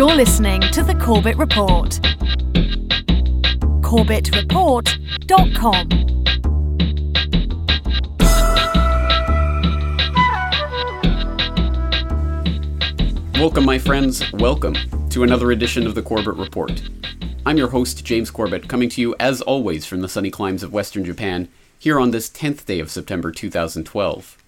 You're 0.00 0.16
listening 0.16 0.62
to 0.72 0.82
the 0.82 0.94
Corbett 0.94 1.36
Report. 1.36 2.00
CorbettReport.com. 3.82 5.88
Welcome, 13.34 13.66
my 13.66 13.78
friends. 13.78 14.32
Welcome 14.32 14.74
to 15.10 15.22
another 15.22 15.52
edition 15.52 15.86
of 15.86 15.94
the 15.94 16.00
Corbett 16.00 16.36
Report. 16.36 16.80
I'm 17.44 17.58
your 17.58 17.68
host, 17.68 18.02
James 18.02 18.30
Corbett, 18.30 18.70
coming 18.70 18.88
to 18.88 19.02
you 19.02 19.14
as 19.20 19.42
always 19.42 19.84
from 19.84 20.00
the 20.00 20.08
sunny 20.08 20.30
climes 20.30 20.62
of 20.62 20.72
Western 20.72 21.04
Japan, 21.04 21.50
here 21.78 22.00
on 22.00 22.10
this 22.10 22.30
10th 22.30 22.64
day 22.64 22.80
of 22.80 22.90
September 22.90 23.30
2012. 23.30 24.39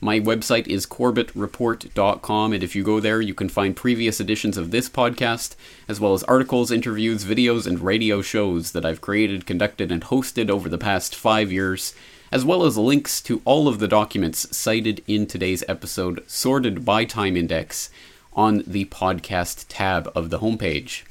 My 0.00 0.20
website 0.20 0.68
is 0.68 0.86
corbettreport.com, 0.86 2.52
and 2.52 2.62
if 2.62 2.76
you 2.76 2.84
go 2.84 3.00
there, 3.00 3.20
you 3.20 3.34
can 3.34 3.48
find 3.48 3.74
previous 3.74 4.20
editions 4.20 4.56
of 4.56 4.70
this 4.70 4.88
podcast, 4.88 5.56
as 5.88 5.98
well 5.98 6.14
as 6.14 6.22
articles, 6.24 6.70
interviews, 6.70 7.24
videos, 7.24 7.66
and 7.66 7.80
radio 7.80 8.22
shows 8.22 8.70
that 8.72 8.84
I've 8.84 9.00
created, 9.00 9.44
conducted, 9.44 9.90
and 9.90 10.04
hosted 10.04 10.50
over 10.50 10.68
the 10.68 10.78
past 10.78 11.16
five 11.16 11.50
years, 11.50 11.96
as 12.30 12.44
well 12.44 12.64
as 12.64 12.78
links 12.78 13.20
to 13.22 13.42
all 13.44 13.66
of 13.66 13.80
the 13.80 13.88
documents 13.88 14.56
cited 14.56 15.02
in 15.08 15.26
today's 15.26 15.64
episode, 15.66 16.22
sorted 16.28 16.84
by 16.84 17.04
time 17.04 17.36
index, 17.36 17.90
on 18.34 18.62
the 18.68 18.84
podcast 18.84 19.64
tab 19.68 20.08
of 20.14 20.30
the 20.30 20.38
homepage 20.38 21.02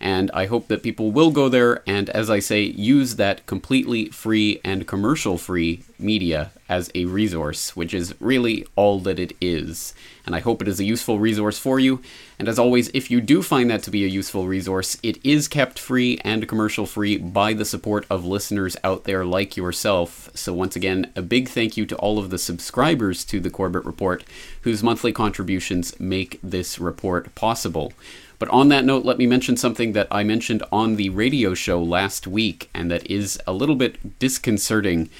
and 0.00 0.30
I 0.32 0.46
hope 0.46 0.68
that 0.68 0.82
people 0.82 1.12
will 1.12 1.30
go 1.30 1.48
there 1.48 1.82
and, 1.86 2.08
as 2.10 2.30
I 2.30 2.38
say, 2.38 2.62
use 2.62 3.16
that 3.16 3.44
completely 3.46 4.06
free 4.06 4.60
and 4.64 4.88
commercial 4.88 5.36
free 5.36 5.82
media 5.98 6.52
as 6.70 6.90
a 6.94 7.04
resource, 7.04 7.76
which 7.76 7.92
is 7.92 8.14
really 8.20 8.66
all 8.76 9.00
that 9.00 9.18
it 9.18 9.36
is. 9.40 9.92
And 10.24 10.34
I 10.34 10.40
hope 10.40 10.62
it 10.62 10.68
is 10.68 10.80
a 10.80 10.84
useful 10.84 11.18
resource 11.18 11.58
for 11.58 11.78
you. 11.78 12.00
And 12.38 12.48
as 12.48 12.58
always, 12.58 12.88
if 12.94 13.10
you 13.10 13.20
do 13.20 13.42
find 13.42 13.68
that 13.70 13.82
to 13.82 13.90
be 13.90 14.04
a 14.04 14.08
useful 14.08 14.46
resource, 14.46 14.96
it 15.02 15.18
is 15.24 15.48
kept 15.48 15.78
free 15.78 16.18
and 16.24 16.48
commercial 16.48 16.86
free 16.86 17.18
by 17.18 17.52
the 17.52 17.64
support 17.64 18.06
of 18.08 18.24
listeners 18.24 18.76
out 18.82 19.04
there 19.04 19.24
like 19.24 19.56
yourself. 19.56 20.30
So, 20.34 20.54
once 20.54 20.76
again, 20.76 21.12
a 21.16 21.22
big 21.22 21.48
thank 21.48 21.76
you 21.76 21.84
to 21.86 21.96
all 21.96 22.18
of 22.18 22.30
the 22.30 22.38
subscribers 22.38 23.24
to 23.26 23.40
the 23.40 23.50
Corbett 23.50 23.84
Report 23.84 24.24
whose 24.62 24.82
monthly 24.82 25.12
contributions 25.12 25.98
make 25.98 26.38
this 26.42 26.78
report 26.78 27.34
possible. 27.34 27.92
But 28.40 28.48
on 28.48 28.70
that 28.70 28.86
note, 28.86 29.04
let 29.04 29.18
me 29.18 29.26
mention 29.26 29.58
something 29.58 29.92
that 29.92 30.08
I 30.10 30.24
mentioned 30.24 30.62
on 30.72 30.96
the 30.96 31.10
radio 31.10 31.52
show 31.52 31.80
last 31.80 32.26
week, 32.26 32.70
and 32.72 32.90
that 32.90 33.08
is 33.08 33.38
a 33.46 33.52
little 33.52 33.76
bit 33.76 34.18
disconcerting. 34.18 35.10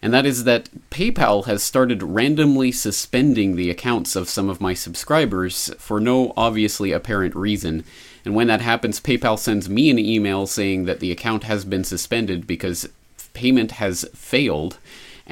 And 0.00 0.14
that 0.14 0.24
is 0.24 0.44
that 0.44 0.70
PayPal 0.88 1.46
has 1.46 1.60
started 1.60 2.04
randomly 2.04 2.70
suspending 2.70 3.56
the 3.56 3.68
accounts 3.68 4.14
of 4.14 4.28
some 4.28 4.48
of 4.48 4.60
my 4.60 4.74
subscribers 4.74 5.74
for 5.76 5.98
no 5.98 6.32
obviously 6.36 6.92
apparent 6.92 7.34
reason. 7.34 7.84
And 8.24 8.36
when 8.36 8.46
that 8.46 8.60
happens, 8.60 9.00
PayPal 9.00 9.40
sends 9.40 9.68
me 9.68 9.90
an 9.90 9.98
email 9.98 10.46
saying 10.46 10.84
that 10.84 11.00
the 11.00 11.10
account 11.10 11.42
has 11.44 11.64
been 11.64 11.82
suspended 11.82 12.46
because 12.46 12.88
payment 13.34 13.72
has 13.72 14.08
failed 14.14 14.78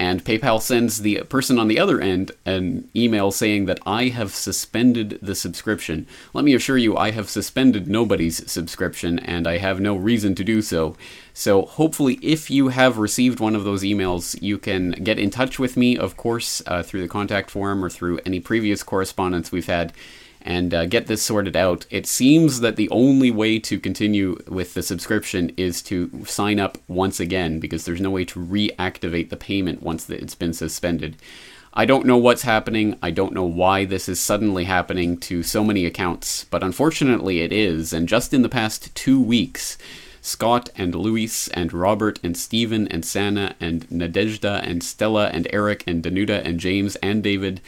and 0.00 0.24
PayPal 0.24 0.62
sends 0.62 1.02
the 1.02 1.24
person 1.24 1.58
on 1.58 1.68
the 1.68 1.78
other 1.78 2.00
end 2.00 2.32
an 2.46 2.88
email 2.96 3.30
saying 3.30 3.66
that 3.66 3.78
I 3.84 4.08
have 4.08 4.32
suspended 4.32 5.18
the 5.20 5.34
subscription. 5.34 6.06
Let 6.32 6.42
me 6.42 6.54
assure 6.54 6.78
you, 6.78 6.96
I 6.96 7.10
have 7.10 7.28
suspended 7.28 7.86
nobody's 7.86 8.50
subscription, 8.50 9.18
and 9.18 9.46
I 9.46 9.58
have 9.58 9.78
no 9.78 9.94
reason 9.94 10.34
to 10.36 10.42
do 10.42 10.62
so. 10.62 10.96
So, 11.34 11.66
hopefully, 11.66 12.18
if 12.22 12.50
you 12.50 12.68
have 12.68 12.96
received 12.96 13.40
one 13.40 13.54
of 13.54 13.64
those 13.64 13.82
emails, 13.82 14.40
you 14.40 14.56
can 14.56 14.92
get 14.92 15.18
in 15.18 15.28
touch 15.28 15.58
with 15.58 15.76
me, 15.76 15.98
of 15.98 16.16
course, 16.16 16.62
uh, 16.66 16.82
through 16.82 17.02
the 17.02 17.08
contact 17.08 17.50
form 17.50 17.84
or 17.84 17.90
through 17.90 18.20
any 18.24 18.40
previous 18.40 18.82
correspondence 18.82 19.52
we've 19.52 19.66
had 19.66 19.92
and 20.42 20.72
uh, 20.72 20.86
get 20.86 21.06
this 21.06 21.22
sorted 21.22 21.56
out. 21.56 21.86
It 21.90 22.06
seems 22.06 22.60
that 22.60 22.76
the 22.76 22.88
only 22.90 23.30
way 23.30 23.58
to 23.60 23.78
continue 23.78 24.38
with 24.48 24.74
the 24.74 24.82
subscription 24.82 25.52
is 25.56 25.82
to 25.82 26.24
sign 26.24 26.58
up 26.58 26.78
once 26.88 27.20
again 27.20 27.60
because 27.60 27.84
there's 27.84 28.00
no 28.00 28.10
way 28.10 28.24
to 28.26 28.40
reactivate 28.40 29.30
the 29.30 29.36
payment 29.36 29.82
once 29.82 30.08
it's 30.08 30.34
been 30.34 30.52
suspended. 30.52 31.16
I 31.72 31.84
don't 31.84 32.06
know 32.06 32.16
what's 32.16 32.42
happening. 32.42 32.96
I 33.00 33.12
don't 33.12 33.32
know 33.32 33.44
why 33.44 33.84
this 33.84 34.08
is 34.08 34.18
suddenly 34.18 34.64
happening 34.64 35.16
to 35.18 35.44
so 35.44 35.62
many 35.62 35.86
accounts, 35.86 36.44
but 36.44 36.64
unfortunately 36.64 37.42
it 37.42 37.52
is. 37.52 37.92
And 37.92 38.08
just 38.08 38.34
in 38.34 38.42
the 38.42 38.48
past 38.48 38.92
two 38.96 39.20
weeks, 39.20 39.78
Scott 40.20 40.68
and 40.76 40.94
Luis 40.94 41.48
and 41.48 41.72
Robert 41.72 42.18
and 42.24 42.36
Stephen 42.36 42.88
and 42.88 43.04
Sana 43.04 43.54
and 43.60 43.88
Nadezhda 43.88 44.66
and 44.66 44.82
Stella 44.82 45.28
and 45.28 45.46
Eric 45.52 45.84
and 45.86 46.02
Danuta 46.02 46.44
and 46.44 46.58
James 46.58 46.96
and 46.96 47.22
David 47.22 47.60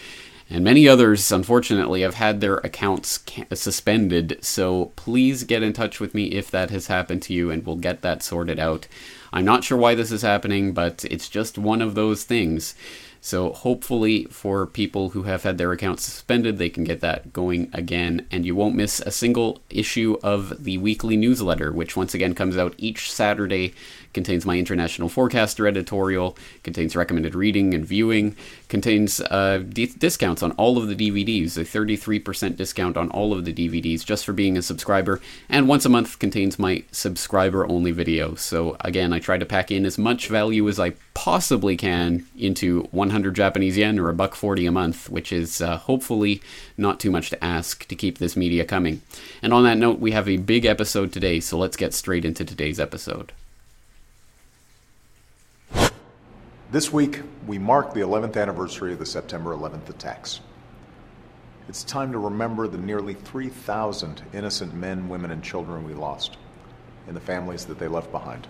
and 0.53 0.63
many 0.63 0.87
others, 0.87 1.33
unfortunately, 1.33 2.03
have 2.03 2.17
had 2.17 2.43
their 2.43 2.59
accounts 2.59 3.25
suspended. 3.55 4.37
So 4.43 4.93
please 4.97 5.45
get 5.45 5.63
in 5.63 5.73
touch 5.73 5.99
with 5.99 6.15
me 6.15 6.27
if 6.27 6.51
that 6.51 6.69
has 6.69 6.89
happened 6.89 7.23
to 7.23 7.33
you, 7.33 7.51
and 7.51 7.65
we'll 7.65 7.77
get 7.77 8.03
that 8.03 8.23
sorted 8.23 8.59
out. 8.59 8.87
I'm 9.33 9.47
not 9.47 9.65
sure 9.65 9.79
why 9.79 9.95
this 9.95 10.13
is 10.13 10.21
happening, 10.21 10.75
but 10.75 11.07
it's 11.07 11.31
just 11.31 11.57
one 11.57 11.81
of 11.81 11.95
those 11.95 12.25
things. 12.25 12.75
So 13.23 13.53
hopefully, 13.53 14.25
for 14.27 14.67
people 14.67 15.11
who 15.11 15.23
have 15.23 15.43
had 15.43 15.57
their 15.57 15.73
accounts 15.73 16.03
suspended, 16.03 16.59
they 16.59 16.69
can 16.69 16.85
get 16.85 17.01
that 17.01 17.33
going 17.33 17.71
again, 17.73 18.27
and 18.31 18.45
you 18.45 18.55
won't 18.55 18.75
miss 18.75 19.01
a 19.01 19.11
single 19.11 19.63
issue 19.71 20.19
of 20.23 20.65
the 20.65 20.77
weekly 20.77 21.17
newsletter, 21.17 21.73
which 21.73 21.97
once 21.97 22.13
again 22.13 22.35
comes 22.35 22.59
out 22.59 22.75
each 22.77 23.11
Saturday 23.11 23.73
contains 24.13 24.45
my 24.45 24.59
international 24.59 25.09
forecaster 25.09 25.67
editorial, 25.67 26.37
contains 26.63 26.97
recommended 26.97 27.35
reading 27.35 27.75
and 27.75 27.85
viewing, 27.85 28.37
contains 28.69 29.21
uh, 29.21 29.63
d- 29.69 29.93
discounts 29.99 30.43
on 30.43 30.53
all 30.53 30.79
of 30.79 30.89
the 30.89 30.95
DVDs, 30.95 31.57
a 31.57 31.61
33% 31.61 32.57
discount 32.57 32.97
on 32.97 33.11
all 33.11 33.33
of 33.33 33.45
the 33.45 33.53
DVDs 33.53 34.05
just 34.05 34.25
for 34.25 34.33
being 34.33 34.57
a 34.57 34.63
subscriber, 34.63 35.21
and 35.49 35.69
once 35.69 35.85
a 35.85 35.89
month 35.89 36.19
contains 36.19 36.59
my 36.59 36.83
subscriber 36.91 37.67
only 37.67 37.91
video. 37.91 38.35
So 38.35 38.77
again, 38.81 39.13
I 39.13 39.19
try 39.19 39.39
to 39.39 39.47
pack 39.47 39.71
in 39.71 39.85
as 39.87 39.99
much 39.99 40.29
value 40.29 40.69
as 40.69 40.79
I 40.79 40.93
possibly 41.15 41.77
can 41.77 42.27
into 42.39 42.83
100 42.91 43.35
Japanese 43.35 43.77
yen 43.77 43.99
or 43.99 44.09
a 44.09 44.15
buck 44.15 44.35
40 44.35 44.67
a 44.67 44.73
month, 44.73 45.09
which 45.11 45.33
is 45.33 45.61
uh, 45.61 45.77
hopefully 45.77 46.41
not 46.77 47.01
too 47.01 47.11
much 47.11 47.31
to 47.31 47.45
ask 47.45 47.87
to 47.89 47.95
keep 47.95 48.19
this 48.19 48.37
media 48.37 48.65
coming. 48.65 49.03
And 49.43 49.53
on 49.53 49.65
that 49.65 49.79
note, 49.79 49.99
we 49.99 50.13
have 50.13 50.29
a 50.29 50.39
big 50.39 50.65
episode 50.65 51.13
today, 51.13 51.41
so 51.41 51.59
let's 51.59 51.77
get 51.77 51.95
straight 51.95 52.25
into 52.25 52.45
today's 52.45 52.81
episode. 52.81 53.33
This 56.73 56.91
week, 56.91 57.21
we 57.47 57.59
mark 57.59 57.93
the 57.93 58.01
11th 58.01 58.41
anniversary 58.41 58.95
of 58.95 58.99
the 58.99 59.05
September 59.05 59.55
11th 59.55 59.91
attacks. 59.91 60.41
It's 61.69 61.85
time 61.85 62.13
to 62.13 62.19
remember 62.19 62.67
the 62.67 62.79
nearly 62.79 63.13
3,000 63.13 64.23
innocent 64.33 64.73
men, 64.73 65.11
women, 65.11 65.33
and 65.33 65.45
children 65.45 65.85
we 65.85 65.93
lost 65.93 66.39
and 67.07 67.15
the 67.15 67.21
families 67.21 67.67
that 67.67 67.79
they 67.79 67.89
left 67.89 68.11
behind. 68.11 68.49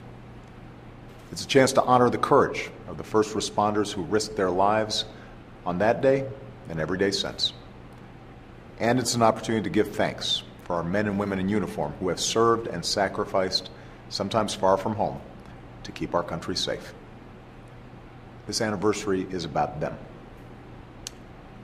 It's 1.33 1.43
a 1.43 1.49
chance 1.49 1.73
to 1.73 1.83
honor 1.83 2.11
the 2.11 2.17
courage 2.17 2.71
of 2.87 2.97
the 2.97 3.03
first 3.03 3.35
responders 3.35 3.91
who 3.93 4.03
risked 4.03 4.37
their 4.37 4.51
lives 4.51 5.05
on 5.67 5.79
that 5.79 6.01
day 6.01 6.25
and 6.69 6.79
every 6.79 6.99
day 6.99 7.11
since. 7.11 7.53
And 8.79 9.01
it's 9.01 9.17
an 9.17 9.23
opportunity 9.23 9.65
to 9.65 9.71
give 9.71 9.97
thanks 9.97 10.45
for 10.63 10.77
our 10.77 10.85
men 10.85 11.09
and 11.09 11.19
women 11.19 11.41
in 11.41 11.49
uniform 11.49 11.93
who 11.99 12.09
have 12.09 12.21
served 12.21 12.69
and 12.69 12.85
sacrificed, 12.85 13.69
sometimes 14.11 14.55
far 14.55 14.77
from 14.77 14.95
home, 14.95 15.21
to 15.83 15.91
keep 15.91 16.15
our 16.15 16.23
country 16.23 16.55
safe. 16.55 16.95
This 18.53 18.61
anniversary 18.61 19.27
is 19.31 19.47
about 19.47 19.81
them. 19.81 19.97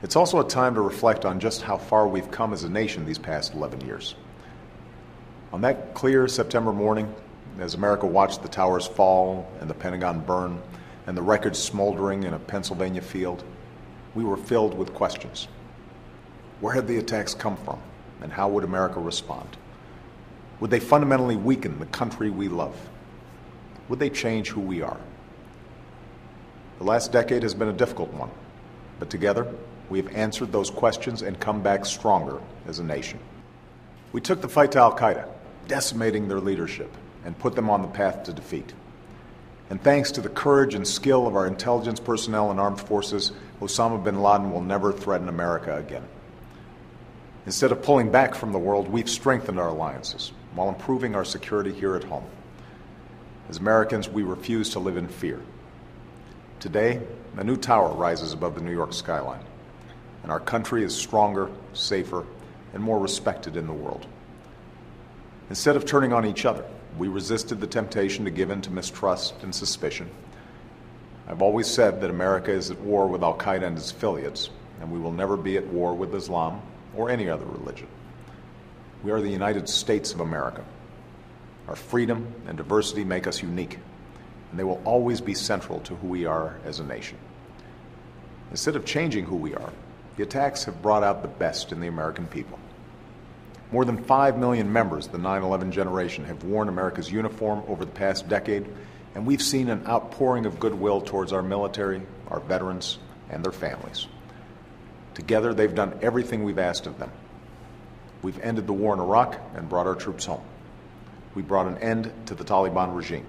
It's 0.02 0.16
also 0.16 0.40
a 0.40 0.48
time 0.48 0.74
to 0.74 0.80
reflect 0.80 1.26
on 1.26 1.38
just 1.38 1.60
how 1.60 1.76
far 1.76 2.08
we've 2.08 2.30
come 2.30 2.54
as 2.54 2.64
a 2.64 2.70
nation 2.70 3.04
these 3.04 3.18
past 3.18 3.52
11 3.52 3.82
years. 3.82 4.14
On 5.52 5.60
that 5.60 5.92
clear 5.92 6.26
September 6.26 6.72
morning, 6.72 7.14
as 7.58 7.74
America 7.74 8.06
watched 8.06 8.40
the 8.40 8.48
towers 8.48 8.86
fall 8.86 9.46
and 9.60 9.68
the 9.68 9.74
Pentagon 9.74 10.20
burn 10.20 10.62
and 11.06 11.14
the 11.14 11.20
wreckage 11.20 11.56
smoldering 11.56 12.22
in 12.22 12.32
a 12.32 12.38
Pennsylvania 12.38 13.02
field, 13.02 13.44
we 14.14 14.24
were 14.24 14.38
filled 14.38 14.72
with 14.72 14.94
questions. 14.94 15.46
Where 16.62 16.72
had 16.72 16.88
the 16.88 16.96
attacks 16.96 17.34
come 17.34 17.58
from, 17.58 17.80
and 18.22 18.32
how 18.32 18.48
would 18.48 18.64
America 18.64 18.98
respond? 18.98 19.58
Would 20.60 20.70
they 20.70 20.80
fundamentally 20.80 21.36
weaken 21.36 21.80
the 21.80 21.84
country 21.84 22.30
we 22.30 22.48
love? 22.48 22.74
Would 23.90 23.98
they 23.98 24.08
change 24.08 24.48
who 24.48 24.62
we 24.62 24.80
are? 24.80 24.98
The 26.78 26.84
last 26.84 27.10
decade 27.10 27.42
has 27.42 27.54
been 27.54 27.68
a 27.68 27.72
difficult 27.72 28.12
one, 28.14 28.30
but 29.00 29.10
together 29.10 29.52
we 29.90 29.98
have 29.98 30.14
answered 30.14 30.52
those 30.52 30.70
questions 30.70 31.22
and 31.22 31.38
come 31.40 31.60
back 31.60 31.84
stronger 31.84 32.40
as 32.66 32.78
a 32.78 32.84
nation. 32.84 33.18
We 34.12 34.20
took 34.20 34.40
the 34.40 34.48
fight 34.48 34.72
to 34.72 34.78
Al 34.78 34.96
Qaeda, 34.96 35.26
decimating 35.66 36.28
their 36.28 36.40
leadership, 36.40 36.94
and 37.24 37.38
put 37.38 37.56
them 37.56 37.68
on 37.68 37.82
the 37.82 37.88
path 37.88 38.22
to 38.24 38.32
defeat. 38.32 38.72
And 39.70 39.82
thanks 39.82 40.12
to 40.12 40.20
the 40.20 40.28
courage 40.28 40.74
and 40.74 40.86
skill 40.86 41.26
of 41.26 41.34
our 41.34 41.46
intelligence 41.46 42.00
personnel 42.00 42.50
and 42.50 42.60
armed 42.60 42.80
forces, 42.80 43.32
Osama 43.60 44.02
bin 44.02 44.22
Laden 44.22 44.52
will 44.52 44.62
never 44.62 44.92
threaten 44.92 45.28
America 45.28 45.76
again. 45.76 46.04
Instead 47.44 47.72
of 47.72 47.82
pulling 47.82 48.10
back 48.10 48.34
from 48.34 48.52
the 48.52 48.58
world, 48.58 48.88
we've 48.88 49.10
strengthened 49.10 49.58
our 49.58 49.68
alliances 49.68 50.32
while 50.54 50.68
improving 50.68 51.14
our 51.14 51.24
security 51.24 51.72
here 51.72 51.96
at 51.96 52.04
home. 52.04 52.24
As 53.48 53.58
Americans, 53.58 54.08
we 54.08 54.22
refuse 54.22 54.70
to 54.70 54.78
live 54.78 54.96
in 54.96 55.08
fear. 55.08 55.40
Today, 56.60 57.00
a 57.36 57.44
new 57.44 57.56
tower 57.56 57.94
rises 57.94 58.32
above 58.32 58.56
the 58.56 58.60
New 58.60 58.72
York 58.72 58.92
skyline, 58.92 59.44
and 60.24 60.32
our 60.32 60.40
country 60.40 60.82
is 60.82 60.92
stronger, 60.92 61.50
safer, 61.72 62.24
and 62.74 62.82
more 62.82 62.98
respected 62.98 63.56
in 63.56 63.68
the 63.68 63.72
world. 63.72 64.06
Instead 65.50 65.76
of 65.76 65.86
turning 65.86 66.12
on 66.12 66.26
each 66.26 66.44
other, 66.44 66.64
we 66.98 67.06
resisted 67.06 67.60
the 67.60 67.66
temptation 67.68 68.24
to 68.24 68.32
give 68.32 68.50
in 68.50 68.60
to 68.62 68.72
mistrust 68.72 69.34
and 69.42 69.54
suspicion. 69.54 70.10
I've 71.28 71.42
always 71.42 71.68
said 71.68 72.00
that 72.00 72.10
America 72.10 72.50
is 72.50 72.72
at 72.72 72.80
war 72.80 73.06
with 73.06 73.22
Al 73.22 73.38
Qaeda 73.38 73.62
and 73.62 73.78
its 73.78 73.92
affiliates, 73.92 74.50
and 74.80 74.90
we 74.90 74.98
will 74.98 75.12
never 75.12 75.36
be 75.36 75.58
at 75.58 75.66
war 75.68 75.94
with 75.94 76.12
Islam 76.12 76.60
or 76.96 77.08
any 77.08 77.28
other 77.28 77.46
religion. 77.46 77.86
We 79.04 79.12
are 79.12 79.20
the 79.20 79.30
United 79.30 79.68
States 79.68 80.12
of 80.12 80.18
America. 80.18 80.64
Our 81.68 81.76
freedom 81.76 82.34
and 82.48 82.56
diversity 82.56 83.04
make 83.04 83.28
us 83.28 83.42
unique, 83.42 83.78
and 84.50 84.58
they 84.58 84.64
will 84.64 84.80
always 84.84 85.20
be 85.20 85.34
central 85.34 85.80
to 85.80 85.94
who 85.96 86.08
we 86.08 86.26
are 86.26 86.56
as 86.64 86.80
a 86.80 86.84
nation. 86.84 87.18
Instead 88.50 88.76
of 88.76 88.84
changing 88.84 89.24
who 89.24 89.36
we 89.36 89.54
are, 89.54 89.72
the 90.16 90.22
attacks 90.22 90.64
have 90.64 90.82
brought 90.82 91.02
out 91.02 91.22
the 91.22 91.28
best 91.28 91.70
in 91.70 91.80
the 91.80 91.86
American 91.86 92.26
people. 92.26 92.58
More 93.70 93.84
than 93.84 94.02
5 94.02 94.38
million 94.38 94.72
members 94.72 95.06
of 95.06 95.12
the 95.12 95.18
9 95.18 95.42
11 95.42 95.72
generation 95.72 96.24
have 96.24 96.44
worn 96.44 96.68
America's 96.68 97.12
uniform 97.12 97.62
over 97.68 97.84
the 97.84 97.90
past 97.92 98.28
decade, 98.28 98.66
and 99.14 99.26
we've 99.26 99.42
seen 99.42 99.68
an 99.68 99.86
outpouring 99.86 100.46
of 100.46 100.58
goodwill 100.58 101.02
towards 101.02 101.32
our 101.32 101.42
military, 101.42 102.00
our 102.28 102.40
veterans, 102.40 102.98
and 103.30 103.44
their 103.44 103.52
families. 103.52 104.06
Together, 105.14 105.52
they've 105.52 105.74
done 105.74 105.98
everything 106.00 106.44
we've 106.44 106.58
asked 106.58 106.86
of 106.86 106.98
them. 106.98 107.10
We've 108.22 108.38
ended 108.40 108.66
the 108.66 108.72
war 108.72 108.94
in 108.94 109.00
Iraq 109.00 109.38
and 109.54 109.68
brought 109.68 109.86
our 109.86 109.94
troops 109.94 110.24
home. 110.24 110.42
We 111.34 111.42
brought 111.42 111.66
an 111.66 111.78
end 111.78 112.12
to 112.26 112.34
the 112.34 112.44
Taliban 112.44 112.96
regime. 112.96 113.26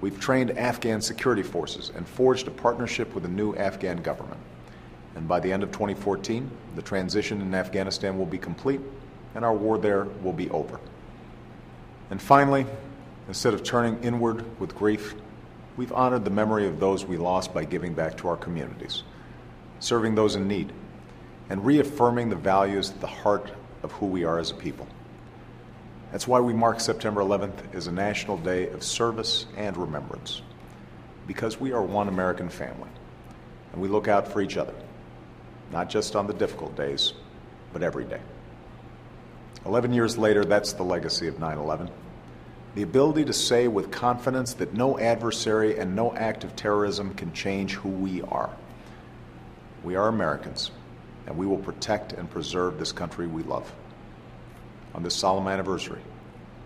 We've 0.00 0.18
trained 0.18 0.56
Afghan 0.58 1.00
security 1.00 1.42
forces 1.42 1.92
and 1.94 2.06
forged 2.06 2.48
a 2.48 2.50
partnership 2.50 3.14
with 3.14 3.24
the 3.24 3.28
new 3.28 3.54
Afghan 3.54 3.98
government. 3.98 4.40
And 5.14 5.28
by 5.28 5.40
the 5.40 5.52
end 5.52 5.62
of 5.62 5.72
2014, 5.72 6.50
the 6.76 6.82
transition 6.82 7.40
in 7.40 7.54
Afghanistan 7.54 8.18
will 8.18 8.26
be 8.26 8.38
complete 8.38 8.80
and 9.34 9.44
our 9.44 9.54
war 9.54 9.78
there 9.78 10.04
will 10.22 10.32
be 10.32 10.50
over. 10.50 10.80
And 12.10 12.20
finally, 12.20 12.66
instead 13.28 13.54
of 13.54 13.62
turning 13.62 14.02
inward 14.02 14.44
with 14.58 14.74
grief, 14.74 15.14
we've 15.76 15.92
honored 15.92 16.24
the 16.24 16.30
memory 16.30 16.66
of 16.66 16.80
those 16.80 17.04
we 17.04 17.16
lost 17.16 17.54
by 17.54 17.64
giving 17.64 17.94
back 17.94 18.16
to 18.18 18.28
our 18.28 18.36
communities, 18.36 19.02
serving 19.78 20.14
those 20.14 20.34
in 20.34 20.48
need, 20.48 20.72
and 21.48 21.64
reaffirming 21.64 22.28
the 22.28 22.36
values 22.36 22.90
at 22.90 23.00
the 23.00 23.06
heart 23.06 23.50
of 23.82 23.92
who 23.92 24.06
we 24.06 24.24
are 24.24 24.38
as 24.38 24.50
a 24.50 24.54
people. 24.54 24.86
That's 26.12 26.26
why 26.26 26.40
we 26.40 26.52
mark 26.52 26.80
September 26.80 27.20
11th 27.20 27.74
as 27.74 27.86
a 27.86 27.92
national 27.92 28.38
day 28.38 28.68
of 28.68 28.82
service 28.82 29.46
and 29.56 29.76
remembrance, 29.76 30.42
because 31.26 31.60
we 31.60 31.72
are 31.72 31.82
one 31.82 32.08
American 32.08 32.48
family, 32.48 32.88
and 33.72 33.80
we 33.80 33.88
look 33.88 34.08
out 34.08 34.26
for 34.26 34.40
each 34.40 34.56
other, 34.56 34.74
not 35.70 35.88
just 35.88 36.16
on 36.16 36.26
the 36.26 36.34
difficult 36.34 36.76
days, 36.76 37.12
but 37.72 37.84
every 37.84 38.04
day. 38.04 38.20
Eleven 39.64 39.92
years 39.92 40.18
later, 40.18 40.44
that's 40.44 40.72
the 40.72 40.82
legacy 40.82 41.28
of 41.28 41.38
9 41.38 41.58
11. 41.58 41.90
The 42.74 42.82
ability 42.82 43.26
to 43.26 43.32
say 43.32 43.68
with 43.68 43.90
confidence 43.90 44.54
that 44.54 44.74
no 44.74 44.98
adversary 44.98 45.78
and 45.78 45.94
no 45.94 46.14
act 46.14 46.44
of 46.44 46.56
terrorism 46.56 47.14
can 47.14 47.32
change 47.32 47.74
who 47.74 47.88
we 47.88 48.22
are. 48.22 48.50
We 49.84 49.96
are 49.96 50.08
Americans, 50.08 50.70
and 51.26 51.36
we 51.36 51.46
will 51.46 51.58
protect 51.58 52.12
and 52.14 52.30
preserve 52.30 52.78
this 52.78 52.92
country 52.92 53.26
we 53.26 53.42
love. 53.42 53.72
On 54.92 55.04
this 55.04 55.14
solemn 55.14 55.46
anniversary, 55.46 56.00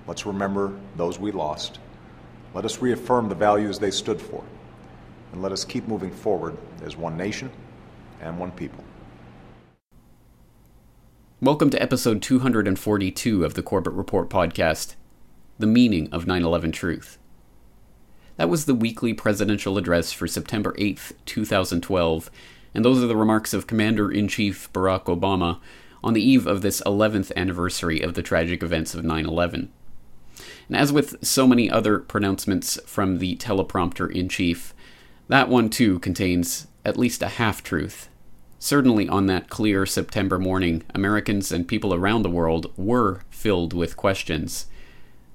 let's 0.06 0.24
remember 0.24 0.72
those 0.96 1.18
we 1.18 1.30
lost. 1.30 1.78
Let 2.54 2.64
us 2.64 2.80
reaffirm 2.80 3.28
the 3.28 3.34
values 3.34 3.78
they 3.78 3.90
stood 3.90 4.18
for, 4.18 4.42
and 5.32 5.42
let 5.42 5.52
us 5.52 5.62
keep 5.62 5.86
moving 5.86 6.10
forward 6.10 6.56
as 6.82 6.96
one 6.96 7.18
nation 7.18 7.50
and 8.22 8.38
one 8.38 8.50
people. 8.52 8.82
Welcome 11.42 11.68
to 11.68 11.82
episode 11.82 12.22
242 12.22 13.44
of 13.44 13.52
the 13.52 13.62
Corbett 13.62 13.92
Report 13.92 14.30
podcast 14.30 14.94
The 15.58 15.66
Meaning 15.66 16.08
of 16.10 16.26
9 16.26 16.42
11 16.42 16.72
Truth. 16.72 17.18
That 18.36 18.48
was 18.48 18.64
the 18.64 18.74
weekly 18.74 19.12
presidential 19.12 19.76
address 19.76 20.12
for 20.12 20.26
September 20.26 20.72
8th, 20.78 21.12
2012, 21.26 22.30
and 22.72 22.82
those 22.86 23.04
are 23.04 23.06
the 23.06 23.16
remarks 23.16 23.52
of 23.52 23.66
Commander 23.66 24.10
in 24.10 24.28
Chief 24.28 24.72
Barack 24.72 25.04
Obama 25.04 25.60
on 26.04 26.14
the 26.14 26.22
eve 26.22 26.46
of 26.46 26.62
this 26.62 26.80
11th 26.82 27.32
anniversary 27.34 28.00
of 28.00 28.14
the 28.14 28.22
tragic 28.22 28.62
events 28.62 28.94
of 28.94 29.04
9 29.04 29.26
11. 29.26 29.72
And 30.68 30.76
as 30.76 30.92
with 30.92 31.16
so 31.24 31.48
many 31.48 31.68
other 31.68 31.98
pronouncements 31.98 32.78
from 32.86 33.18
the 33.18 33.36
teleprompter 33.36 34.10
in 34.10 34.28
chief, 34.28 34.72
that 35.26 35.48
one 35.48 35.68
too 35.68 35.98
contains 35.98 36.68
at 36.84 36.96
least 36.96 37.22
a 37.22 37.28
half 37.28 37.62
truth 37.62 38.08
Certainly, 38.64 39.10
on 39.10 39.26
that 39.26 39.50
clear 39.50 39.84
September 39.84 40.38
morning, 40.38 40.84
Americans 40.94 41.52
and 41.52 41.68
people 41.68 41.92
around 41.92 42.22
the 42.22 42.30
world 42.30 42.72
were 42.78 43.20
filled 43.28 43.74
with 43.74 43.94
questions. 43.94 44.68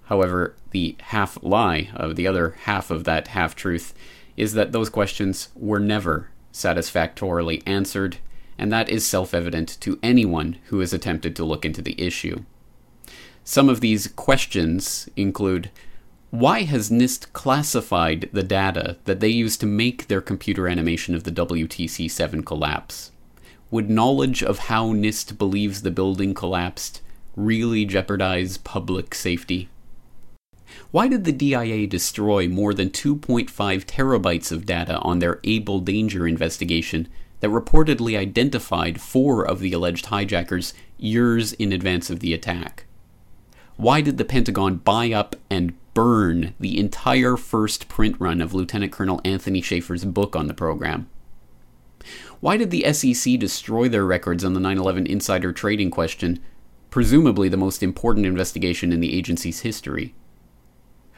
However, 0.06 0.56
the 0.72 0.96
half 1.00 1.38
lie 1.44 1.92
of 1.94 2.16
the 2.16 2.26
other 2.26 2.56
half 2.64 2.90
of 2.90 3.04
that 3.04 3.28
half 3.28 3.56
truth 3.56 3.94
is 4.36 4.54
that 4.54 4.72
those 4.72 4.90
questions 4.90 5.50
were 5.54 5.80
never 5.80 6.32
satisfactorily 6.52 7.62
answered, 7.68 8.18
and 8.60 8.72
that 8.72 8.90
is 8.90 9.06
self 9.06 9.34
evident 9.34 9.78
to 9.82 9.98
anyone 10.04 10.58
who 10.66 10.80
has 10.80 10.94
attempted 10.94 11.36
to 11.36 11.46
look 11.46 11.66
into 11.66 11.82
the 11.82 12.00
issue. 12.00 12.44
Some 13.44 13.70
of 13.70 13.82
these 13.82 14.08
questions 14.08 15.10
include 15.16 15.72
why 16.30 16.62
has 16.62 16.92
NIST 16.92 17.34
classified 17.34 18.30
the 18.32 18.44
data 18.44 18.98
that 19.06 19.20
they 19.20 19.30
used 19.30 19.60
to 19.62 19.66
make 19.66 20.06
their 20.08 20.22
computer 20.22 20.68
animation 20.68 21.16
of 21.16 21.24
the 21.24 21.32
WTC 21.32 22.12
7 22.12 22.44
collapse? 22.44 23.12
would 23.72 23.90
knowledge 23.90 24.42
of 24.42 24.60
how 24.60 24.94
NIST 24.94 25.38
believes 25.38 25.82
the 25.82 25.92
building 25.92 26.34
collapsed 26.34 27.02
really 27.36 27.86
jeopardize 27.86 28.58
public 28.58 29.14
safety? 29.14 29.70
Why 30.92 31.08
did 31.08 31.24
the 31.24 31.32
DIA 31.32 31.88
destroy 31.88 32.48
more 32.48 32.74
than 32.74 32.90
2.5 32.90 33.50
terabytes 33.86 34.52
of 34.52 34.66
data 34.66 34.98
on 35.00 35.20
their 35.20 35.40
Able 35.44 35.80
Danger 35.80 36.28
investigation 36.28 37.08
that 37.40 37.50
reportedly 37.50 38.18
identified 38.18 39.02
four 39.02 39.46
of 39.46 39.60
the 39.60 39.74
alleged 39.74 40.08
hijackers 40.08 40.74
years 40.98 41.54
in 41.54 41.72
advance 41.72 42.10
of 42.10 42.20
the 42.20 42.34
attack? 42.34 42.86
Why 43.78 44.02
did 44.02 44.18
the 44.18 44.26
Pentagon 44.26 44.76
buy 44.78 45.12
up 45.12 45.36
and 45.50 45.74
burn 45.94 46.54
the 46.60 46.80
entire 46.80 47.38
first 47.38 47.88
print 47.88 48.16
run 48.20 48.42
of 48.42 48.54
Lieutenant 48.54 48.92
Colonel 48.92 49.22
Anthony 49.24 49.62
Shaffer's 49.62 50.06
book 50.06 50.36
on 50.36 50.48
the 50.48 50.54
program? 50.54 51.10
Why 52.40 52.58
did 52.58 52.72
the 52.72 52.92
SEC 52.94 53.40
destroy 53.40 53.90
their 53.90 54.06
records 54.06 54.44
on 54.44 54.54
the 54.54 54.60
9 54.60 54.78
11 54.78 55.08
insider 55.08 55.52
trading 55.52 55.92
question, 55.92 56.40
presumably 56.90 57.50
the 57.50 57.58
most 57.58 57.84
important 57.84 58.26
investigation 58.26 58.92
in 58.92 59.00
the 59.00 59.18
agency's 59.18 59.62
history? 59.62 60.14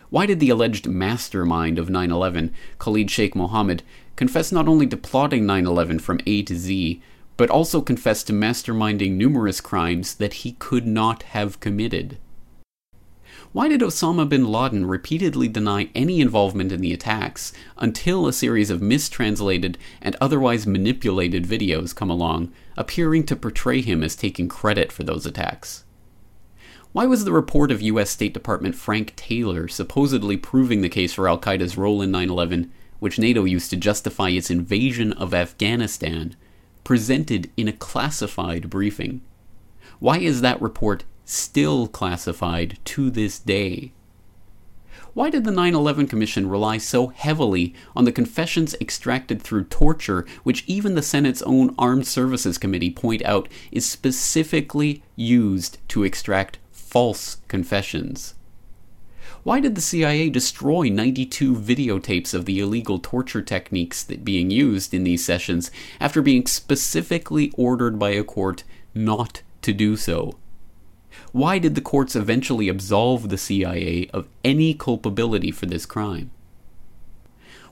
Why 0.09 0.25
did 0.25 0.39
the 0.39 0.49
alleged 0.49 0.87
mastermind 0.87 1.79
of 1.79 1.89
9 1.89 2.11
11, 2.11 2.53
Khalid 2.79 3.09
Sheikh 3.09 3.35
Mohammed, 3.35 3.81
confess 4.21 4.51
not 4.51 4.67
only 4.67 4.85
to 4.85 4.95
plotting 4.95 5.47
9 5.47 5.65
11 5.65 5.97
from 5.97 6.19
A 6.27 6.43
to 6.43 6.55
Z, 6.55 7.01
but 7.37 7.49
also 7.49 7.81
confess 7.81 8.21
to 8.23 8.31
masterminding 8.31 9.13
numerous 9.13 9.59
crimes 9.59 10.13
that 10.13 10.45
he 10.45 10.51
could 10.59 10.85
not 10.85 11.23
have 11.23 11.59
committed? 11.59 12.19
Why 13.51 13.67
did 13.67 13.81
Osama 13.81 14.29
bin 14.29 14.45
Laden 14.45 14.85
repeatedly 14.85 15.47
deny 15.47 15.89
any 15.95 16.21
involvement 16.21 16.71
in 16.71 16.81
the 16.81 16.93
attacks 16.93 17.51
until 17.79 18.27
a 18.27 18.31
series 18.31 18.69
of 18.69 18.79
mistranslated 18.79 19.79
and 20.03 20.15
otherwise 20.21 20.67
manipulated 20.67 21.45
videos 21.45 21.95
come 21.95 22.11
along, 22.11 22.53
appearing 22.77 23.23
to 23.23 23.35
portray 23.35 23.81
him 23.81 24.03
as 24.03 24.15
taking 24.15 24.47
credit 24.47 24.91
for 24.91 25.01
those 25.01 25.25
attacks? 25.25 25.83
Why 26.91 27.07
was 27.07 27.25
the 27.25 27.33
report 27.33 27.71
of 27.71 27.81
U.S. 27.81 28.11
State 28.11 28.35
Department 28.35 28.75
Frank 28.75 29.15
Taylor 29.15 29.67
supposedly 29.67 30.37
proving 30.37 30.81
the 30.81 30.89
case 30.89 31.11
for 31.11 31.27
Al 31.27 31.39
Qaeda's 31.39 31.75
role 31.75 32.03
in 32.03 32.11
9 32.11 32.29
11, 32.29 32.71
which 33.01 33.19
NATO 33.19 33.43
used 33.43 33.69
to 33.71 33.75
justify 33.75 34.29
its 34.29 34.49
invasion 34.49 35.11
of 35.11 35.33
Afghanistan, 35.33 36.37
presented 36.85 37.51
in 37.57 37.67
a 37.67 37.73
classified 37.73 38.69
briefing? 38.69 39.19
Why 39.99 40.19
is 40.19 40.39
that 40.39 40.61
report 40.61 41.03
still 41.31 41.87
classified 41.87 42.77
to 42.85 43.09
this 43.09 43.39
day. 43.39 43.93
Why 45.13 45.29
did 45.29 45.43
the 45.43 45.51
9 45.51 45.75
11 45.75 46.07
Commission 46.07 46.47
rely 46.47 46.77
so 46.77 47.07
heavily 47.07 47.73
on 47.95 48.05
the 48.05 48.11
confessions 48.11 48.75
extracted 48.79 49.41
through 49.41 49.65
torture, 49.65 50.25
which 50.43 50.63
even 50.67 50.95
the 50.95 51.01
Senate's 51.01 51.41
own 51.43 51.75
Armed 51.77 52.07
Services 52.07 52.57
Committee 52.57 52.91
point 52.91 53.23
out 53.23 53.49
is 53.71 53.85
specifically 53.85 55.03
used 55.15 55.77
to 55.89 56.03
extract 56.03 56.59
false 56.71 57.37
confessions? 57.47 58.35
Why 59.43 59.59
did 59.59 59.73
the 59.73 59.81
CIA 59.81 60.29
destroy 60.29 60.89
92 60.89 61.55
videotapes 61.55 62.35
of 62.35 62.45
the 62.45 62.59
illegal 62.59 62.99
torture 62.99 63.41
techniques 63.41 64.03
that 64.03 64.23
being 64.23 64.51
used 64.51 64.93
in 64.93 65.03
these 65.03 65.25
sessions 65.25 65.71
after 65.99 66.21
being 66.21 66.45
specifically 66.45 67.51
ordered 67.57 67.97
by 67.97 68.11
a 68.11 68.23
court 68.23 68.63
not 68.93 69.41
to 69.63 69.73
do 69.73 69.97
so? 69.97 70.37
Why 71.31 71.57
did 71.57 71.73
the 71.73 71.81
courts 71.81 72.15
eventually 72.15 72.69
absolve 72.69 73.29
the 73.29 73.37
CIA 73.37 74.09
of 74.13 74.27
any 74.43 74.75
culpability 74.75 75.49
for 75.49 75.65
this 75.65 75.87
crime? 75.87 76.29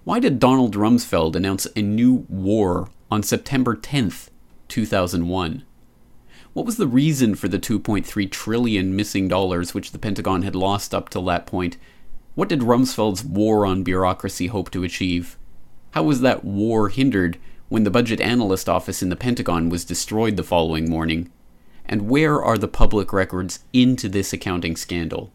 Why 0.04 0.20
did 0.20 0.40
Donald 0.40 0.76
Rumsfeld 0.76 1.36
announce 1.36 1.68
a 1.76 1.84
new 1.84 2.26
war 2.30 2.90
on 3.12 3.22
September 3.22 3.76
10th, 3.76 4.30
2001? 4.70 5.64
What 6.60 6.66
was 6.66 6.76
the 6.76 6.88
reason 6.88 7.36
for 7.36 7.48
the 7.48 7.58
2.3 7.58 8.30
trillion 8.30 8.94
missing 8.94 9.30
dollars 9.30 9.74
which 9.74 9.92
the 9.94 9.98
Pentagon 9.98 10.42
had 10.42 10.58
lost 10.58 10.94
up 10.94 11.08
till 11.08 11.24
that 11.24 11.46
point? 11.46 11.78
What 12.36 12.50
did 12.50 12.60
Rumsfeld's 12.60 13.24
war 13.24 13.66
on 13.66 13.82
bureaucracy 13.82 14.48
hope 14.48 14.70
to 14.72 14.84
achieve? 14.84 15.38
How 15.92 16.04
was 16.04 16.20
that 16.20 16.44
war 16.44 16.90
hindered 16.90 17.38
when 17.70 17.86
the 17.86 17.90
budget 17.90 18.20
analyst 18.20 18.68
office 18.68 19.02
in 19.02 19.08
the 19.08 19.16
Pentagon 19.16 19.70
was 19.70 19.86
destroyed 19.86 20.36
the 20.36 20.44
following 20.44 20.90
morning? 20.90 21.32
And 21.86 22.10
where 22.10 22.44
are 22.44 22.58
the 22.58 22.68
public 22.68 23.14
records 23.14 23.60
into 23.72 24.10
this 24.10 24.34
accounting 24.34 24.76
scandal? 24.76 25.32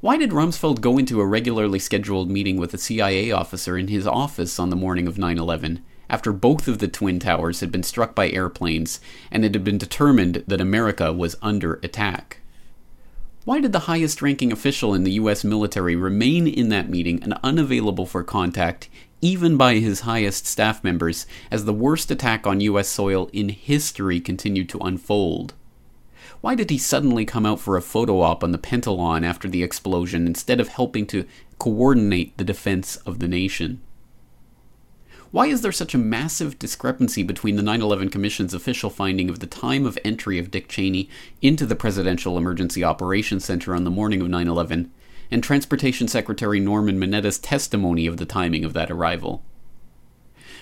Why 0.00 0.16
did 0.16 0.30
Rumsfeld 0.30 0.80
go 0.80 0.98
into 0.98 1.20
a 1.20 1.26
regularly 1.26 1.78
scheduled 1.78 2.28
meeting 2.28 2.56
with 2.56 2.74
a 2.74 2.78
CIA 2.78 3.30
officer 3.30 3.78
in 3.78 3.86
his 3.86 4.04
office 4.04 4.58
on 4.58 4.70
the 4.70 4.74
morning 4.74 5.06
of 5.06 5.16
9 5.16 5.38
11, 5.38 5.80
after 6.08 6.32
both 6.32 6.68
of 6.68 6.78
the 6.78 6.88
Twin 6.88 7.18
Towers 7.18 7.60
had 7.60 7.72
been 7.72 7.82
struck 7.82 8.14
by 8.14 8.30
airplanes 8.30 9.00
and 9.30 9.44
it 9.44 9.54
had 9.54 9.64
been 9.64 9.78
determined 9.78 10.44
that 10.46 10.60
America 10.60 11.12
was 11.12 11.36
under 11.42 11.74
attack? 11.82 12.38
Why 13.44 13.60
did 13.60 13.72
the 13.72 13.86
highest 13.86 14.22
ranking 14.22 14.50
official 14.50 14.92
in 14.92 15.04
the 15.04 15.12
US 15.12 15.44
military 15.44 15.94
remain 15.94 16.48
in 16.48 16.68
that 16.70 16.90
meeting 16.90 17.22
and 17.22 17.38
unavailable 17.44 18.04
for 18.04 18.24
contact, 18.24 18.88
even 19.20 19.56
by 19.56 19.74
his 19.74 20.00
highest 20.00 20.46
staff 20.46 20.82
members, 20.82 21.26
as 21.48 21.64
the 21.64 21.72
worst 21.72 22.10
attack 22.10 22.44
on 22.44 22.60
US 22.60 22.88
soil 22.88 23.30
in 23.32 23.50
history 23.50 24.18
continued 24.18 24.68
to 24.70 24.80
unfold? 24.80 25.54
Why 26.40 26.54
did 26.56 26.70
he 26.70 26.78
suddenly 26.78 27.24
come 27.24 27.46
out 27.46 27.60
for 27.60 27.76
a 27.76 27.82
photo 27.82 28.20
op 28.20 28.42
on 28.42 28.50
the 28.50 28.58
Pentagon 28.58 29.22
after 29.22 29.48
the 29.48 29.62
explosion 29.62 30.26
instead 30.26 30.60
of 30.60 30.68
helping 30.68 31.06
to 31.06 31.24
coordinate 31.58 32.36
the 32.36 32.44
defense 32.44 32.96
of 32.96 33.20
the 33.20 33.28
nation? 33.28 33.80
Why 35.32 35.46
is 35.46 35.62
there 35.62 35.72
such 35.72 35.92
a 35.92 35.98
massive 35.98 36.58
discrepancy 36.58 37.24
between 37.24 37.56
the 37.56 37.62
9 37.62 37.82
11 37.82 38.10
Commission's 38.10 38.54
official 38.54 38.90
finding 38.90 39.28
of 39.28 39.40
the 39.40 39.46
time 39.46 39.84
of 39.84 39.98
entry 40.04 40.38
of 40.38 40.52
Dick 40.52 40.68
Cheney 40.68 41.08
into 41.42 41.66
the 41.66 41.74
Presidential 41.74 42.38
Emergency 42.38 42.84
Operations 42.84 43.44
Center 43.44 43.74
on 43.74 43.82
the 43.82 43.90
morning 43.90 44.20
of 44.20 44.28
9 44.28 44.46
11 44.46 44.92
and 45.30 45.42
Transportation 45.42 46.06
Secretary 46.06 46.60
Norman 46.60 46.98
Mineta's 46.98 47.38
testimony 47.38 48.06
of 48.06 48.18
the 48.18 48.24
timing 48.24 48.64
of 48.64 48.72
that 48.74 48.90
arrival? 48.90 49.42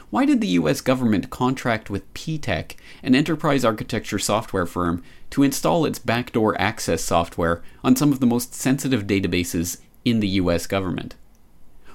Why 0.09 0.25
did 0.25 0.41
the 0.41 0.49
US 0.49 0.81
government 0.81 1.29
contract 1.29 1.91
with 1.91 2.13
Ptech, 2.15 2.77
an 3.03 3.15
enterprise 3.15 3.67
architecture 3.67 4.19
software 4.19 4.67
firm, 4.67 5.03
to 5.31 5.43
install 5.43 5.85
its 5.85 5.99
backdoor 5.99 6.59
access 6.59 7.03
software 7.03 7.63
on 7.83 7.97
some 7.97 8.13
of 8.13 8.21
the 8.21 8.27
most 8.27 8.55
sensitive 8.55 9.07
databases 9.07 9.81
in 10.07 10.21
the 10.21 10.29
US 10.29 10.67
government? 10.67 11.17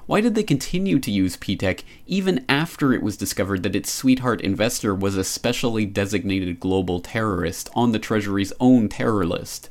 Why 0.09 0.21
did 0.21 0.33
they 0.33 0.41
continue 0.41 0.97
to 0.97 1.11
use 1.11 1.37
Ptech 1.37 1.83
even 2.07 2.43
after 2.49 2.93
it 2.93 3.03
was 3.03 3.15
discovered 3.15 3.61
that 3.61 3.75
its 3.75 3.91
sweetheart 3.91 4.41
investor 4.41 4.95
was 4.95 5.15
a 5.15 5.23
specially 5.23 5.85
designated 5.85 6.59
global 6.59 6.99
terrorist 6.99 7.69
on 7.75 7.91
the 7.91 7.99
Treasury's 7.99 8.51
own 8.59 8.89
terror 8.89 9.23
list? 9.23 9.69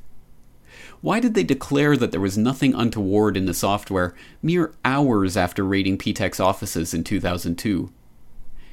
Why 1.00 1.18
did 1.18 1.34
they 1.34 1.42
declare 1.42 1.96
that 1.96 2.12
there 2.12 2.20
was 2.20 2.38
nothing 2.38 2.72
untoward 2.72 3.36
in 3.36 3.46
the 3.46 3.52
software 3.52 4.14
mere 4.40 4.72
hours 4.84 5.36
after 5.36 5.64
raiding 5.64 5.98
Ptech's 5.98 6.38
offices 6.38 6.94
in 6.94 7.02
2002? 7.02 7.92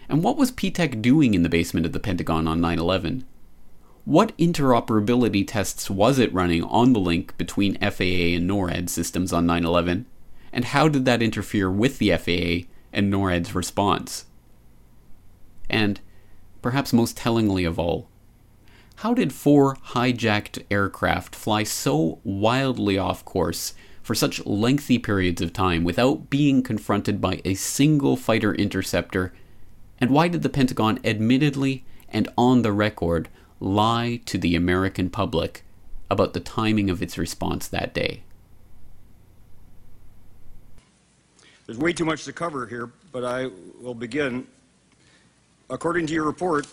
And 0.07 0.23
what 0.23 0.37
was 0.37 0.51
Ptech 0.51 1.01
doing 1.01 1.33
in 1.33 1.41
the 1.41 1.49
basement 1.49 1.87
of 1.87 1.93
the 1.93 1.99
Pentagon 1.99 2.47
on 2.47 2.61
9 2.61 2.77
11? 2.77 3.25
What 4.03 4.37
interoperability 4.37 5.47
tests 5.47 5.89
was 5.89 6.19
it 6.19 6.31
running 6.31 6.63
on 6.63 6.93
the 6.93 6.99
link 6.99 7.35
between 7.39 7.79
FAA 7.79 8.35
and 8.35 8.47
NORAD 8.47 8.87
systems 8.87 9.33
on 9.33 9.47
9 9.47 9.65
11? 9.65 10.05
And 10.55 10.63
how 10.63 10.87
did 10.87 11.03
that 11.03 11.21
interfere 11.21 11.69
with 11.69 11.99
the 11.99 12.11
FAA 12.11 12.69
and 12.93 13.11
NORAD's 13.11 13.53
response? 13.53 14.25
And, 15.69 15.99
perhaps 16.61 16.93
most 16.93 17.17
tellingly 17.17 17.65
of 17.65 17.77
all, 17.77 18.07
how 18.99 19.13
did 19.13 19.33
four 19.33 19.75
hijacked 19.87 20.63
aircraft 20.71 21.35
fly 21.35 21.63
so 21.63 22.19
wildly 22.23 22.97
off 22.97 23.25
course 23.25 23.73
for 24.01 24.15
such 24.15 24.45
lengthy 24.45 24.97
periods 24.97 25.41
of 25.41 25.51
time 25.51 25.83
without 25.83 26.29
being 26.29 26.63
confronted 26.63 27.19
by 27.19 27.41
a 27.43 27.55
single 27.55 28.15
fighter 28.15 28.55
interceptor? 28.55 29.33
And 29.99 30.09
why 30.09 30.29
did 30.29 30.41
the 30.41 30.49
Pentagon 30.49 30.99
admittedly 31.03 31.83
and 32.07 32.29
on 32.37 32.61
the 32.61 32.71
record 32.71 33.27
lie 33.59 34.21
to 34.25 34.37
the 34.37 34.55
American 34.55 35.09
public 35.09 35.65
about 36.09 36.33
the 36.33 36.39
timing 36.39 36.89
of 36.89 37.01
its 37.01 37.17
response 37.17 37.67
that 37.67 37.93
day? 37.93 38.23
There's 41.65 41.79
way 41.79 41.93
too 41.93 42.05
much 42.05 42.25
to 42.25 42.33
cover 42.33 42.67
here, 42.67 42.91
but 43.11 43.25
I 43.25 43.49
will 43.81 43.95
begin. 43.95 44.45
According 45.69 46.05
to 46.07 46.13
your 46.13 46.25
report, 46.25 46.67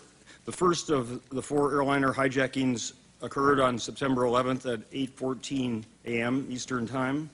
the 0.44 0.52
first 0.52 0.90
of 0.90 1.26
the 1.30 1.40
four 1.40 1.72
airliner 1.72 2.12
hijackings 2.12 2.92
occurred 3.22 3.58
on 3.58 3.78
September 3.78 4.22
11th 4.22 4.70
at 4.70 4.90
8:14 4.90 5.84
a.m. 6.04 6.46
Eastern 6.50 6.87
Time. 6.87 7.30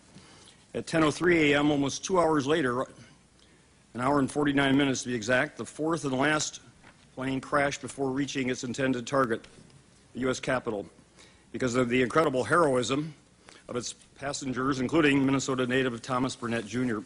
At 0.72 0.86
10:03 0.86 1.52
a.m., 1.52 1.72
almost 1.72 2.04
2 2.04 2.20
hours 2.20 2.46
later, 2.46 2.82
an 3.94 4.00
hour 4.00 4.20
and 4.20 4.30
49 4.30 4.76
minutes 4.76 5.02
to 5.02 5.08
be 5.08 5.14
exact, 5.14 5.56
the 5.56 5.64
fourth 5.64 6.04
and 6.04 6.16
last 6.16 6.60
plane 7.16 7.40
crashed 7.40 7.80
before 7.80 8.10
reaching 8.10 8.50
its 8.50 8.62
intended 8.62 9.04
target, 9.04 9.44
the 10.14 10.20
U.S. 10.20 10.38
Capitol, 10.38 10.86
because 11.50 11.74
of 11.74 11.88
the 11.88 12.02
incredible 12.02 12.44
heroism 12.44 13.12
of 13.68 13.74
its 13.74 13.94
passengers, 14.16 14.78
including 14.78 15.26
Minnesota 15.26 15.66
native 15.66 16.00
Thomas 16.02 16.36
Burnett 16.36 16.64
Jr. 16.64 16.98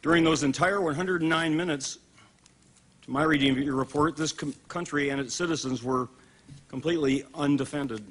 During 0.00 0.22
those 0.22 0.44
entire 0.44 0.80
109 0.80 1.56
minutes, 1.56 1.98
to 3.02 3.10
my 3.10 3.24
reading 3.24 3.50
of 3.50 3.58
your 3.58 3.74
report, 3.74 4.16
this 4.16 4.32
country 4.68 5.10
and 5.10 5.20
its 5.20 5.34
citizens 5.34 5.82
were 5.82 6.08
completely 6.68 7.24
undefended. 7.34 8.04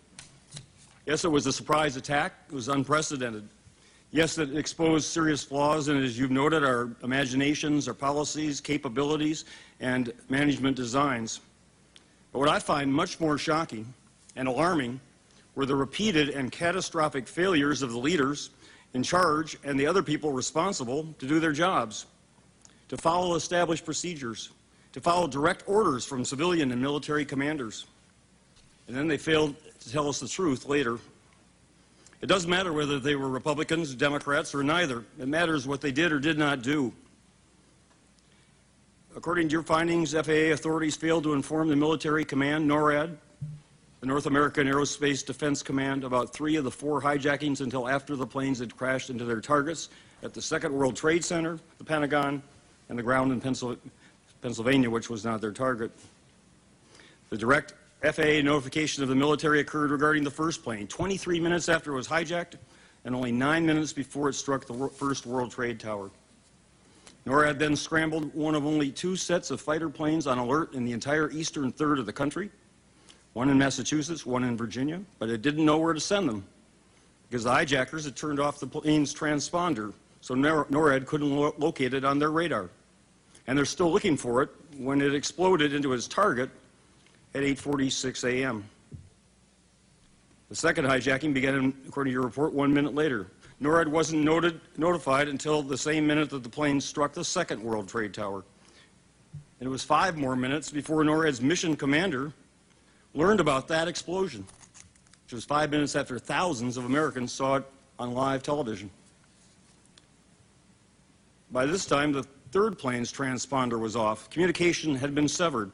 Yes, 1.06 1.24
it 1.24 1.30
was 1.30 1.48
a 1.48 1.54
surprise 1.54 1.96
attack. 1.96 2.34
It 2.50 2.54
was 2.56 2.68
unprecedented. 2.68 3.48
Yes, 4.12 4.38
it 4.38 4.58
exposed 4.58 5.06
serious 5.06 5.44
flaws, 5.44 5.88
and 5.88 6.04
as 6.04 6.20
you've 6.20 6.32
noted, 6.32 6.64
our 6.64 6.90
imaginations, 7.04 7.88
our 7.88 7.94
policies, 7.94 8.60
capabilities, 8.60 9.46
and 9.80 10.12
management 10.28 10.76
designs. 10.76 11.40
But 12.34 12.40
what 12.40 12.50
I 12.50 12.60
find 12.60 12.94
much 12.94 13.22
more 13.22 13.38
shocking 13.38 13.94
and 14.36 14.50
alarming 14.50 15.00
were 15.56 15.66
the 15.66 15.76
repeated 15.76 16.30
and 16.30 16.52
catastrophic 16.52 17.28
failures 17.28 17.82
of 17.82 17.92
the 17.92 17.98
leaders 17.98 18.50
in 18.98 19.04
charge 19.04 19.58
and 19.64 19.80
the 19.80 19.86
other 19.86 20.02
people 20.02 20.32
responsible 20.32 21.08
to 21.20 21.28
do 21.28 21.40
their 21.40 21.54
jobs, 21.54 22.08
to 22.90 22.98
follow 22.98 23.36
established 23.36 23.86
procedures, 23.86 24.50
to 24.92 25.00
follow 25.00 25.28
direct 25.28 25.64
orders 25.68 26.04
from 26.04 26.26
civilian 26.26 26.72
and 26.72 26.82
military 26.82 27.24
commanders. 27.24 27.86
And 28.88 28.98
then 28.98 29.08
they 29.08 29.18
failed 29.18 29.56
to 29.82 29.92
tell 29.92 30.10
us 30.10 30.20
the 30.20 30.28
truth 30.28 30.66
later. 30.66 30.98
It 32.22 32.26
doesn't 32.26 32.50
matter 32.50 32.74
whether 32.74 33.00
they 33.00 33.16
were 33.16 33.30
Republicans, 33.30 33.94
Democrats, 33.94 34.56
or 34.56 34.64
neither. 34.64 35.04
It 35.20 35.28
matters 35.28 35.68
what 35.68 35.80
they 35.80 35.92
did 35.92 36.12
or 36.12 36.20
did 36.20 36.40
not 36.40 36.64
do. 36.64 36.92
According 39.16 39.50
to 39.50 39.52
your 39.52 39.64
findings, 39.64 40.14
FAA 40.14 40.54
authorities 40.54 40.96
failed 40.96 41.24
to 41.26 41.34
inform 41.34 41.68
the 41.70 41.76
military 41.76 42.26
command, 42.26 42.68
NORAD, 42.68 43.16
the 44.00 44.06
North 44.06 44.28
American 44.28 44.68
Aerospace 44.68 45.26
Defense 45.26 45.64
Command, 45.64 46.04
about 46.04 46.32
three 46.32 46.56
of 46.56 46.64
the 46.64 46.72
four 46.72 47.02
hijackings 47.02 47.62
until 47.62 47.88
after 47.88 48.16
the 48.16 48.28
planes 48.28 48.60
had 48.60 48.76
crashed 48.78 49.10
into 49.10 49.26
their 49.26 49.42
targets 49.42 49.90
at 50.22 50.34
the 50.34 50.42
Second 50.42 50.72
World 50.72 50.96
Trade 50.96 51.26
Center, 51.26 51.60
the 51.80 51.84
Pentagon, 51.84 52.44
and 52.90 52.98
the 52.98 53.04
ground 53.04 53.32
in 53.32 53.42
Pennsylvania, 54.42 54.90
which 54.90 55.10
was 55.10 55.26
not 55.26 55.42
their 55.42 55.52
target. 55.52 55.92
The 57.30 57.38
direct 57.38 57.74
FAA 58.04 58.42
notification 58.44 59.02
of 59.02 59.10
the 59.10 59.16
military 59.16 59.62
occurred 59.62 59.90
regarding 59.90 60.24
the 60.24 60.32
first 60.32 60.64
plane 60.64 60.88
23 60.88 61.40
minutes 61.40 61.68
after 61.68 61.92
it 61.92 61.96
was 61.96 62.08
hijacked 62.08 62.54
and 63.04 63.16
only 63.16 63.32
nine 63.32 63.66
minutes 63.66 63.94
before 63.94 64.30
it 64.30 64.34
struck 64.34 64.66
the 64.66 64.90
first 64.90 65.26
World 65.26 65.52
Trade 65.52 65.80
Tower. 65.80 66.12
NORAD 67.26 67.58
then 67.58 67.76
scrambled 67.76 68.34
one 68.36 68.54
of 68.54 68.66
only 68.66 68.92
two 68.92 69.16
sets 69.16 69.50
of 69.50 69.60
fighter 69.60 69.90
planes 69.90 70.28
on 70.28 70.38
alert 70.38 70.74
in 70.74 70.86
the 70.86 70.92
entire 70.92 71.32
eastern 71.32 71.72
third 71.72 72.00
of 72.00 72.06
the 72.06 72.14
country 72.14 72.52
one 73.38 73.50
in 73.50 73.58
Massachusetts, 73.60 74.26
one 74.26 74.44
in 74.44 74.58
Virginia, 74.58 75.00
but 75.20 75.30
it 75.30 75.44
didn't 75.44 75.64
know 75.64 75.78
where 75.78 75.94
to 75.94 76.00
send 76.00 76.28
them 76.28 76.44
because 77.30 77.44
the 77.44 77.52
hijackers 77.52 78.04
had 78.04 78.16
turned 78.16 78.40
off 78.40 78.60
the 78.60 78.66
plane's 78.66 79.14
transponder, 79.14 79.94
so 80.22 80.34
NORAD 80.34 81.06
couldn't 81.06 81.30
lo- 81.30 81.54
locate 81.60 81.94
it 81.94 82.04
on 82.04 82.18
their 82.18 82.32
radar. 82.32 82.72
And 83.46 83.56
they're 83.56 83.66
still 83.66 83.92
looking 83.92 84.18
for 84.18 84.42
it 84.42 84.50
when 84.80 85.02
it 85.02 85.14
exploded 85.14 85.72
into 85.72 85.94
its 85.94 86.08
target 86.08 86.50
at 87.36 87.44
8:46 87.44 88.24
a.m. 88.28 88.64
The 90.50 90.56
second 90.56 90.86
hijacking 90.86 91.36
began, 91.36 91.76
according 91.88 92.10
to 92.10 92.14
your 92.16 92.24
report, 92.24 92.54
one 92.54 92.74
minute 92.74 92.96
later. 92.96 93.28
NORAD 93.62 93.88
wasn't 93.88 94.24
noted, 94.24 94.60
notified 94.78 95.28
until 95.28 95.62
the 95.62 95.78
same 95.78 96.08
minute 96.08 96.32
that 96.32 96.42
the 96.42 96.50
plane 96.50 96.82
struck 96.82 97.14
the 97.14 97.24
second 97.24 97.62
World 97.62 97.88
Trade 97.88 98.16
Tower. 98.16 98.44
And 99.60 99.68
it 99.68 99.70
was 99.70 99.84
five 99.84 100.18
more 100.18 100.36
minutes 100.36 100.72
before 100.72 101.04
NORAD's 101.04 101.40
mission 101.40 101.76
commander 101.76 102.34
learned 103.14 103.40
about 103.40 103.68
that 103.68 103.88
explosion, 103.88 104.46
which 105.26 105.34
was 105.34 105.46
five 105.46 105.72
minutes 105.72 105.96
after 105.96 106.20
thousands 106.20 106.78
of 106.78 106.86
Americans 106.86 107.32
saw 107.32 107.56
it 107.56 107.64
on 108.00 108.14
live 108.14 108.44
television. 108.44 108.90
By 111.52 111.66
this 111.66 111.86
time, 111.86 112.12
the 112.12 112.24
third 112.52 112.78
plane's 112.78 113.12
transponder 113.12 113.80
was 113.80 113.96
off. 113.96 114.30
Communication 114.30 114.96
had 114.96 115.16
been 115.16 115.28
severed. 115.28 115.72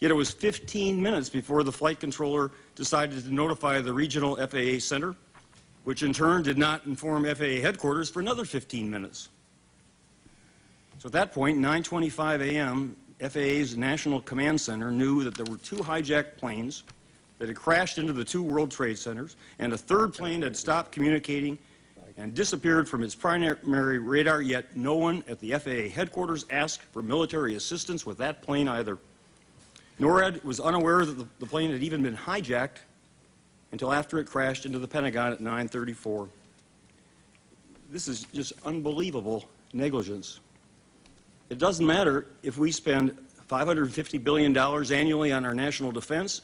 Yet 0.00 0.10
it 0.10 0.14
was 0.14 0.30
15 0.30 1.00
minutes 1.00 1.30
before 1.30 1.62
the 1.62 1.72
flight 1.72 2.00
controller 2.00 2.50
decided 2.74 3.24
to 3.24 3.32
notify 3.32 3.80
the 3.80 3.92
regional 3.92 4.36
FAA 4.36 4.78
center, 4.78 5.14
which 5.84 6.02
in 6.02 6.12
turn 6.12 6.42
did 6.42 6.58
not 6.58 6.84
inform 6.86 7.24
FAA 7.24 7.60
headquarters 7.62 8.10
for 8.10 8.20
another 8.20 8.44
15 8.44 8.90
minutes. 8.90 9.28
So 10.98 11.06
at 11.06 11.12
that 11.12 11.32
point, 11.32 11.58
9:25 11.58 12.40
a.m., 12.40 12.96
FAA's 13.20 13.76
National 13.76 14.20
Command 14.20 14.60
Center 14.60 14.90
knew 14.90 15.22
that 15.24 15.34
there 15.34 15.46
were 15.46 15.58
two 15.58 15.76
hijacked 15.76 16.36
planes 16.36 16.82
that 17.38 17.48
had 17.48 17.56
crashed 17.56 17.98
into 17.98 18.12
the 18.12 18.24
two 18.24 18.42
World 18.42 18.70
Trade 18.70 18.98
Centers, 18.98 19.36
and 19.58 19.72
a 19.72 19.78
third 19.78 20.14
plane 20.14 20.42
had 20.42 20.56
stopped 20.56 20.92
communicating 20.92 21.58
and 22.16 22.34
disappeared 22.34 22.88
from 22.88 23.02
its 23.02 23.14
primary 23.14 23.98
radar, 23.98 24.40
yet 24.40 24.76
no 24.76 24.94
one 24.94 25.24
at 25.28 25.40
the 25.40 25.52
FAA 25.52 25.92
headquarters 25.94 26.46
asked 26.50 26.82
for 26.92 27.02
military 27.02 27.56
assistance 27.56 28.06
with 28.06 28.18
that 28.18 28.42
plane 28.42 28.68
either. 28.68 28.98
NORAD 30.00 30.44
was 30.44 30.60
unaware 30.60 31.04
that 31.04 31.38
the, 31.38 31.46
plane 31.46 31.70
had 31.70 31.82
even 31.82 32.02
been 32.02 32.16
hijacked 32.16 32.78
until 33.72 33.92
after 33.92 34.18
it 34.18 34.26
crashed 34.26 34.66
into 34.66 34.78
the 34.78 34.88
Pentagon 34.88 35.32
at 35.32 35.40
9:34. 35.40 36.28
This 37.90 38.08
is 38.08 38.24
just 38.32 38.52
unbelievable 38.64 39.44
negligence. 39.72 40.40
It 41.50 41.58
doesn't 41.58 41.86
matter 41.86 42.26
if 42.42 42.58
we 42.58 42.72
spend 42.72 43.16
$550 43.48 44.22
billion 44.24 44.56
annually 44.56 45.32
on 45.32 45.44
our 45.44 45.54
national 45.54 45.92
defense, 45.92 46.42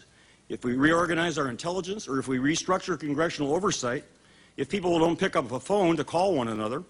if 0.49 0.65
we 0.65 0.75
reorganize 0.75 1.39
our 1.39 1.49
intelligence, 1.49 2.09
or 2.09 2.19
if 2.19 2.29
we 2.29 2.39
restructure 2.39 2.99
congressional 2.99 3.55
oversight, 3.55 4.05
if 4.57 4.69
people 4.69 4.99
don't 4.99 5.19
pick 5.19 5.37
up 5.37 5.51
a 5.53 5.61
phone 5.61 5.97
to 5.97 6.05
call 6.05 6.35
one 6.35 6.49
another, 6.49 6.83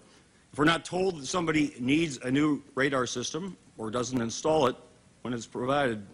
if 0.51 0.59
we're 0.59 0.65
not 0.65 0.83
told 0.83 1.21
that 1.21 1.25
somebody 1.25 1.73
needs 1.79 2.17
a 2.17 2.31
new 2.31 2.61
radar 2.75 3.05
system 3.05 3.55
or 3.77 3.89
doesn't 3.89 4.19
install 4.19 4.67
it 4.67 4.75
when 5.21 5.33
it's 5.33 5.45
provided. 5.45 6.05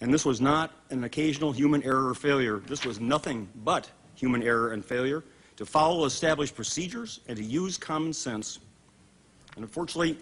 And 0.00 0.12
this 0.12 0.24
was 0.24 0.40
not 0.40 0.72
an 0.90 1.04
occasional 1.04 1.52
human 1.52 1.82
error 1.82 2.08
or 2.08 2.14
failure. 2.14 2.58
This 2.66 2.84
was 2.84 3.00
nothing 3.00 3.48
but 3.64 3.90
human 4.14 4.42
error 4.42 4.72
and 4.72 4.84
failure 4.84 5.24
to 5.56 5.66
follow 5.66 6.04
established 6.04 6.54
procedures 6.54 7.20
and 7.28 7.36
to 7.36 7.42
use 7.42 7.78
common 7.78 8.12
sense. 8.12 8.60
And 9.56 9.64
unfortunately, 9.64 10.18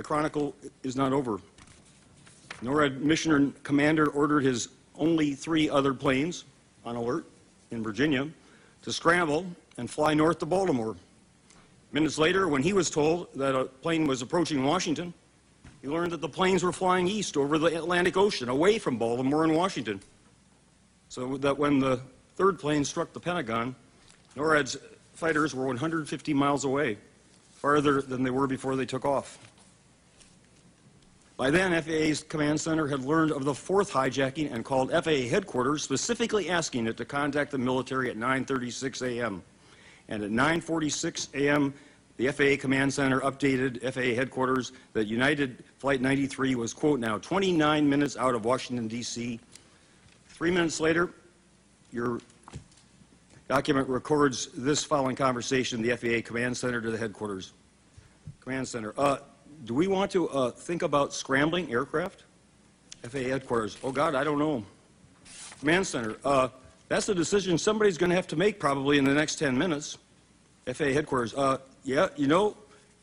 the 0.00 0.04
chronicle 0.04 0.56
is 0.82 0.96
not 0.96 1.12
over. 1.12 1.38
NORAD 2.62 3.02
mission 3.02 3.54
commander 3.64 4.06
ordered 4.06 4.42
his 4.42 4.70
only 4.96 5.34
three 5.34 5.68
other 5.68 5.92
planes 5.92 6.46
on 6.86 6.96
alert 6.96 7.26
in 7.70 7.82
Virginia 7.82 8.26
to 8.80 8.92
scramble 8.94 9.44
and 9.76 9.90
fly 9.90 10.14
north 10.14 10.38
to 10.38 10.46
Baltimore. 10.46 10.96
Minutes 11.92 12.16
later, 12.16 12.48
when 12.48 12.62
he 12.62 12.72
was 12.72 12.88
told 12.88 13.28
that 13.34 13.54
a 13.54 13.66
plane 13.66 14.06
was 14.06 14.22
approaching 14.22 14.64
Washington, 14.64 15.12
he 15.82 15.88
learned 15.88 16.12
that 16.12 16.22
the 16.22 16.28
planes 16.30 16.62
were 16.62 16.72
flying 16.72 17.06
east 17.06 17.36
over 17.36 17.58
the 17.58 17.66
Atlantic 17.66 18.16
Ocean, 18.16 18.48
away 18.48 18.78
from 18.78 18.96
Baltimore 18.96 19.44
and 19.44 19.54
Washington. 19.54 20.00
So 21.10 21.36
that 21.36 21.58
when 21.58 21.78
the 21.78 22.00
third 22.36 22.58
plane 22.58 22.86
struck 22.86 23.12
the 23.12 23.20
Pentagon, 23.20 23.76
NORAD's 24.34 24.78
fighters 25.12 25.54
were 25.54 25.66
150 25.66 26.32
miles 26.32 26.64
away, 26.64 26.96
farther 27.56 28.00
than 28.00 28.22
they 28.22 28.30
were 28.30 28.46
before 28.46 28.76
they 28.76 28.86
took 28.86 29.04
off. 29.04 29.36
By 31.40 31.50
then, 31.50 31.72
FAA's 31.82 32.22
command 32.22 32.60
center 32.60 32.86
had 32.86 33.00
learned 33.00 33.32
of 33.32 33.46
the 33.46 33.54
fourth 33.54 33.90
hijacking 33.90 34.52
and 34.52 34.62
called 34.62 34.90
FAA 34.90 35.26
headquarters, 35.30 35.82
specifically 35.82 36.50
asking 36.50 36.86
it 36.86 36.98
to 36.98 37.06
contact 37.06 37.50
the 37.50 37.56
military 37.56 38.10
at 38.10 38.18
9:36 38.18 39.00
a.m. 39.00 39.42
And 40.08 40.22
at 40.22 40.30
9:46 40.30 41.32
a.m., 41.32 41.72
the 42.18 42.30
FAA 42.30 42.60
command 42.60 42.92
center 42.92 43.22
updated 43.22 43.80
FAA 43.80 44.14
headquarters 44.14 44.72
that 44.92 45.06
United 45.06 45.64
Flight 45.78 46.02
93 46.02 46.56
was, 46.56 46.74
quote, 46.74 47.00
now 47.00 47.16
29 47.16 47.88
minutes 47.88 48.18
out 48.18 48.34
of 48.34 48.44
Washington, 48.44 48.86
D.C. 48.86 49.40
Three 50.28 50.50
minutes 50.50 50.78
later, 50.78 51.10
your 51.90 52.20
document 53.48 53.88
records 53.88 54.50
this 54.54 54.84
following 54.84 55.16
conversation 55.16 55.80
the 55.80 55.96
FAA 55.96 56.20
command 56.22 56.54
center 56.54 56.82
to 56.82 56.90
the 56.90 56.98
headquarters. 56.98 57.54
Command 58.42 58.68
center, 58.68 58.92
uh, 58.98 59.20
do 59.64 59.74
we 59.74 59.86
want 59.86 60.10
to 60.12 60.28
uh, 60.30 60.50
think 60.50 60.82
about 60.82 61.12
scrambling 61.12 61.70
aircraft? 61.70 62.24
FAA 63.02 63.18
headquarters, 63.18 63.78
oh 63.82 63.92
God, 63.92 64.14
I 64.14 64.24
don't 64.24 64.38
know. 64.38 64.64
Command 65.58 65.86
center, 65.86 66.16
uh, 66.24 66.48
that's 66.88 67.08
a 67.08 67.14
decision 67.14 67.56
somebody's 67.56 67.98
going 67.98 68.10
to 68.10 68.16
have 68.16 68.26
to 68.28 68.36
make 68.36 68.58
probably 68.58 68.98
in 68.98 69.04
the 69.04 69.14
next 69.14 69.36
10 69.36 69.56
minutes. 69.56 69.98
FAA 70.66 70.86
headquarters, 70.86 71.34
uh, 71.34 71.58
yeah, 71.84 72.08
you 72.16 72.26
know, 72.26 72.56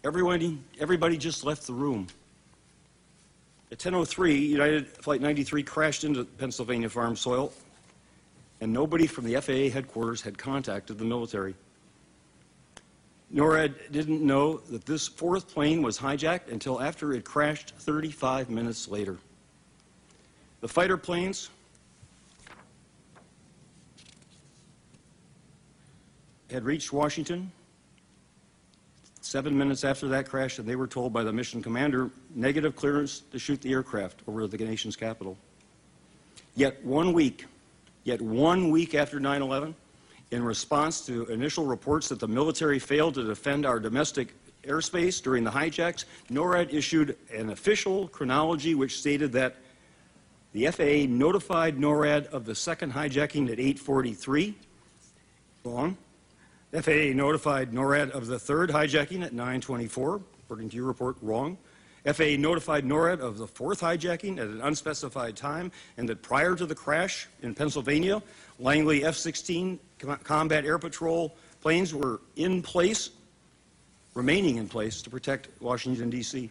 everybody, 0.04 0.60
everybody 0.80 1.18
just 1.18 1.44
left 1.44 1.66
the 1.68 1.74
room. 1.74 2.08
At 3.72 3.80
10.03, 3.80 4.48
United 4.48 4.88
Flight 4.88 5.22
93 5.22 5.64
crashed 5.64 6.04
into 6.04 6.24
Pennsylvania 6.24 6.90
farm 6.90 7.16
soil, 7.16 7.52
and 8.62 8.72
nobody 8.72 9.08
from 9.08 9.26
the 9.26 9.40
FAA 9.42 9.74
headquarters 9.74 10.22
had 10.22 10.38
contacted 10.38 10.98
the 10.98 11.06
military. 11.06 11.56
NORAD 13.34 13.92
didn't 13.92 14.22
know 14.22 14.58
that 14.58 14.86
this 14.86 15.08
fourth 15.08 15.50
plane 15.54 15.82
was 15.82 15.98
hijacked 15.98 16.50
until 16.52 16.82
after 16.82 17.14
it 17.14 17.26
crashed 17.26 17.74
35 17.76 18.50
minutes 18.50 18.88
later. 18.88 19.18
The 20.62 20.68
fighter 20.68 20.98
planes 20.98 21.50
had 26.50 26.64
reached 26.64 26.94
Washington 26.94 27.52
seven 29.22 29.58
minutes 29.58 29.84
after 29.84 30.08
that 30.08 30.30
crash, 30.30 30.58
and 30.58 30.68
they 30.68 30.78
were 30.78 30.88
told 30.88 31.12
by 31.12 31.22
the 31.24 31.34
mission 31.34 31.62
commander 31.62 32.10
negative 32.34 32.76
clearance 32.76 33.20
to 33.32 33.38
shoot 33.38 33.62
the 33.62 33.72
aircraft 33.72 34.22
over 34.26 34.48
the 34.48 34.58
nation's 34.58 34.96
capital. 34.96 35.38
Yet 36.56 36.84
one 36.84 37.12
week, 37.12 37.46
yet 38.06 38.22
one 38.22 38.72
week 38.72 38.96
after 38.96 39.20
9 39.20 39.42
11, 39.42 39.76
in 40.32 40.44
response 40.44 41.06
to 41.06 41.26
initial 41.28 41.66
reports 41.66 42.10
that 42.10 42.20
the 42.20 42.28
military 42.28 42.80
failed 42.80 43.14
to 43.16 43.24
defend 43.24 43.66
our 43.66 43.80
domestic 43.80 44.34
airspace 44.64 45.22
during 45.22 45.44
the 45.44 45.52
hijacks, 45.52 46.06
NORAD 46.30 46.74
issued 46.74 47.18
an 47.34 47.50
official 47.50 48.08
chronology 48.10 48.76
which 48.76 49.00
stated 49.00 49.32
that 49.32 49.56
the 50.54 50.68
FAA 50.68 51.08
notified 51.08 51.78
NORAD 51.78 52.28
of 52.28 52.46
the 52.46 52.56
second 52.56 52.94
hijacking 52.94 53.52
at 53.52 53.60
843. 53.60 54.56
Wrong. 55.64 55.98
FAA 56.74 57.14
notified 57.14 57.72
NORAD 57.72 58.12
of 58.12 58.28
the 58.28 58.40
third 58.40 58.70
hijacking 58.70 59.24
at 59.24 59.34
924, 59.34 60.22
according 60.44 60.70
to 60.70 60.76
your 60.76 60.86
report, 60.86 61.16
wrong. 61.22 61.58
FAA 62.06 62.38
notified 62.38 62.86
NORAD 62.86 63.20
of 63.20 63.38
the 63.38 63.48
fourth 63.48 63.82
hijacking 63.82 64.38
at 64.38 64.48
an 64.48 64.62
unspecified 64.62 65.36
time, 65.36 65.72
and 65.98 66.08
that 66.10 66.22
prior 66.22 66.56
to 66.56 66.66
the 66.66 66.76
crash 66.76 67.28
in 67.42 67.54
Pennsylvania, 67.54 68.22
Langley 68.60 69.04
F-16 69.06 69.80
combat 70.24 70.66
air 70.66 70.78
patrol 70.78 71.36
planes 71.62 71.94
were 71.94 72.22
in 72.36 72.62
place, 72.62 73.10
remaining 74.14 74.58
in 74.58 74.68
place 74.68 75.02
to 75.02 75.10
protect 75.10 75.50
Washington, 75.62 76.10
D.C. 76.10 76.50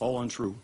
All 0.00 0.20
untrue. 0.20 0.56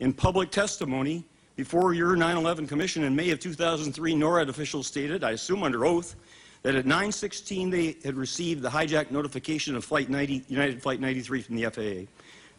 In 0.00 0.12
public 0.12 0.50
testimony 0.50 1.24
before 1.56 1.94
your 1.94 2.16
9-11 2.16 2.68
commission 2.68 3.04
in 3.04 3.16
May 3.16 3.30
of 3.30 3.40
2003, 3.40 4.14
NORAD 4.14 4.48
officials 4.48 4.86
stated, 4.86 5.24
I 5.24 5.30
assume 5.32 5.62
under 5.62 5.86
oath, 5.86 6.14
that 6.62 6.74
at 6.74 6.84
9:16 6.84 7.70
they 7.70 7.96
had 8.04 8.16
received 8.16 8.60
the 8.60 8.68
hijack 8.68 9.10
notification 9.10 9.76
of 9.76 9.84
Flight 9.84 10.10
90, 10.10 10.44
United 10.48 10.82
Flight 10.82 11.00
93 11.00 11.42
from 11.42 11.56
the 11.56 11.64
FAA. 11.70 12.10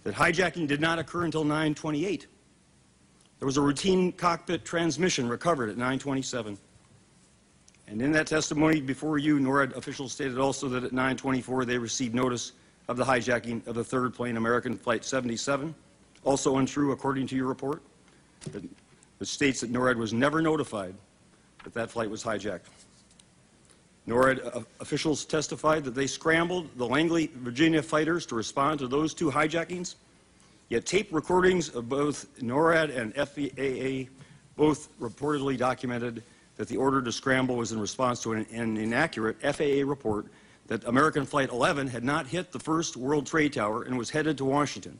That 0.04 0.16
hijacking 0.16 0.68
did 0.68 0.80
not 0.80 0.98
occur 0.98 1.26
until 1.26 1.44
9:28. 1.44 2.26
There 3.40 3.46
was 3.46 3.58
a 3.58 3.62
routine 3.62 4.12
cockpit 4.14 4.66
transmission 4.66 5.28
recovered 5.30 5.70
at 5.70 5.78
9:27. 5.78 6.58
And 7.88 8.02
in 8.02 8.12
that 8.12 8.28
testimony 8.28 8.82
before 8.82 9.17
you, 9.17 9.39
NORAD 9.39 9.76
officials 9.76 10.12
stated 10.12 10.38
also 10.38 10.67
that 10.69 10.84
at 10.84 10.91
9:24 10.91 11.65
they 11.65 11.78
received 11.78 12.13
notice 12.13 12.52
of 12.89 12.97
the 12.97 13.06
hijacking 13.06 13.65
of 13.65 13.76
the 13.76 13.84
third 13.84 14.13
plane, 14.13 14.38
American 14.38 14.78
Flight 14.78 15.06
77. 15.06 15.73
Also 16.23 16.58
untrue, 16.58 16.91
according 16.91 17.28
to 17.28 17.36
your 17.36 17.47
report. 17.47 17.82
It 18.54 19.28
states 19.28 19.62
that 19.62 19.71
NORAD 19.71 19.95
was 19.95 20.13
never 20.13 20.41
notified 20.41 20.93
that 21.63 21.73
that 21.73 21.89
flight 21.89 22.10
was 22.10 22.23
hijacked. 22.23 22.67
NORAD 24.08 24.56
uh, 24.56 24.62
officials 24.80 25.26
testified 25.26 25.84
that 25.84 25.95
they 25.95 26.08
scrambled 26.08 26.69
the 26.78 26.86
Langley, 26.86 27.32
Virginia 27.36 27.82
fighters 27.82 28.26
to 28.28 28.36
respond 28.36 28.80
to 28.80 28.88
those 28.88 29.13
two 29.13 29.30
hijackings. 29.30 29.95
Yet 30.69 30.86
tape 30.86 31.13
recordings 31.13 31.69
of 31.69 31.89
both 31.89 32.28
NORAD 32.39 32.95
and 32.95 33.13
FAA 33.15 34.12
both 34.56 34.89
reportedly 35.00 35.58
documented 35.58 36.23
that 36.58 36.67
the 36.67 36.78
order 36.78 37.02
to 37.02 37.12
scramble 37.12 37.56
was 37.56 37.72
in 37.72 37.80
response 37.80 38.22
to 38.24 38.34
an, 38.34 38.46
an, 38.52 38.78
inaccurate 38.78 39.39
FAA 39.41 39.88
report 39.88 40.28
that 40.67 40.84
American 40.86 41.26
Flight 41.26 41.50
11 41.50 41.88
had 41.88 42.04
not 42.04 42.28
hit 42.28 42.52
the 42.52 42.60
first 42.60 42.98
World 42.98 43.26
Trade 43.26 43.54
Tower 43.54 43.84
and 43.84 43.98
was 43.98 44.10
headed 44.10 44.38
to 44.39 44.46
Washington. 44.46 45.00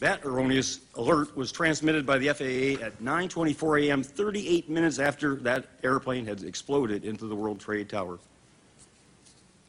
That 0.00 0.24
erroneous 0.24 0.80
alert 0.96 1.36
was 1.36 1.52
transmitted 1.52 2.06
by 2.06 2.18
the 2.18 2.28
FAA 2.28 2.84
at 2.84 3.02
9:24 3.02 3.86
a.m., 3.86 4.02
38 4.02 4.68
minutes 4.68 4.98
after 4.98 5.36
that 5.36 5.66
airplane 5.82 6.26
had 6.26 6.42
exploded 6.42 7.04
into 7.04 7.26
the 7.26 7.34
World 7.34 7.60
Trade 7.60 7.88
Tower. 7.88 8.18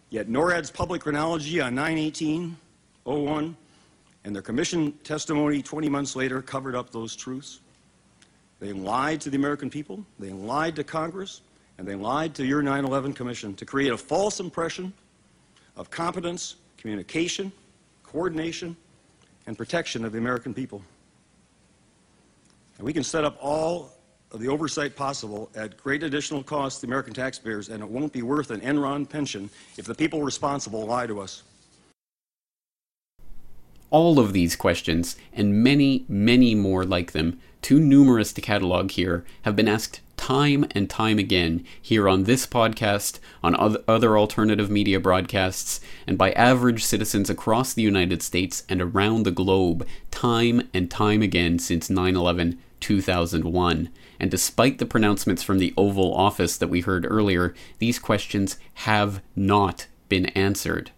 Yet 0.10 0.28
NORAD's 0.28 0.72
public 0.72 1.02
chronology 1.02 1.62
on 1.62 1.76
9-18-01 1.76 3.56
and 4.24 4.36
their 4.36 4.42
commission 4.42 4.94
testimony 5.04 5.62
20 5.62 5.90
months 5.90 6.16
later 6.16 6.42
covered 6.42 6.76
up 6.76 6.92
those 6.92 7.16
truths. 7.16 7.60
They 8.62 8.74
lied 8.74 9.20
to 9.22 9.32
the 9.32 9.38
American 9.38 9.72
people, 9.72 10.06
they 10.20 10.30
lied 10.30 10.76
to 10.76 10.84
Congress, 10.84 11.42
and 11.80 11.88
they 11.88 11.96
lied 11.96 12.36
to 12.36 12.46
your 12.46 12.62
9 12.62 12.86
11 12.86 13.12
Commission 13.14 13.56
to 13.56 13.66
create 13.66 13.92
a 13.92 13.98
false 13.98 14.40
impression 14.40 14.94
of 15.76 15.90
competence, 15.90 16.58
communication, 16.78 17.52
coordination, 18.04 18.78
and 19.48 19.58
protection 19.58 20.06
of 20.06 20.12
the 20.12 20.20
American 20.20 20.54
people. 20.54 20.84
And 22.78 22.86
we 22.86 22.94
can 22.94 23.04
set 23.04 23.26
up 23.26 23.36
all 23.42 23.94
of 24.32 24.40
the 24.40 24.48
oversight 24.48 24.96
possible 24.96 25.50
at 25.56 25.76
great 25.76 26.04
additional 26.04 26.44
cost 26.44 26.78
to 26.78 26.82
the 26.82 26.88
American 26.88 27.16
taxpayers, 27.16 27.70
and 27.70 27.82
it 27.82 27.90
won't 27.90 28.14
be 28.14 28.22
worth 28.22 28.52
an 28.52 28.62
Enron 28.62 29.10
pension 29.10 29.50
if 29.78 29.86
the 29.86 29.96
people 29.96 30.22
responsible 30.22 30.86
lie 30.86 31.08
to 31.08 31.20
us. 31.20 31.42
All 33.92 34.20
of 34.20 34.34
these 34.34 34.56
questions, 34.56 35.16
and 35.32 35.64
many, 35.64 36.06
many 36.08 36.56
more 36.56 36.84
like 36.84 37.12
them, 37.12 37.40
too 37.62 37.80
numerous 37.80 38.34
to 38.34 38.42
catalog 38.42 38.92
here, 38.92 39.24
have 39.44 39.56
been 39.56 39.68
asked 39.68 40.02
time 40.18 40.66
and 40.72 40.90
time 40.90 41.20
again 41.20 41.66
here 41.82 42.08
on 42.08 42.24
this 42.24 42.48
podcast, 42.48 43.20
on 43.44 43.78
other 43.88 44.18
alternative 44.18 44.70
media 44.70 45.00
broadcasts, 45.00 45.82
and 46.08 46.18
by 46.18 46.32
average 46.32 46.84
citizens 46.84 47.30
across 47.30 47.74
the 47.74 47.82
United 47.82 48.22
States 48.22 48.64
and 48.70 48.82
around 48.82 49.24
the 49.24 49.32
globe, 49.32 49.86
time 50.10 50.70
and 50.74 50.90
time 50.90 51.22
again 51.22 51.60
since 51.60 51.90
9 51.90 52.16
11 52.16 52.60
2001. 52.80 53.90
And 54.20 54.32
despite 54.32 54.78
the 54.78 54.86
pronouncements 54.86 55.44
from 55.44 55.60
the 55.60 55.74
Oval 55.78 56.14
Office 56.14 56.58
that 56.58 56.70
we 56.70 56.82
heard 56.82 57.06
earlier, 57.10 57.54
these 57.80 58.00
questions 58.00 58.58
have 58.76 59.22
not 59.36 59.88
been 60.10 60.28
answered. 60.28 60.92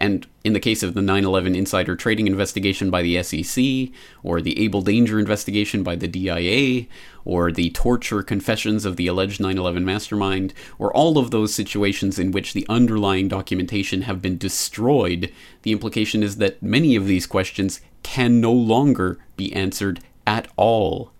And 0.00 0.28
in 0.44 0.52
the 0.52 0.60
case 0.60 0.84
of 0.84 0.94
the 0.94 1.02
9 1.02 1.24
11 1.24 1.54
insider 1.56 1.96
trading 1.96 2.28
investigation 2.28 2.88
by 2.88 3.02
the 3.02 3.20
SEC, 3.22 3.92
or 4.22 4.40
the 4.40 4.58
Able 4.62 4.80
Danger 4.80 5.18
investigation 5.18 5.82
by 5.82 5.96
the 5.96 6.06
DIA, 6.06 6.86
or 7.24 7.50
the 7.50 7.70
torture 7.70 8.22
confessions 8.22 8.84
of 8.84 8.96
the 8.96 9.08
alleged 9.08 9.40
9 9.40 9.58
11 9.58 9.84
mastermind, 9.84 10.54
or 10.78 10.94
all 10.94 11.18
of 11.18 11.32
those 11.32 11.52
situations 11.52 12.18
in 12.18 12.30
which 12.30 12.52
the 12.52 12.64
underlying 12.68 13.26
documentation 13.26 14.02
have 14.02 14.22
been 14.22 14.38
destroyed, 14.38 15.32
the 15.62 15.72
implication 15.72 16.22
is 16.22 16.36
that 16.36 16.62
many 16.62 16.94
of 16.94 17.06
these 17.06 17.26
questions 17.26 17.80
can 18.04 18.40
no 18.40 18.52
longer 18.52 19.18
be 19.36 19.52
answered 19.52 20.00
at 20.26 20.46
all. 20.56 21.10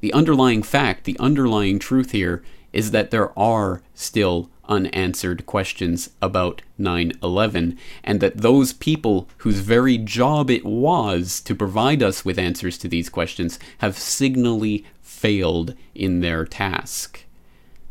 The 0.00 0.12
underlying 0.12 0.62
fact, 0.62 1.04
the 1.04 1.18
underlying 1.18 1.78
truth 1.78 2.12
here, 2.12 2.44
is 2.74 2.90
that 2.90 3.10
there 3.10 3.36
are 3.38 3.82
still 3.94 4.50
unanswered 4.68 5.46
questions 5.46 6.10
about 6.20 6.62
9 6.76 7.12
11, 7.22 7.78
and 8.04 8.20
that 8.20 8.38
those 8.38 8.72
people 8.72 9.28
whose 9.38 9.60
very 9.60 9.98
job 9.98 10.50
it 10.50 10.64
was 10.64 11.40
to 11.40 11.54
provide 11.54 12.02
us 12.02 12.24
with 12.24 12.38
answers 12.38 12.78
to 12.78 12.88
these 12.88 13.08
questions 13.08 13.58
have 13.78 13.98
signally 13.98 14.84
failed 15.02 15.74
in 15.94 16.20
their 16.20 16.44
task. 16.44 17.24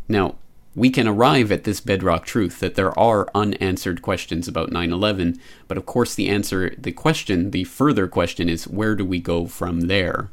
Now, 0.07 0.35
we 0.75 0.89
can 0.89 1.07
arrive 1.07 1.51
at 1.51 1.63
this 1.63 1.81
bedrock 1.81 2.25
truth 2.25 2.59
that 2.59 2.75
there 2.75 2.97
are 2.97 3.27
unanswered 3.33 4.01
questions 4.01 4.47
about 4.47 4.71
9 4.71 4.91
11, 4.91 5.39
but 5.67 5.77
of 5.77 5.85
course, 5.85 6.15
the 6.15 6.29
answer, 6.29 6.73
the 6.77 6.91
question, 6.91 7.51
the 7.51 7.63
further 7.63 8.07
question 8.07 8.47
is 8.47 8.67
where 8.67 8.95
do 8.95 9.03
we 9.03 9.19
go 9.19 9.47
from 9.47 9.81
there? 9.81 10.29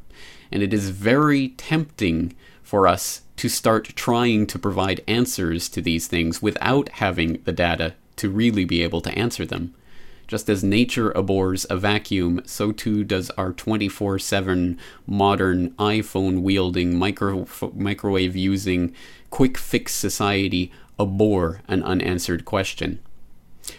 and 0.54 0.62
it 0.62 0.72
is 0.72 0.90
very 0.90 1.48
tempting 1.48 2.34
for 2.62 2.86
us 2.86 3.22
to 3.36 3.48
start 3.48 3.94
trying 3.96 4.46
to 4.46 4.58
provide 4.58 5.02
answers 5.08 5.68
to 5.70 5.80
these 5.80 6.06
things 6.06 6.40
without 6.40 6.88
having 6.90 7.42
the 7.44 7.52
data 7.52 7.94
to 8.16 8.30
really 8.30 8.64
be 8.64 8.82
able 8.82 9.00
to 9.00 9.18
answer 9.18 9.44
them. 9.44 9.74
Just 10.26 10.48
as 10.48 10.64
nature 10.64 11.10
abhors 11.10 11.66
a 11.68 11.76
vacuum, 11.76 12.40
so 12.46 12.72
too 12.72 13.04
does 13.04 13.30
our 13.30 13.52
24 13.52 14.18
7 14.18 14.78
modern 15.06 15.70
iPhone 15.72 16.40
wielding, 16.40 16.98
micro- 16.98 17.46
microwave 17.74 18.34
using, 18.34 18.94
quick 19.30 19.58
fix 19.58 19.92
society 19.92 20.72
abhor 20.98 21.60
an 21.68 21.82
unanswered 21.82 22.44
question. 22.44 23.00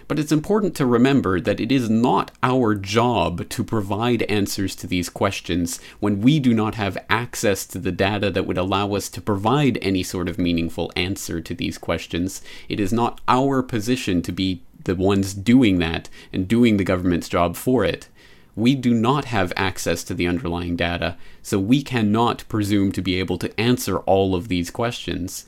But 0.08 0.20
it's 0.20 0.32
important 0.32 0.76
to 0.76 0.86
remember 0.86 1.40
that 1.40 1.60
it 1.60 1.72
is 1.72 1.90
not 1.90 2.32
our 2.42 2.76
job 2.76 3.50
to 3.50 3.64
provide 3.64 4.24
answers 4.24 4.76
to 4.78 4.88
these 4.88 5.10
questions 5.10 5.80
when 6.00 6.22
we 6.22 6.40
do 6.40 6.54
not 6.54 6.76
have 6.76 6.98
access 7.10 7.66
to 7.68 7.80
the 7.80 7.92
data 7.92 8.30
that 8.32 8.46
would 8.46 8.58
allow 8.58 8.94
us 8.94 9.10
to 9.10 9.22
provide 9.22 9.78
any 9.82 10.04
sort 10.04 10.30
of 10.30 10.38
meaningful 10.38 10.92
answer 10.96 11.42
to 11.42 11.54
these 11.54 11.78
questions. 11.78 12.42
It 12.70 12.80
is 12.80 12.94
not 12.94 13.22
our 13.28 13.62
position 13.62 14.22
to 14.24 14.32
be 14.32 14.62
the 14.84 14.96
ones 14.96 15.34
doing 15.34 15.80
that 15.80 16.10
and 16.32 16.48
doing 16.48 16.78
the 16.78 16.84
government's 16.84 17.30
job 17.30 17.56
for 17.56 17.84
it. 17.84 18.08
We 18.56 18.74
do 18.76 18.94
not 18.94 19.26
have 19.26 19.52
access 19.58 20.04
to 20.06 20.14
the 20.14 20.28
underlying 20.28 20.78
data, 20.78 21.18
so 21.42 21.60
we 21.60 21.84
cannot 21.84 22.48
presume 22.48 22.94
to 22.94 23.02
be 23.02 23.20
able 23.20 23.38
to 23.40 23.60
answer 23.60 24.00
all 24.00 24.34
of 24.34 24.48
these 24.48 24.72
questions. 24.72 25.48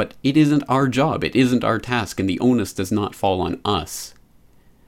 But 0.00 0.14
it 0.22 0.34
isn't 0.34 0.64
our 0.66 0.88
job, 0.88 1.24
it 1.24 1.36
isn't 1.36 1.62
our 1.62 1.78
task, 1.78 2.18
and 2.18 2.26
the 2.26 2.40
onus 2.40 2.72
does 2.72 2.90
not 2.90 3.14
fall 3.14 3.42
on 3.42 3.60
us. 3.66 4.14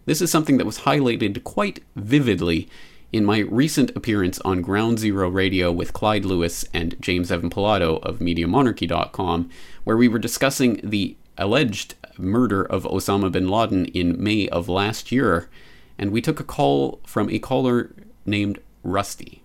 This 0.06 0.22
is 0.22 0.30
something 0.30 0.56
that 0.56 0.64
was 0.64 0.86
highlighted 0.88 1.44
quite 1.44 1.80
vividly 1.94 2.66
in 3.12 3.26
my 3.26 3.40
recent 3.40 3.94
appearance 3.94 4.38
on 4.38 4.62
Ground 4.62 4.98
Zero 4.98 5.28
Radio 5.28 5.70
with 5.70 5.92
Clyde 5.92 6.24
Lewis 6.24 6.64
and 6.72 6.96
James 6.98 7.30
Evan 7.30 7.50
Pilato 7.50 8.02
of 8.02 8.20
MediaMonarchy.com, 8.20 9.50
where 9.84 9.98
we 9.98 10.08
were 10.08 10.18
discussing 10.18 10.80
the 10.82 11.14
alleged 11.36 11.94
murder 12.16 12.64
of 12.64 12.84
Osama 12.84 13.30
bin 13.30 13.48
Laden 13.48 13.84
in 13.84 14.16
May 14.18 14.48
of 14.48 14.66
last 14.66 15.12
year, 15.12 15.50
and 15.98 16.10
we 16.10 16.22
took 16.22 16.40
a 16.40 16.42
call 16.42 17.00
from 17.04 17.28
a 17.28 17.38
caller 17.38 17.94
named 18.24 18.60
Rusty. 18.82 19.41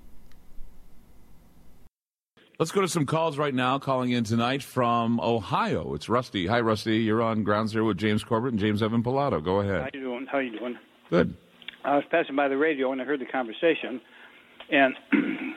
Let's 2.60 2.72
go 2.72 2.82
to 2.82 2.88
some 2.88 3.06
calls 3.06 3.38
right 3.38 3.54
now. 3.54 3.78
Calling 3.78 4.10
in 4.10 4.24
tonight 4.24 4.64
from 4.64 5.20
Ohio. 5.20 5.94
It's 5.94 6.10
Rusty. 6.10 6.48
Hi, 6.48 6.60
Rusty. 6.60 6.98
You're 6.98 7.22
on 7.22 7.44
Ground 7.44 7.70
Zero 7.70 7.86
with 7.86 7.98
James 7.98 8.24
Corbett 8.24 8.50
and 8.52 8.60
James 8.60 8.82
Evan 8.82 9.04
Pilato. 9.04 9.44
Go 9.44 9.60
ahead. 9.60 9.82
How 9.82 9.90
you 9.94 10.02
doing? 10.02 10.26
How 10.26 10.40
you 10.40 10.58
doing? 10.58 10.76
Good. 11.12 11.36
I 11.86 11.98
was 11.98 12.04
passing 12.10 12.36
by 12.36 12.48
the 12.48 12.58
radio 12.58 12.92
and 12.92 13.00
I 13.00 13.06
heard 13.06 13.22
the 13.22 13.28
conversation, 13.28 14.02
and 14.72 14.96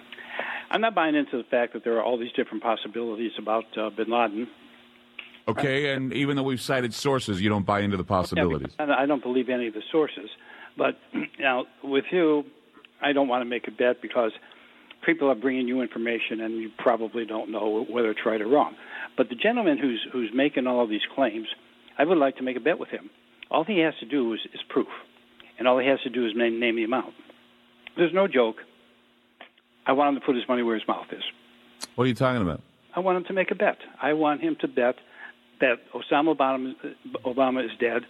I'm 0.70 0.82
not 0.82 0.94
buying 0.94 1.14
into 1.14 1.38
the 1.38 1.44
fact 1.44 1.72
that 1.72 1.84
there 1.84 1.96
are 1.96 2.02
all 2.02 2.18
these 2.18 2.32
different 2.32 2.62
possibilities 2.62 3.32
about 3.38 3.64
uh, 3.78 3.88
Bin 3.88 4.10
Laden. 4.10 4.46
Okay, 5.48 5.94
and 5.94 6.12
even 6.12 6.36
though 6.36 6.42
we've 6.42 6.60
cited 6.60 6.92
sources, 6.92 7.40
you 7.40 7.48
don't 7.48 7.64
buy 7.64 7.80
into 7.80 7.96
the 7.96 8.04
possibilities. 8.04 8.74
Yeah, 8.78 8.94
I 8.96 9.06
don't 9.06 9.22
believe 9.22 9.48
any 9.48 9.68
of 9.68 9.74
the 9.74 9.82
sources, 9.90 10.28
but 10.76 10.98
now 11.40 11.64
with 11.82 12.04
you, 12.12 12.44
I 13.00 13.14
don't 13.14 13.26
want 13.26 13.40
to 13.40 13.46
make 13.46 13.68
a 13.68 13.70
bet 13.70 14.02
because 14.02 14.32
people 15.04 15.30
are 15.30 15.34
bringing 15.34 15.68
you 15.68 15.80
information 15.80 16.40
and 16.40 16.54
you 16.54 16.70
probably 16.78 17.24
don't 17.24 17.50
know 17.50 17.86
whether 17.88 18.10
it's 18.10 18.24
right 18.24 18.40
or 18.40 18.48
wrong. 18.48 18.74
But 19.16 19.28
the 19.28 19.34
gentleman 19.34 19.78
who's 19.78 20.06
who's 20.12 20.30
making 20.34 20.66
all 20.66 20.82
of 20.82 20.90
these 20.90 21.06
claims, 21.14 21.48
I 21.98 22.04
would 22.04 22.18
like 22.18 22.36
to 22.36 22.42
make 22.42 22.56
a 22.56 22.60
bet 22.60 22.78
with 22.78 22.90
him. 22.90 23.10
All 23.50 23.64
he 23.64 23.80
has 23.80 23.94
to 24.00 24.06
do 24.06 24.32
is, 24.34 24.40
is 24.54 24.60
proof, 24.68 24.88
and 25.58 25.66
all 25.66 25.78
he 25.78 25.86
has 25.88 26.00
to 26.02 26.10
do 26.10 26.26
is 26.26 26.32
name, 26.36 26.60
name 26.60 26.76
the 26.76 26.84
amount. 26.84 27.14
There's 27.96 28.14
no 28.14 28.28
joke. 28.28 28.56
I 29.86 29.92
want 29.92 30.14
him 30.14 30.20
to 30.20 30.26
put 30.26 30.36
his 30.36 30.46
money 30.48 30.62
where 30.62 30.76
his 30.76 30.86
mouth 30.86 31.06
is. 31.10 31.22
What 31.96 32.04
are 32.04 32.08
you 32.08 32.14
talking 32.14 32.42
about? 32.42 32.60
I 32.94 33.00
want 33.00 33.18
him 33.18 33.24
to 33.24 33.32
make 33.32 33.50
a 33.50 33.54
bet. 33.54 33.78
I 34.00 34.12
want 34.12 34.40
him 34.40 34.56
to 34.60 34.68
bet 34.68 34.96
that 35.60 35.78
Osama 35.92 36.36
Obama, 36.36 36.74
Obama 37.24 37.64
is 37.64 37.70
dead. 37.78 38.02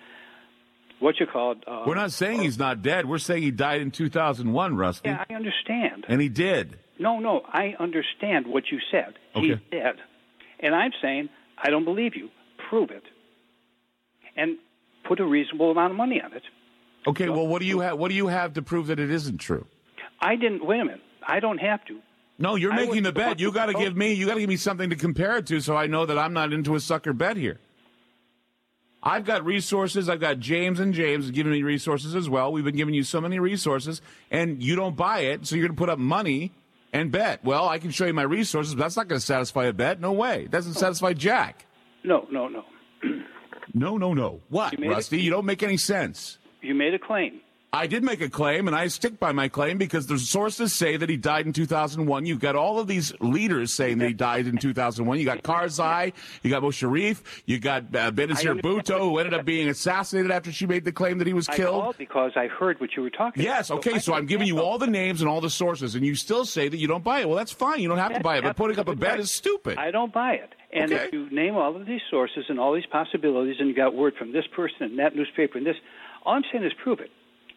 What 1.01 1.19
you 1.19 1.27
call 1.27 1.53
it? 1.53 1.65
Uh, 1.67 1.85
We're 1.87 1.95
not 1.95 2.13
saying 2.13 2.43
he's 2.43 2.59
not 2.59 2.83
dead. 2.83 3.09
We're 3.09 3.19
saying 3.19 3.43
he 3.43 3.51
died 3.51 3.81
in 3.81 3.91
2001, 3.91 4.77
Rusty. 4.77 5.09
Yeah, 5.09 5.25
I 5.29 5.35
understand. 5.35 6.05
And 6.09 6.21
he 6.21 6.29
did. 6.29 6.79
No, 6.99 7.19
no, 7.19 7.43
I 7.49 7.75
understand 7.81 8.47
what 8.47 8.65
you 8.71 8.79
said. 8.93 9.15
Okay. 9.35 9.47
He's 9.47 9.57
dead. 9.71 9.97
And 10.61 10.75
I'm 10.75 10.93
saying, 11.01 11.31
I 11.57 11.71
don't 11.71 11.87
believe 11.87 12.15
you. 12.15 12.29
Prove 12.69 12.91
it. 12.91 13.03
And 14.37 14.59
put 15.09 15.19
a 15.21 15.25
reasonable 15.25 15.71
amount 15.71 15.93
of 15.93 15.97
money 15.97 16.21
on 16.23 16.35
it. 16.35 16.43
Okay, 17.07 17.31
well, 17.31 17.47
what 17.47 17.61
do 17.61 17.67
you 17.67 17.81
have? 17.81 17.99
What 17.99 18.11
do 18.11 18.15
you 18.15 18.27
have 18.27 18.53
to 18.55 18.63
prove 18.63 18.89
that 18.89 19.01
it 19.01 19.11
isn't 19.11 19.39
true? 19.39 19.67
I 20.21 20.37
didn't. 20.37 20.65
Wait 20.65 20.81
a 20.81 20.85
minute. 20.85 21.01
I 21.27 21.41
don't 21.41 21.59
have 21.59 21.83
to. 21.87 21.99
No, 22.39 22.57
you're 22.57 22.73
I 22.73 22.77
making 22.77 23.03
the 23.05 23.13
the 23.13 23.19
bet. 23.19 23.41
You 23.41 23.53
got 23.53 23.67
to 23.67 23.75
give 23.75 23.97
me. 23.97 24.13
You 24.13 24.27
got 24.27 24.35
to 24.35 24.41
give 24.41 24.49
me 24.49 24.57
something 24.57 24.91
to 24.91 24.97
compare 24.97 25.39
it 25.39 25.47
to, 25.47 25.61
so 25.61 25.77
I 25.77 25.87
know 25.87 26.05
that 26.05 26.19
I'm 26.19 26.35
not 26.35 26.53
into 26.53 26.75
a 26.75 26.81
sucker 26.81 27.15
bet 27.15 27.39
here. 27.39 27.59
I've 29.03 29.25
got 29.25 29.45
resources. 29.45 30.09
I've 30.09 30.21
got 30.21 30.39
James 30.41 30.79
and 30.81 30.93
James 30.93 31.31
giving 31.31 31.53
me 31.53 31.63
resources 31.63 32.15
as 32.15 32.29
well. 32.29 32.53
We've 32.53 32.65
been 32.65 32.77
giving 32.77 32.95
you 32.95 33.03
so 33.03 33.21
many 33.21 33.39
resources, 33.39 34.03
and 34.31 34.63
you 34.63 34.77
don't 34.77 34.97
buy 34.97 35.21
it, 35.21 35.47
so 35.47 35.57
you're 35.57 35.67
going 35.67 35.77
to 35.77 35.79
put 35.81 35.89
up 35.89 35.99
money 35.99 36.53
and 36.93 37.11
bet. 37.11 37.43
Well, 37.45 37.69
I 37.69 37.79
can 37.79 37.91
show 37.93 38.05
you 38.07 38.13
my 38.13 38.23
resources, 38.23 38.75
but 38.75 38.83
that's 38.83 38.97
not 38.97 39.09
going 39.09 39.19
to 39.21 39.25
satisfy 39.25 39.67
a 39.67 39.73
bet. 39.73 40.01
No 40.01 40.13
way. 40.13 40.45
It 40.45 40.51
doesn't 40.51 40.75
satisfy 40.75 41.15
Jack. 41.15 41.65
No, 42.05 42.27
no, 42.31 42.49
no. 42.49 42.65
No, 43.73 43.97
no, 43.97 44.13
no. 44.15 44.41
What, 44.49 44.79
You 44.79 44.85
it- 44.91 44.95
Rusty? 44.95 45.21
You 45.21 45.31
don't 45.31 45.47
make 45.47 45.63
any 45.63 45.77
sense. 45.77 46.39
You 46.61 46.75
made 46.75 46.93
a 46.93 46.99
claim. 46.99 47.41
I 47.73 47.87
did 47.87 48.03
make 48.03 48.21
a 48.21 48.29
claim, 48.29 48.67
and 48.67 48.75
I 48.77 48.89
stick 48.89 49.21
by 49.21 49.31
my 49.31 49.47
claim 49.47 49.79
because 49.79 50.09
the 50.09 50.19
sources 50.19 50.75
say 50.75 50.97
that 50.97 51.09
he 51.09 51.17
died 51.17 51.47
in 51.47 51.53
2001. 51.53 52.27
You've 52.27 52.41
got 52.41 52.57
all 52.57 52.81
of 52.81 52.89
these 52.89 53.13
leaders 53.21 53.73
saying 53.73 53.99
that 53.99 54.09
he 54.09 54.13
died 54.13 54.49
in 54.49 54.57
2001. 54.59 55.19
You 55.21 55.25
got 55.25 55.45
Karzai, 55.45 56.13
you 56.43 56.51
got 56.51 56.63
Musharraf, 56.65 57.23
you 57.47 57.61
got 57.61 57.85
uh, 57.95 58.11
Benazir 58.11 58.61
Bhutto, 58.61 58.99
who 58.99 59.19
ended 59.19 59.35
up 59.35 59.45
being 59.45 59.69
assassinated 59.69 60.33
after 60.33 60.51
she 60.51 60.67
made 60.67 60.85
the 60.85 60.91
claim 60.91 61.19
that 61.19 61.29
he 61.29 61.33
was 61.33 61.49
I 61.49 61.57
killed. 61.57 61.95
because 61.97 62.33
I 62.35 62.49
heard 62.49 62.81
what 62.81 62.97
you 62.97 63.05
were 63.05 63.11
talking 63.11 63.41
Yes, 63.45 63.71
about. 63.71 63.87
okay, 63.87 64.01
so 64.01 64.15
I'm 64.15 64.27
giving 64.27 64.49
you 64.49 64.61
all 64.61 64.79
the 64.79 64.89
names 64.89 65.21
and 65.21 65.31
all 65.31 65.41
the 65.41 65.49
sources, 65.49 65.95
and 65.95 66.05
you 66.05 66.17
still 66.17 66.45
say 66.45 66.69
that 66.69 66.77
you 66.77 66.89
don't 66.89 67.05
buy 67.05 67.21
it. 67.21 67.29
Well, 67.29 67.37
that's 67.39 67.53
fine. 67.53 67.79
You 67.81 67.89
don't 67.89 67.99
have 67.99 68.15
to 68.15 68.21
buy 68.21 68.39
it, 68.39 68.43
but 68.43 68.57
putting 68.57 68.81
up 68.81 68.89
a 68.89 68.97
bet 68.97 69.21
is 69.21 69.31
stupid. 69.31 69.79
I 69.79 69.93
don't 69.93 70.13
buy 70.13 70.33
it. 70.33 70.51
And 70.73 70.93
Okay. 70.93 71.05
if 71.05 71.13
you 71.13 71.31
name 71.31 71.55
all 71.55 71.77
of 71.77 71.87
these 71.87 72.01
sources 72.11 72.47
and 72.49 72.59
all 72.59 72.75
these 72.75 72.87
possibilities, 72.87 73.57
and 73.61 73.69
you 73.69 73.77
got 73.77 73.95
word 73.95 74.15
from 74.19 74.33
this 74.33 74.45
person 74.57 74.83
and 74.83 74.99
that 74.99 75.15
newspaper 75.15 75.57
and 75.59 75.65
this, 75.67 75.77
all 76.27 76.35
I'm 76.35 76.43
saying 76.51 76.65
is 76.65 76.73
prove 76.83 76.99
it. 76.99 77.11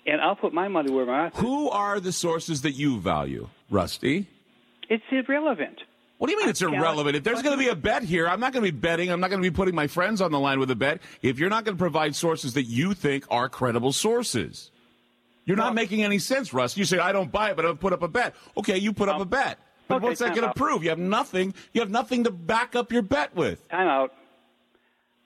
And 0.05 0.19
I'll 0.21 0.35
put 0.35 0.53
my 0.53 0.67
money 0.67 0.91
where 0.91 1.05
my 1.05 1.23
mouth 1.23 1.33
is. 1.33 1.39
Who 1.39 1.69
are 1.69 1.99
the 1.99 2.11
sources 2.11 2.61
that 2.63 2.73
you 2.73 2.99
value, 2.99 3.49
Rusty? 3.69 4.27
It's 4.89 5.03
irrelevant. 5.11 5.79
What 6.17 6.27
do 6.27 6.33
you 6.33 6.39
mean 6.39 6.49
it's 6.49 6.61
irrelevant? 6.61 7.15
If 7.15 7.23
there's 7.23 7.41
going 7.41 7.57
to 7.57 7.61
be 7.61 7.69
a 7.69 7.75
bet 7.75 8.03
here, 8.03 8.27
I'm 8.27 8.39
not 8.39 8.53
going 8.53 8.65
to 8.65 8.71
be 8.71 8.77
betting. 8.77 9.09
I'm 9.09 9.19
not 9.19 9.29
going 9.29 9.41
to 9.41 9.49
be 9.49 9.53
putting 9.53 9.75
my 9.75 9.87
friends 9.87 10.21
on 10.21 10.31
the 10.31 10.39
line 10.39 10.59
with 10.59 10.71
a 10.71 10.75
bet. 10.75 11.01
If 11.21 11.39
you're 11.39 11.49
not 11.49 11.65
going 11.65 11.75
to 11.75 11.79
provide 11.79 12.15
sources 12.15 12.53
that 12.53 12.63
you 12.63 12.93
think 12.93 13.25
are 13.29 13.49
credible 13.49 13.91
sources, 13.91 14.71
you're 15.45 15.57
not 15.57 15.75
making 15.75 16.03
any 16.03 16.19
sense, 16.19 16.53
Russ. 16.53 16.77
You 16.77 16.85
say 16.85 16.99
I 16.99 17.11
don't 17.11 17.31
buy 17.31 17.49
it, 17.51 17.55
but 17.55 17.65
I'll 17.65 17.75
put 17.75 17.91
up 17.91 18.03
a 18.03 18.07
bet. 18.07 18.35
Okay, 18.55 18.77
you 18.77 18.93
put 18.93 19.09
up 19.09 19.17
um, 19.17 19.23
a 19.23 19.25
bet, 19.25 19.59
but 19.87 19.95
okay, 19.95 20.05
what's 20.05 20.19
that 20.19 20.33
going 20.33 20.47
to 20.47 20.53
prove? 20.53 20.83
You 20.83 20.89
have 20.89 20.99
nothing. 20.99 21.53
You 21.73 21.81
have 21.81 21.89
nothing 21.89 22.23
to 22.23 22.31
back 22.31 22.75
up 22.75 22.91
your 22.93 23.01
bet 23.01 23.35
with. 23.35 23.67
Time 23.69 23.87
out. 23.87 24.13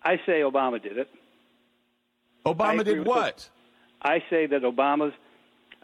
I 0.01 0.15
say 0.25 0.41
Obama 0.41 0.81
did 0.81 0.97
it. 0.97 1.09
Obama 2.45 2.83
did 2.83 3.05
what? 3.05 3.49
I 4.01 4.23
say 4.29 4.45
that 4.47 4.61
Obama's. 4.61 5.13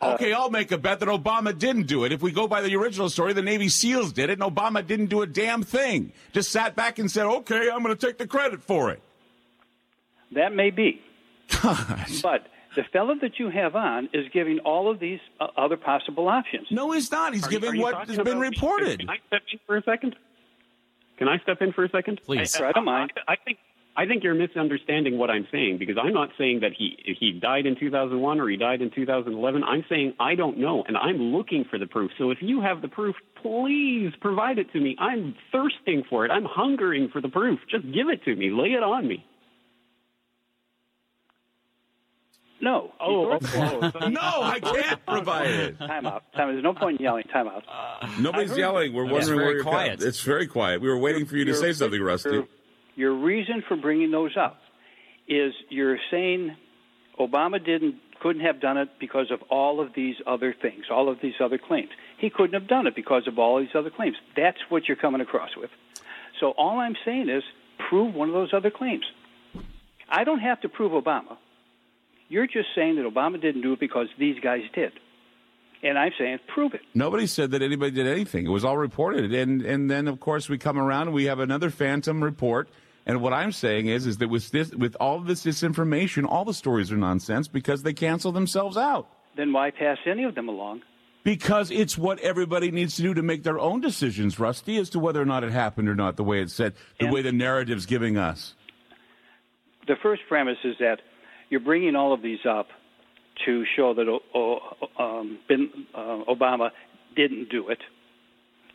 Uh, 0.02 0.14
Okay, 0.14 0.34
I'll 0.34 0.50
make 0.50 0.72
a 0.72 0.78
bet 0.78 1.00
that 1.00 1.10
Obama 1.10 1.58
didn't 1.58 1.88
do 1.88 2.04
it. 2.04 2.12
If 2.12 2.22
we 2.22 2.32
go 2.32 2.48
by 2.48 2.62
the 2.62 2.76
original 2.76 3.10
story, 3.10 3.34
the 3.34 3.42
Navy 3.42 3.70
SEALs 3.70 4.12
did 4.12 4.30
it, 4.30 4.42
and 4.42 4.56
Obama 4.56 4.86
didn't 4.86 5.08
do 5.08 5.22
a 5.22 5.28
damn 5.28 5.64
thing. 5.64 6.12
Just 6.34 6.52
sat 6.52 6.76
back 6.76 7.00
and 7.00 7.10
said, 7.10 7.26
"Okay, 7.26 7.70
I'm 7.70 7.84
going 7.84 7.96
to 7.96 8.06
take 8.08 8.18
the 8.18 8.28
credit 8.28 8.62
for 8.62 8.92
it." 8.92 9.02
That 10.32 10.54
may 10.54 10.72
be. 10.72 11.02
God. 11.62 12.08
But 12.22 12.48
the 12.76 12.84
fellow 12.92 13.14
that 13.22 13.40
you 13.40 13.50
have 13.50 13.76
on 13.76 14.10
is 14.14 14.26
giving 14.34 14.60
all 14.60 14.90
of 14.90 15.00
these 15.00 15.20
uh, 15.40 15.48
other 15.56 15.78
possible 15.78 16.28
options. 16.28 16.68
No, 16.72 16.92
he's 16.92 17.12
not. 17.12 17.34
He's 17.34 17.46
Are 17.46 17.50
giving 17.50 17.72
are 17.72 17.76
you 17.76 17.82
what 17.82 18.08
has 18.08 18.18
been 18.18 18.40
reported. 18.40 19.00
Can 19.00 19.10
I 19.10 19.18
step 19.28 19.42
in 19.52 19.60
for 19.66 19.78
a 19.78 19.84
second? 19.84 20.16
Can 21.18 21.28
I 21.28 21.38
step 21.40 21.62
in 21.62 21.72
for 21.72 21.84
a 21.84 21.90
second? 21.90 22.22
Please. 22.26 22.56
Sure, 22.56 22.66
I 22.66 22.72
don't 22.72 22.86
mind. 22.86 23.14
I 23.28 23.36
think 23.36 23.60
I 23.96 24.08
think 24.08 24.24
you're 24.24 24.34
misunderstanding 24.34 25.20
what 25.20 25.30
I'm 25.30 25.48
saying 25.52 25.78
because 25.78 25.98
I'm 26.02 26.14
not 26.14 26.30
saying 26.38 26.62
that 26.62 26.72
he 26.76 26.98
he 27.20 27.32
died 27.40 27.68
in 27.68 27.76
2001 27.80 28.40
or 28.40 28.50
he 28.50 28.58
died 28.58 28.82
in 28.82 28.90
2011. 28.90 29.64
I'm 29.64 29.86
saying 29.88 30.14
I 30.20 30.34
don't 30.34 30.58
know 30.58 30.84
and 30.88 30.98
I'm 30.98 31.18
looking 31.18 31.66
for 31.70 31.78
the 31.78 31.86
proof. 31.86 32.12
So 32.18 32.32
if 32.32 32.40
you 32.42 32.62
have 32.62 32.82
the 32.82 32.88
proof, 32.88 33.16
please 33.42 34.12
provide 34.20 34.58
it 34.58 34.72
to 34.74 34.80
me. 34.80 34.96
I'm 35.00 35.36
thirsting 35.52 36.04
for 36.10 36.26
it. 36.26 36.32
I'm 36.32 36.46
hungering 36.46 37.10
for 37.14 37.22
the 37.22 37.30
proof. 37.30 37.60
Just 37.70 37.86
give 37.86 38.10
it 38.10 38.24
to 38.26 38.36
me. 38.36 38.50
Lay 38.50 38.70
it 38.70 38.82
on 38.82 39.08
me. 39.08 39.24
No. 42.64 42.94
Oh, 43.00 43.38
oh, 43.40 43.40
oh, 43.96 44.08
no, 44.08 44.22
I 44.22 44.60
can't 44.62 45.06
provide 45.06 45.48
it. 45.48 45.78
Time 45.78 46.08
out. 46.08 46.24
Time 46.34 46.48
out. 46.48 46.52
There's 46.54 46.64
no 46.64 46.74
point 46.74 46.98
in 46.98 47.04
yelling. 47.04 47.26
Time 47.26 47.48
out. 47.48 47.64
Nobody's 48.20 48.56
yelling. 48.58 48.94
We're 48.94 49.04
wondering 49.04 49.38
very 49.38 49.46
where 49.46 49.54
you're 49.56 49.64
quiet. 49.64 50.02
It's 50.02 50.22
very 50.22 50.48
quiet. 50.48 50.82
We 50.82 50.88
were 50.88 50.98
waiting 50.98 51.26
for 51.26 51.36
you 51.36 51.44
to 51.46 51.54
say 51.56 51.74
something, 51.74 52.02
Rusty. 52.02 52.44
Your, 52.96 53.14
reason 53.14 53.64
for 53.68 53.76
bringing 53.76 54.12
those 54.12 54.36
up 54.38 54.60
is 55.28 55.54
you're 55.70 55.98
saying 56.12 56.56
Obama 57.20 57.64
didn't 57.64 57.96
couldn't 58.22 58.42
have 58.42 58.62
done 58.62 58.78
it 58.78 58.88
because 59.02 59.32
of 59.32 59.42
all 59.50 59.82
of 59.82 59.90
these 59.94 60.16
other 60.26 60.56
things, 60.60 60.86
all 60.90 61.10
of 61.10 61.18
these 61.22 61.34
other 61.42 61.58
claims. 61.58 61.90
He 62.18 62.30
couldn't 62.30 62.54
have 62.54 62.70
done 62.70 62.88
it 62.88 62.96
because 62.96 63.28
of 63.28 63.38
all 63.38 63.60
these 63.60 63.76
other 63.76 63.90
claims. 63.90 64.16
That's 64.38 64.60
what 64.70 64.88
you're 64.88 64.96
coming 64.96 65.20
across 65.20 65.50
with. 65.58 65.70
So 66.40 66.52
all 66.52 66.80
I'm 66.80 66.96
saying 67.04 67.28
is 67.28 67.44
prove 67.90 68.16
one 68.16 68.30
of 68.30 68.34
those 68.34 68.54
other 68.54 68.72
claims. 68.72 69.04
I 70.10 70.24
don't 70.24 70.40
have 70.40 70.62
to 70.62 70.70
prove 70.70 70.92
Obama. 70.92 71.38
You're 72.30 72.48
just 72.48 72.70
saying 72.76 72.96
that 72.96 73.06
Obama 73.06 73.42
didn't 73.42 73.62
do 73.62 73.74
it 73.74 73.80
because 73.80 74.08
these 74.18 74.40
guys 74.40 74.62
did. 74.74 74.94
And 75.84 76.00
I'm 76.00 76.14
saying 76.18 76.40
prove 76.48 76.74
it. 76.74 76.82
Nobody 76.94 77.28
said 77.28 77.52
that 77.52 77.62
anybody 77.62 77.92
did 77.92 78.08
anything. 78.08 78.46
It 78.46 78.50
was 78.50 78.64
all 78.64 78.78
reported, 78.78 79.34
and 79.34 79.62
and 79.62 79.92
then 79.92 80.08
of 80.08 80.22
course 80.22 80.48
we 80.48 80.58
come 80.58 80.80
around 80.80 81.08
and 81.08 81.14
we 81.14 81.26
have 81.26 81.40
another 81.40 81.70
phantom 81.70 82.24
report. 82.24 82.70
And 83.06 83.22
what 83.22 83.34
I'm 83.34 83.52
saying 83.52 83.88
is, 83.88 84.06
is 84.06 84.18
that 84.20 84.30
with 84.30 84.50
this, 84.52 84.72
with 84.72 84.96
all 85.00 85.18
of 85.18 85.26
this 85.28 85.44
disinformation, 85.44 86.26
all 86.28 86.46
the 86.46 86.54
stories 86.54 86.92
are 86.92 86.98
nonsense 86.98 87.48
because 87.48 87.84
they 87.84 87.94
cancel 87.94 88.32
themselves 88.32 88.78
out. 88.78 89.08
Then 89.36 89.52
why 89.52 89.72
pass 89.72 89.98
any 90.06 90.24
of 90.24 90.36
them 90.36 90.48
along? 90.48 90.82
Because 91.24 91.72
it's 91.72 91.98
what 91.98 92.20
everybody 92.20 92.70
needs 92.72 92.96
to 92.98 93.02
do 93.02 93.14
to 93.14 93.22
make 93.22 93.44
their 93.44 93.60
own 93.60 93.82
decisions, 93.82 94.40
Rusty, 94.40 94.78
as 94.78 94.90
to 94.92 95.00
whether 95.00 95.22
or 95.22 95.26
not 95.26 95.44
it 95.44 95.52
happened 95.52 95.88
or 95.90 95.96
not, 95.96 96.18
the 96.18 96.24
way 96.24 96.42
it's 96.42 96.54
said, 96.54 96.74
the 97.00 97.06
And- 97.06 97.14
way 97.14 97.22
the 97.22 97.32
narrative's 97.32 97.86
giving 97.86 98.18
us. 98.18 98.56
the 99.88 99.96
first 100.02 100.22
premise 100.30 100.58
is 100.64 100.76
that 100.80 101.02
you're 101.50 101.60
bringing 101.60 101.94
all 101.96 102.14
of 102.14 102.22
these 102.22 102.46
up 102.46 102.70
to 103.46 103.66
show 103.76 103.94
that 103.94 104.08
o- 104.08 104.24
o- 104.34 105.20
um, 105.20 105.40
bin, 105.50 105.70
uh, 105.94 106.24
Obama 106.30 106.72
didn't 107.18 107.50
do 107.50 107.68
it, 107.68 107.80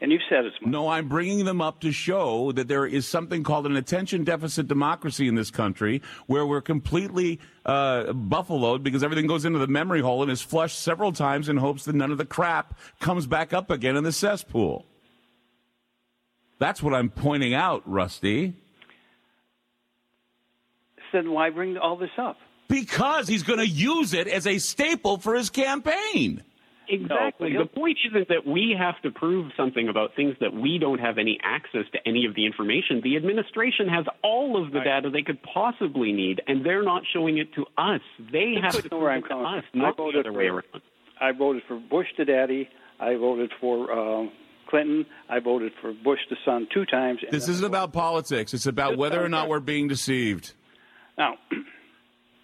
and 0.01 0.13
you've 0.13 0.23
said 0.29 0.45
it's. 0.45 0.57
No, 0.63 0.89
I'm 0.89 1.09
bringing 1.09 1.45
them 1.45 1.61
up 1.61 1.81
to 1.81 1.91
show 1.91 2.53
that 2.53 2.69
there 2.69 2.87
is 2.87 3.07
something 3.07 3.43
called 3.43 3.67
an 3.67 3.77
attention 3.77 4.25
deficit 4.25 4.69
democracy 4.69 5.27
in 5.27 5.35
this 5.35 5.51
country 5.51 6.03
where 6.27 6.47
we're 6.47 6.61
completely 6.61 7.41
uh, 7.67 8.13
buffaloed 8.13 8.83
because 8.83 9.03
everything 9.03 9.27
goes 9.27 9.45
into 9.45 9.59
the 9.59 9.67
memory 9.67 10.01
hole 10.01 10.23
and 10.23 10.31
is 10.31 10.41
flushed 10.41 10.79
several 10.79 11.13
times 11.13 11.49
in 11.49 11.57
hopes 11.57 11.85
that 11.85 11.97
none 11.97 12.13
of 12.13 12.19
the 12.19 12.25
crap 12.25 12.79
comes 13.01 13.27
back 13.27 13.53
up 13.53 13.71
again 13.71 13.97
in 13.97 14.05
the 14.05 14.13
cesspool. 14.13 14.87
That's 16.59 16.83
what 16.83 16.95
I'm 16.95 17.11
pointing 17.11 17.55
out, 17.55 17.83
Rusty. 17.85 18.55
Then 21.13 21.31
why 21.33 21.51
bring 21.51 21.77
all 21.77 21.97
this 21.97 22.11
up? 22.19 22.37
Because 22.69 23.27
he's 23.27 23.43
going 23.43 23.61
to 23.61 23.67
use 23.67 24.13
it 24.13 24.29
as 24.29 24.47
a 24.47 24.59
staple 24.59 25.19
for 25.19 25.35
his 25.35 25.51
campaign. 25.51 26.43
Exactly. 26.89 27.53
No, 27.53 27.61
the 27.65 27.67
point 27.69 27.99
isn't 28.09 28.29
that 28.29 28.47
we 28.47 28.75
have 28.79 29.01
to 29.03 29.11
prove 29.11 29.53
something 29.57 29.89
about 29.89 30.15
things 30.17 30.35
that 30.41 30.53
we 30.55 30.79
don't 30.79 30.99
have 30.99 31.19
any 31.19 31.39
access 31.43 31.85
to 31.93 31.99
any 32.07 32.25
of 32.27 32.35
the 32.35 32.47
information. 32.47 33.01
The 33.03 33.17
administration 33.17 33.89
has 33.89 34.07
all 34.23 34.63
of 34.63 34.73
the 34.73 34.81
data 34.81 35.11
they 35.11 35.23
could 35.23 35.39
possibly 35.43 36.13
need, 36.13 36.41
and 36.47 36.65
they're 36.65 36.83
not 36.85 37.03
showing 37.13 37.39
it 37.39 37.53
to 37.55 37.67
us. 37.77 38.01
They 38.33 38.55
have 38.63 38.81
to 38.83 38.89
know 38.89 38.99
where 38.99 39.11
prove 39.11 39.13
I'm 39.13 39.19
it 39.19 39.23
to 39.23 39.29
coming 39.29 39.59
us, 39.59 39.65
not 39.75 39.97
the 39.97 40.03
voted 40.03 40.27
other 40.27 40.33
way 40.33 40.49
for- 40.49 40.55
around. 40.55 40.83
I 41.21 41.33
voted 41.33 41.63
for 41.67 41.79
Bush 41.79 42.07
to 42.17 42.25
daddy. 42.25 42.69
I 43.01 43.17
voted 43.17 43.51
for 43.61 43.93
um, 43.93 44.31
Clinton. 44.69 45.05
I 45.29 45.41
voted 45.41 45.73
for 45.81 45.93
Bush 45.93 46.21
the 46.31 46.37
son 46.45 46.69
two 46.73 46.85
times. 46.87 47.21
This 47.31 47.49
isn't 47.49 47.67
about 47.67 47.93
politics. 47.93 48.55
It's 48.55 48.67
about 48.67 48.97
whether 48.97 49.23
or 49.23 49.29
not 49.29 49.49
we're 49.49 49.61
being 49.61 49.89
deceived. 49.89 50.55
Now, 51.17 51.35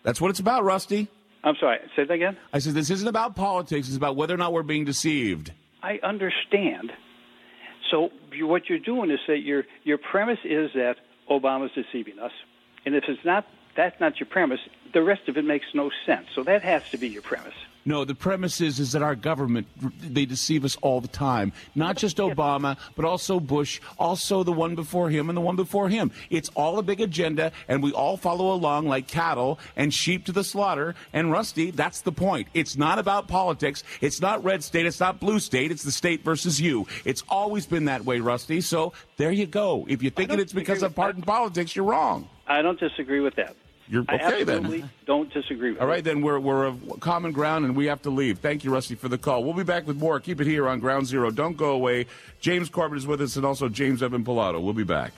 That's 0.04 0.20
what 0.20 0.28
it's 0.30 0.38
about, 0.40 0.64
Rusty. 0.64 1.08
I'm 1.44 1.56
sorry. 1.60 1.78
Say 1.94 2.04
that 2.04 2.12
again. 2.12 2.36
I 2.52 2.58
said, 2.58 2.72
this 2.74 2.90
isn't 2.90 3.06
about 3.06 3.36
politics. 3.36 3.86
It's 3.88 3.96
about 3.96 4.16
whether 4.16 4.34
or 4.34 4.38
not 4.38 4.52
we're 4.52 4.62
being 4.62 4.86
deceived. 4.86 5.52
I 5.82 6.00
understand. 6.02 6.92
So 7.90 8.10
you, 8.32 8.46
what 8.46 8.68
you're 8.68 8.78
doing 8.78 9.10
is 9.10 9.20
that 9.28 9.40
your 9.40 9.64
your 9.84 9.98
premise 9.98 10.38
is 10.42 10.70
that 10.74 10.96
Obama's 11.30 11.70
deceiving 11.74 12.18
us, 12.18 12.32
and 12.86 12.94
if 12.94 13.04
it's 13.06 13.22
not, 13.24 13.46
that's 13.76 14.00
not 14.00 14.18
your 14.18 14.26
premise. 14.26 14.60
The 14.94 15.02
rest 15.02 15.28
of 15.28 15.36
it 15.36 15.44
makes 15.44 15.66
no 15.74 15.90
sense. 16.06 16.26
So 16.34 16.42
that 16.44 16.62
has 16.62 16.88
to 16.90 16.96
be 16.96 17.08
your 17.08 17.22
premise. 17.22 17.54
No, 17.86 18.04
the 18.04 18.14
premise 18.14 18.60
is, 18.60 18.80
is 18.80 18.92
that 18.92 19.02
our 19.02 19.14
government, 19.14 19.66
they 20.00 20.24
deceive 20.24 20.64
us 20.64 20.76
all 20.80 21.00
the 21.00 21.08
time. 21.08 21.52
Not 21.74 21.96
just 21.96 22.16
Obama, 22.16 22.78
but 22.96 23.04
also 23.04 23.38
Bush, 23.38 23.80
also 23.98 24.42
the 24.42 24.52
one 24.52 24.74
before 24.74 25.10
him 25.10 25.28
and 25.28 25.36
the 25.36 25.42
one 25.42 25.56
before 25.56 25.88
him. 25.90 26.10
It's 26.30 26.48
all 26.54 26.78
a 26.78 26.82
big 26.82 27.00
agenda, 27.00 27.52
and 27.68 27.82
we 27.82 27.92
all 27.92 28.16
follow 28.16 28.52
along 28.52 28.88
like 28.88 29.06
cattle 29.06 29.58
and 29.76 29.92
sheep 29.92 30.24
to 30.26 30.32
the 30.32 30.44
slaughter. 30.44 30.94
And 31.12 31.30
Rusty, 31.30 31.70
that's 31.70 32.00
the 32.00 32.12
point. 32.12 32.48
It's 32.54 32.76
not 32.76 32.98
about 32.98 33.28
politics. 33.28 33.84
It's 34.00 34.20
not 34.20 34.42
red 34.42 34.64
state. 34.64 34.86
It's 34.86 35.00
not 35.00 35.20
blue 35.20 35.38
state. 35.38 35.70
It's 35.70 35.82
the 35.82 35.92
state 35.92 36.24
versus 36.24 36.60
you. 36.60 36.86
It's 37.04 37.22
always 37.28 37.66
been 37.66 37.84
that 37.86 38.04
way, 38.04 38.20
Rusty. 38.20 38.62
So 38.62 38.94
there 39.18 39.32
you 39.32 39.46
go. 39.46 39.84
If 39.88 40.02
you're 40.02 40.10
don't 40.10 40.40
it's 40.40 40.52
because 40.52 40.82
of 40.82 40.90
with 40.90 40.96
partisan 40.96 41.22
politics, 41.22 41.76
you're 41.76 41.84
wrong. 41.84 42.28
I 42.46 42.62
don't 42.62 42.78
disagree 42.78 43.20
with 43.20 43.34
that. 43.36 43.56
You're 43.88 44.04
I 44.08 44.14
okay 44.16 44.44
then. 44.44 44.58
absolutely 44.64 44.88
don't 45.06 45.32
disagree 45.32 45.72
with 45.72 45.80
All 45.80 45.86
it. 45.90 46.04
then 46.04 46.22
we're 46.22 46.38
we're 46.40 46.64
of 46.64 47.00
common 47.00 47.32
ground 47.32 47.64
and 47.66 47.76
we 47.76 47.86
have 47.86 48.00
to 48.02 48.10
leave. 48.10 48.38
Thank 48.38 48.64
you, 48.64 48.72
Rusty, 48.72 48.94
for 48.94 49.08
the 49.08 49.18
call. 49.18 49.44
We'll 49.44 49.52
be 49.54 49.62
back 49.62 49.86
with 49.86 49.98
more. 49.98 50.18
Keep 50.20 50.40
it 50.40 50.46
here 50.46 50.66
on 50.68 50.80
Ground 50.80 51.06
Zero. 51.06 51.30
Don't 51.30 51.56
go 51.56 51.72
away. 51.72 52.06
James 52.40 52.68
Corbett 52.68 52.98
is 52.98 53.06
with 53.06 53.20
us, 53.20 53.36
and 53.36 53.44
also 53.44 53.68
James 53.68 54.02
Evan 54.02 54.24
Pilato. 54.24 54.62
We'll 54.62 54.72
be 54.72 54.84
back. 54.84 55.12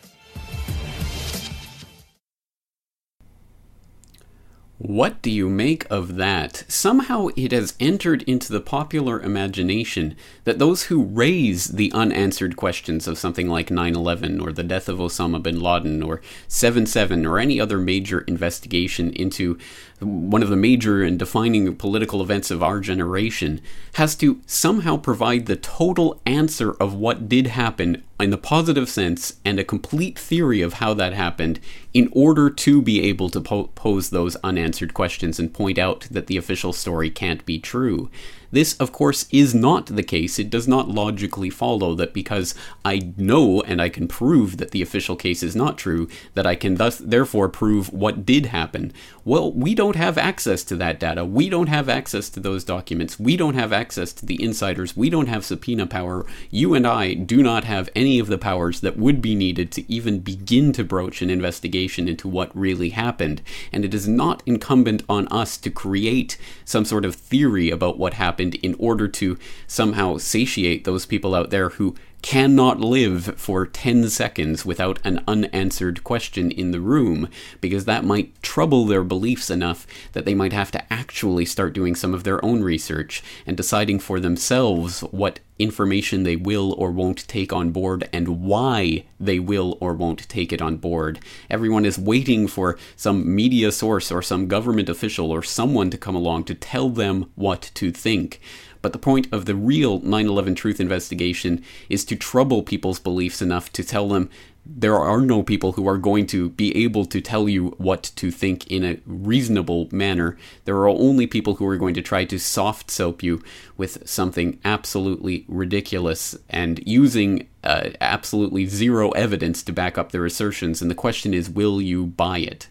What 4.79 5.23
do 5.23 5.31
you 5.31 5.49
make 5.49 5.91
of 5.91 6.17
that? 6.17 6.65
Somehow 6.69 7.29
it 7.35 7.51
has 7.51 7.75
entered 7.81 8.23
into 8.25 8.53
the 8.53 8.61
popular 8.61 9.19
imagination 9.19 10.15
that 10.45 10.59
those 10.59 10.85
who 10.85 11.03
raise 11.03 11.69
the 11.69 11.91
unanswered 11.95 12.57
questions 12.57 13.09
of 13.09 13.17
something 13.17 13.49
like 13.49 13.71
9 13.71 13.97
11 13.97 14.39
or 14.39 14.53
the 14.53 14.63
death 14.63 14.91
of 14.91 14.99
Osama 14.99 15.43
bin 15.43 15.61
Laden 15.61 16.03
or 16.03 16.21
7 16.47 16.85
7 16.85 17.25
or 17.25 17.39
any 17.39 17.59
other 17.59 17.79
major 17.79 18.21
investigation 18.21 19.13
into 19.15 19.59
one 20.01 20.43
of 20.43 20.51
the 20.51 20.57
major 20.57 21.03
and 21.03 21.19
defining 21.19 21.75
political 21.77 22.21
events 22.21 22.51
of 22.51 22.63
our 22.63 22.81
generation 22.81 23.61
has 23.95 24.15
to 24.17 24.41
somehow 24.47 24.97
provide 24.97 25.47
the 25.47 25.57
total 25.57 26.21
answer 26.27 26.73
of 26.73 26.95
what 26.95 27.29
did 27.29 27.47
happen 27.47 28.03
in 28.21 28.31
the 28.31 28.39
positive 28.39 28.89
sense 28.89 29.35
and 29.45 29.59
a 29.59 29.65
complete 29.65 30.19
theory 30.19 30.61
of 30.61 30.75
how 30.75 30.93
that 30.93 31.15
happened 31.15 31.61
in 31.95 32.11
order 32.13 32.51
to 32.51 32.83
be 32.83 33.03
able 33.03 33.31
to 33.31 33.41
po- 33.41 33.71
pose 33.75 34.11
those 34.11 34.37
unanswered 34.37 34.93
questions 34.93 35.39
and 35.39 35.55
point 35.55 35.79
out 35.79 36.07
that 36.11 36.27
the 36.27 36.37
official 36.37 36.73
story 36.73 37.11
can't 37.11 37.45
be 37.47 37.59
true. 37.59 38.11
This, 38.51 38.75
of 38.79 38.93
course, 38.93 39.27
is 39.31 39.55
not 39.55 39.87
the 39.87 40.03
case. 40.03 40.39
It 40.39 40.51
does 40.51 40.69
not 40.69 40.89
logically 40.89 41.51
follow 41.51 41.95
that 41.97 42.15
because 42.15 42.55
I 42.85 43.13
know 43.17 43.63
and 43.63 43.81
I 43.83 43.89
can 43.89 44.09
prove 44.09 44.59
that 44.59 44.71
the 44.71 44.83
official 44.83 45.17
case 45.17 45.43
is 45.43 45.57
not 45.57 45.79
true, 45.79 46.09
that 46.35 46.47
I 46.47 46.55
can 46.55 46.77
thus 46.77 46.99
therefore 46.99 47.49
prove 47.49 47.93
what 47.93 48.25
did 48.25 48.47
happen. 48.47 48.93
Well, 49.25 49.53
we 49.53 49.75
don't 49.75 49.97
have 49.97 50.17
access 50.17 50.63
to 50.65 50.77
that 50.77 51.01
data. 51.01 51.25
We 51.25 51.49
don't 51.49 51.67
have 51.69 51.89
access 51.89 52.29
to 52.31 52.41
those 52.41 52.63
documents. 52.63 53.19
We 53.19 53.37
don't 53.37 53.55
have 53.55 53.73
access 53.73 54.13
to 54.15 54.27
the 54.27 54.43
insiders. 54.43 54.97
We 54.97 55.11
don't 55.11 55.29
have 55.29 55.45
subpoena 55.45 55.87
power. 55.87 56.25
You 56.51 56.75
and 56.75 56.87
I 56.87 57.15
do 57.15 57.43
not 57.43 57.65
have 57.65 57.91
any 57.97 58.19
of 58.19 58.29
the 58.29 58.39
powers 58.39 58.81
that 58.81 58.97
would 58.97 59.21
be 59.21 59.35
needed 59.35 59.73
to 59.73 59.93
even 59.93 60.21
begin 60.21 60.73
to 60.75 60.85
broach 60.85 61.23
an 61.23 61.31
investigation 61.31 62.09
into 62.09 62.29
what 62.29 62.57
really 62.57 62.91
happened. 62.91 63.43
And 63.73 63.85
it 63.85 63.95
is 63.95 64.07
not 64.07 64.43
incumbent 64.47 65.03
on 65.09 65.27
us 65.29 65.57
to 65.59 65.71
create 65.71 66.39
some 66.65 66.85
sort 66.85 67.05
of 67.05 67.15
theory 67.17 67.71
about 67.71 67.99
what 67.99 68.15
happened 68.15 68.36
happened 68.37 68.55
in 68.57 68.77
order 68.79 69.09
to 69.09 69.39
somehow 69.67 70.19
satiate 70.19 70.85
those 70.85 71.07
people 71.07 71.35
out 71.35 71.49
there 71.49 71.71
who 71.71 71.95
cannot 72.27 72.81
live 72.81 73.39
for 73.39 73.65
10 73.65 74.09
seconds 74.09 74.67
without 74.67 74.99
an 75.05 75.23
unanswered 75.29 76.03
question 76.03 76.51
in 76.51 76.73
the 76.73 76.81
room, 76.81 77.29
because 77.61 77.85
that 77.85 78.05
might 78.05 78.43
trouble 78.43 78.85
their 78.85 79.05
beliefs 79.05 79.49
enough 79.49 79.87
that 80.11 80.25
they 80.25 80.35
might 80.35 80.53
have 80.53 80.73
to 80.73 80.93
actually 80.93 81.45
start 81.45 81.73
doing 81.73 81.95
some 81.95 82.13
of 82.13 82.25
their 82.25 82.45
own 82.45 82.65
research 82.65 83.23
and 83.47 83.57
deciding 83.57 84.01
for 84.01 84.19
themselves 84.19 85.03
what 85.13 85.39
information 85.59 86.25
they 86.25 86.35
will 86.35 86.73
or 86.73 86.91
won't 86.91 87.29
take 87.29 87.53
on 87.53 87.71
board 87.71 88.09
and 88.13 88.43
why 88.43 89.05
they 89.21 89.39
will 89.39 89.79
or 89.81 89.95
won't 89.95 90.29
take 90.29 90.53
it 90.53 90.61
on 90.61 90.77
board. 90.77 91.21
Everyone 91.49 91.85
is 91.85 91.97
waiting 91.97 92.49
for 92.49 92.77
some 92.97 93.35
media 93.35 93.71
source 93.71 94.11
or 94.11 94.21
some 94.21 94.49
government 94.49 94.89
official 94.89 95.31
or 95.31 95.45
someone 95.45 95.91
to 95.91 95.97
come 95.97 96.17
along 96.17 96.43
to 96.45 96.55
tell 96.57 96.91
them 96.91 97.31
what 97.37 97.71
to 97.75 97.93
think. 97.93 98.41
But 98.83 98.93
the 98.93 98.99
point 98.99 99.29
of 99.33 99.45
the 99.45 99.55
real 99.55 100.01
9 100.01 100.27
11 100.27 100.55
truth 100.55 100.81
investigation 100.81 101.63
is 101.89 102.05
to 102.07 102.17
trouble 102.17 102.63
people's 102.63 102.99
beliefs 102.99 103.43
enough 103.43 103.73
to 103.73 103.85
tell 103.85 104.09
them 104.09 104.31
there 104.69 104.99
are 104.99 105.21
no 105.21 105.43
people 105.43 105.73
who 105.73 105.87
are 105.87 105.97
going 105.97 106.27
to 106.27 106.51
be 106.51 106.85
able 106.85 107.05
to 107.07 107.21
tell 107.21 107.49
you 107.49 107.69
what 107.79 108.11
to 108.17 108.31
think 108.31 108.67
in 108.67 108.85
a 108.85 108.99
reasonable 109.07 109.89
manner. 109.93 110.37
There 110.65 110.77
are 110.77 110.89
only 110.89 111.27
people 111.27 111.55
who 111.55 111.67
are 111.67 111.77
going 111.77 111.95
to 111.95 112.03
try 112.03 112.25
to 112.25 112.39
soft 112.39 112.91
soap 112.91 113.23
you 113.23 113.43
with 113.77 114.09
something 114.09 114.59
absolutely 114.65 115.45
ridiculous 115.47 116.37
and 116.51 116.83
using 116.85 117.47
uh, 117.63 117.91
absolutely 118.01 118.67
zero 118.67 119.11
evidence 119.11 119.63
to 119.63 119.73
back 119.73 119.97
up 119.97 120.11
their 120.11 120.25
assertions. 120.25 120.83
And 120.83 120.91
the 120.91 120.97
question 120.97 121.33
is, 121.33 121.49
will 121.49 121.81
you 121.81 122.07
buy 122.07 122.39
it? 122.39 122.69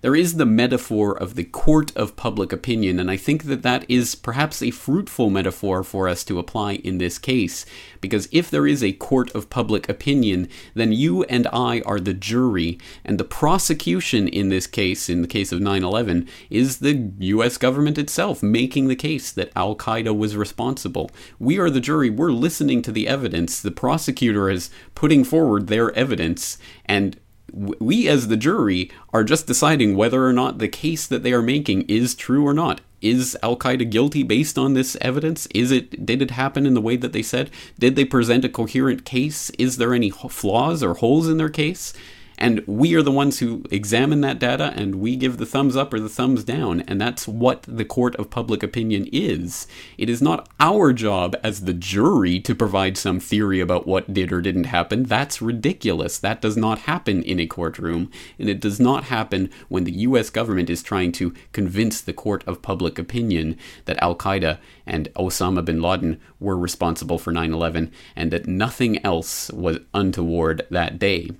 There 0.00 0.14
is 0.14 0.36
the 0.36 0.46
metaphor 0.46 1.16
of 1.16 1.34
the 1.34 1.44
court 1.44 1.96
of 1.96 2.16
public 2.16 2.52
opinion, 2.52 3.00
and 3.00 3.10
I 3.10 3.16
think 3.16 3.44
that 3.44 3.62
that 3.62 3.84
is 3.88 4.14
perhaps 4.14 4.62
a 4.62 4.70
fruitful 4.70 5.30
metaphor 5.30 5.82
for 5.82 6.08
us 6.08 6.24
to 6.24 6.38
apply 6.38 6.74
in 6.74 6.98
this 6.98 7.18
case. 7.18 7.66
Because 8.00 8.28
if 8.30 8.50
there 8.50 8.66
is 8.66 8.82
a 8.82 8.92
court 8.92 9.34
of 9.34 9.50
public 9.50 9.88
opinion, 9.88 10.48
then 10.74 10.92
you 10.92 11.24
and 11.24 11.46
I 11.52 11.80
are 11.80 12.00
the 12.00 12.14
jury, 12.14 12.78
and 13.04 13.18
the 13.18 13.24
prosecution 13.24 14.28
in 14.28 14.48
this 14.48 14.66
case, 14.66 15.08
in 15.08 15.22
the 15.22 15.28
case 15.28 15.52
of 15.52 15.60
9 15.60 15.82
11, 15.82 16.28
is 16.50 16.78
the 16.78 17.10
US 17.18 17.56
government 17.56 17.98
itself 17.98 18.42
making 18.42 18.88
the 18.88 18.96
case 18.96 19.32
that 19.32 19.50
Al 19.56 19.74
Qaeda 19.74 20.16
was 20.16 20.36
responsible. 20.36 21.10
We 21.38 21.58
are 21.58 21.70
the 21.70 21.80
jury, 21.80 22.10
we're 22.10 22.32
listening 22.32 22.82
to 22.82 22.92
the 22.92 23.08
evidence, 23.08 23.60
the 23.60 23.70
prosecutor 23.70 24.48
is 24.48 24.70
putting 24.94 25.24
forward 25.24 25.66
their 25.66 25.92
evidence, 25.94 26.58
and 26.84 27.18
we 27.52 28.08
as 28.08 28.28
the 28.28 28.36
jury 28.36 28.90
are 29.12 29.24
just 29.24 29.46
deciding 29.46 29.96
whether 29.96 30.26
or 30.26 30.32
not 30.32 30.58
the 30.58 30.68
case 30.68 31.06
that 31.06 31.22
they 31.22 31.32
are 31.32 31.42
making 31.42 31.82
is 31.82 32.14
true 32.14 32.46
or 32.46 32.54
not. 32.54 32.80
Is 33.00 33.36
Al 33.42 33.56
Qaeda 33.56 33.88
guilty 33.90 34.22
based 34.22 34.58
on 34.58 34.74
this 34.74 34.96
evidence? 35.00 35.46
Is 35.54 35.70
it 35.70 36.04
did 36.04 36.20
it 36.20 36.32
happen 36.32 36.66
in 36.66 36.74
the 36.74 36.80
way 36.80 36.96
that 36.96 37.12
they 37.12 37.22
said? 37.22 37.50
Did 37.78 37.94
they 37.94 38.04
present 38.04 38.44
a 38.44 38.48
coherent 38.48 39.04
case? 39.04 39.50
Is 39.50 39.76
there 39.76 39.94
any 39.94 40.10
flaws 40.10 40.82
or 40.82 40.94
holes 40.94 41.28
in 41.28 41.36
their 41.36 41.48
case? 41.48 41.94
And 42.38 42.64
we 42.66 42.94
are 42.94 43.02
the 43.02 43.10
ones 43.10 43.40
who 43.40 43.64
examine 43.70 44.20
that 44.20 44.38
data 44.38 44.72
and 44.76 44.94
we 44.96 45.16
give 45.16 45.36
the 45.36 45.46
thumbs 45.46 45.74
up 45.76 45.92
or 45.92 45.98
the 45.98 46.08
thumbs 46.08 46.44
down. 46.44 46.82
And 46.82 47.00
that's 47.00 47.26
what 47.26 47.64
the 47.66 47.84
court 47.84 48.14
of 48.16 48.30
public 48.30 48.62
opinion 48.62 49.08
is. 49.12 49.66
It 49.98 50.08
is 50.08 50.22
not 50.22 50.48
our 50.60 50.92
job 50.92 51.36
as 51.42 51.62
the 51.62 51.74
jury 51.74 52.38
to 52.40 52.54
provide 52.54 52.96
some 52.96 53.18
theory 53.18 53.60
about 53.60 53.88
what 53.88 54.14
did 54.14 54.32
or 54.32 54.40
didn't 54.40 54.64
happen. 54.64 55.02
That's 55.02 55.42
ridiculous. 55.42 56.18
That 56.18 56.40
does 56.40 56.56
not 56.56 56.80
happen 56.80 57.24
in 57.24 57.40
a 57.40 57.46
courtroom. 57.46 58.10
And 58.38 58.48
it 58.48 58.60
does 58.60 58.78
not 58.78 59.04
happen 59.04 59.50
when 59.68 59.82
the 59.82 59.92
US 59.92 60.30
government 60.30 60.70
is 60.70 60.82
trying 60.82 61.10
to 61.12 61.34
convince 61.52 62.00
the 62.00 62.12
court 62.12 62.44
of 62.46 62.62
public 62.62 63.00
opinion 63.00 63.58
that 63.86 64.00
Al 64.00 64.14
Qaeda 64.14 64.58
and 64.86 65.12
Osama 65.14 65.64
bin 65.64 65.82
Laden 65.82 66.20
were 66.38 66.56
responsible 66.56 67.18
for 67.18 67.32
9 67.32 67.52
11 67.52 67.90
and 68.14 68.30
that 68.30 68.46
nothing 68.46 69.04
else 69.04 69.50
was 69.50 69.78
untoward 69.92 70.64
that 70.70 71.00
day. 71.00 71.30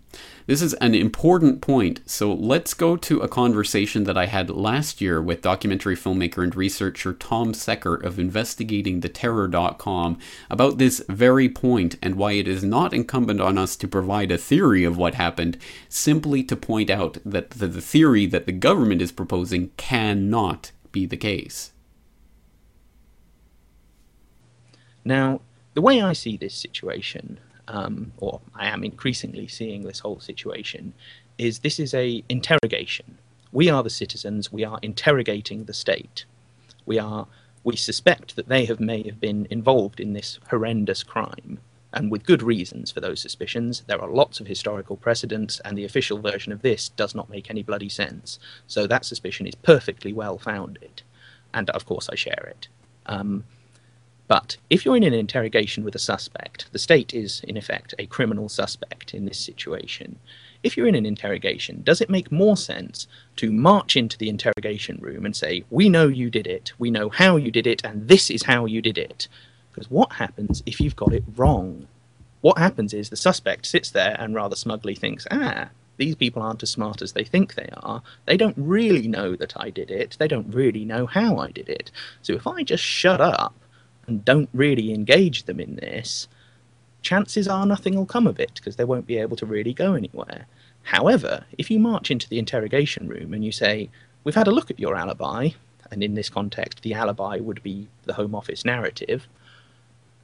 This 0.48 0.62
is 0.62 0.72
an 0.74 0.94
important 0.94 1.60
point, 1.60 2.00
so 2.06 2.32
let's 2.32 2.72
go 2.72 2.96
to 2.96 3.20
a 3.20 3.28
conversation 3.28 4.04
that 4.04 4.16
I 4.16 4.24
had 4.24 4.48
last 4.48 4.98
year 4.98 5.20
with 5.20 5.42
documentary 5.42 5.94
filmmaker 5.94 6.42
and 6.42 6.56
researcher 6.56 7.12
Tom 7.12 7.52
Secker 7.52 7.96
of 7.96 8.14
InvestigatingTheTerror.com 8.14 10.18
about 10.48 10.78
this 10.78 11.04
very 11.06 11.50
point 11.50 11.96
and 12.00 12.14
why 12.14 12.32
it 12.32 12.48
is 12.48 12.64
not 12.64 12.94
incumbent 12.94 13.42
on 13.42 13.58
us 13.58 13.76
to 13.76 13.86
provide 13.86 14.32
a 14.32 14.38
theory 14.38 14.84
of 14.84 14.96
what 14.96 15.16
happened, 15.16 15.58
simply 15.90 16.42
to 16.44 16.56
point 16.56 16.88
out 16.88 17.18
that 17.26 17.50
the, 17.50 17.66
the 17.66 17.82
theory 17.82 18.24
that 18.24 18.46
the 18.46 18.52
government 18.52 19.02
is 19.02 19.12
proposing 19.12 19.70
cannot 19.76 20.72
be 20.92 21.04
the 21.04 21.18
case. 21.18 21.72
Now, 25.04 25.42
the 25.74 25.82
way 25.82 26.00
I 26.00 26.14
see 26.14 26.38
this 26.38 26.54
situation 26.54 27.38
um, 27.68 28.12
or 28.18 28.40
I 28.54 28.66
am 28.66 28.82
increasingly 28.82 29.46
seeing 29.46 29.82
this 29.82 30.00
whole 30.00 30.20
situation, 30.20 30.94
is 31.36 31.60
this 31.60 31.78
is 31.78 31.94
a 31.94 32.24
interrogation. 32.28 33.18
We 33.52 33.70
are 33.70 33.82
the 33.82 33.90
citizens. 33.90 34.52
We 34.52 34.64
are 34.64 34.78
interrogating 34.82 35.64
the 35.64 35.74
state. 35.74 36.24
We 36.86 36.98
are. 36.98 37.26
We 37.64 37.76
suspect 37.76 38.36
that 38.36 38.48
they 38.48 38.64
have 38.66 38.80
may 38.80 39.02
have 39.04 39.20
been 39.20 39.46
involved 39.50 40.00
in 40.00 40.12
this 40.12 40.38
horrendous 40.50 41.02
crime, 41.02 41.58
and 41.92 42.10
with 42.10 42.24
good 42.24 42.42
reasons 42.42 42.90
for 42.90 43.00
those 43.00 43.20
suspicions. 43.20 43.82
There 43.86 44.00
are 44.00 44.08
lots 44.08 44.40
of 44.40 44.46
historical 44.46 44.96
precedents, 44.96 45.60
and 45.64 45.76
the 45.76 45.84
official 45.84 46.18
version 46.18 46.52
of 46.52 46.62
this 46.62 46.88
does 46.88 47.14
not 47.14 47.30
make 47.30 47.50
any 47.50 47.62
bloody 47.62 47.88
sense. 47.88 48.38
So 48.66 48.86
that 48.86 49.04
suspicion 49.04 49.46
is 49.46 49.54
perfectly 49.54 50.12
well 50.12 50.38
founded, 50.38 51.02
and 51.52 51.68
of 51.70 51.84
course 51.84 52.08
I 52.08 52.14
share 52.14 52.46
it. 52.50 52.68
Um, 53.06 53.44
but 54.28 54.58
if 54.68 54.84
you're 54.84 54.96
in 54.96 55.02
an 55.02 55.14
interrogation 55.14 55.84
with 55.84 55.94
a 55.94 55.98
suspect, 55.98 56.70
the 56.70 56.78
state 56.78 57.14
is, 57.14 57.40
in 57.48 57.56
effect, 57.56 57.94
a 57.98 58.06
criminal 58.06 58.50
suspect 58.50 59.14
in 59.14 59.24
this 59.24 59.38
situation. 59.38 60.18
If 60.62 60.76
you're 60.76 60.86
in 60.86 60.94
an 60.94 61.06
interrogation, 61.06 61.82
does 61.82 62.02
it 62.02 62.10
make 62.10 62.30
more 62.30 62.56
sense 62.56 63.06
to 63.36 63.50
march 63.50 63.96
into 63.96 64.18
the 64.18 64.28
interrogation 64.28 64.98
room 65.00 65.24
and 65.24 65.34
say, 65.34 65.64
We 65.70 65.88
know 65.88 66.08
you 66.08 66.30
did 66.30 66.46
it, 66.46 66.72
we 66.78 66.90
know 66.90 67.08
how 67.08 67.36
you 67.36 67.50
did 67.50 67.66
it, 67.66 67.82
and 67.84 68.06
this 68.06 68.28
is 68.30 68.42
how 68.42 68.66
you 68.66 68.82
did 68.82 68.98
it? 68.98 69.28
Because 69.72 69.90
what 69.90 70.12
happens 70.12 70.62
if 70.66 70.78
you've 70.78 70.96
got 70.96 71.14
it 71.14 71.24
wrong? 71.34 71.88
What 72.42 72.58
happens 72.58 72.92
is 72.92 73.08
the 73.08 73.16
suspect 73.16 73.64
sits 73.64 73.90
there 73.90 74.14
and 74.18 74.34
rather 74.34 74.56
smugly 74.56 74.94
thinks, 74.94 75.26
Ah, 75.30 75.70
these 75.96 76.14
people 76.14 76.42
aren't 76.42 76.62
as 76.62 76.70
smart 76.70 77.00
as 77.00 77.12
they 77.12 77.24
think 77.24 77.54
they 77.54 77.70
are. 77.78 78.02
They 78.26 78.36
don't 78.36 78.56
really 78.58 79.08
know 79.08 79.36
that 79.36 79.54
I 79.56 79.70
did 79.70 79.90
it. 79.90 80.16
They 80.18 80.28
don't 80.28 80.54
really 80.54 80.84
know 80.84 81.06
how 81.06 81.38
I 81.38 81.50
did 81.50 81.68
it. 81.68 81.90
So 82.20 82.34
if 82.34 82.46
I 82.46 82.62
just 82.62 82.84
shut 82.84 83.20
up 83.20 83.54
and 84.08 84.24
don't 84.24 84.48
really 84.52 84.92
engage 84.92 85.44
them 85.44 85.60
in 85.60 85.76
this, 85.76 86.26
chances 87.02 87.46
are 87.46 87.66
nothing 87.66 87.94
will 87.94 88.06
come 88.06 88.26
of 88.26 88.40
it 88.40 88.52
because 88.56 88.76
they 88.76 88.84
won't 88.84 89.06
be 89.06 89.18
able 89.18 89.36
to 89.36 89.46
really 89.46 89.72
go 89.72 89.94
anywhere. 89.94 90.46
However, 90.82 91.44
if 91.56 91.70
you 91.70 91.78
march 91.78 92.10
into 92.10 92.28
the 92.28 92.38
interrogation 92.38 93.06
room 93.06 93.32
and 93.34 93.44
you 93.44 93.52
say, 93.52 93.90
We've 94.24 94.34
had 94.34 94.48
a 94.48 94.52
look 94.52 94.70
at 94.70 94.80
your 94.80 94.96
alibi, 94.96 95.50
and 95.90 96.02
in 96.02 96.14
this 96.14 96.28
context, 96.28 96.82
the 96.82 96.94
alibi 96.94 97.38
would 97.38 97.62
be 97.62 97.88
the 98.04 98.14
Home 98.14 98.34
Office 98.34 98.64
narrative. 98.64 99.26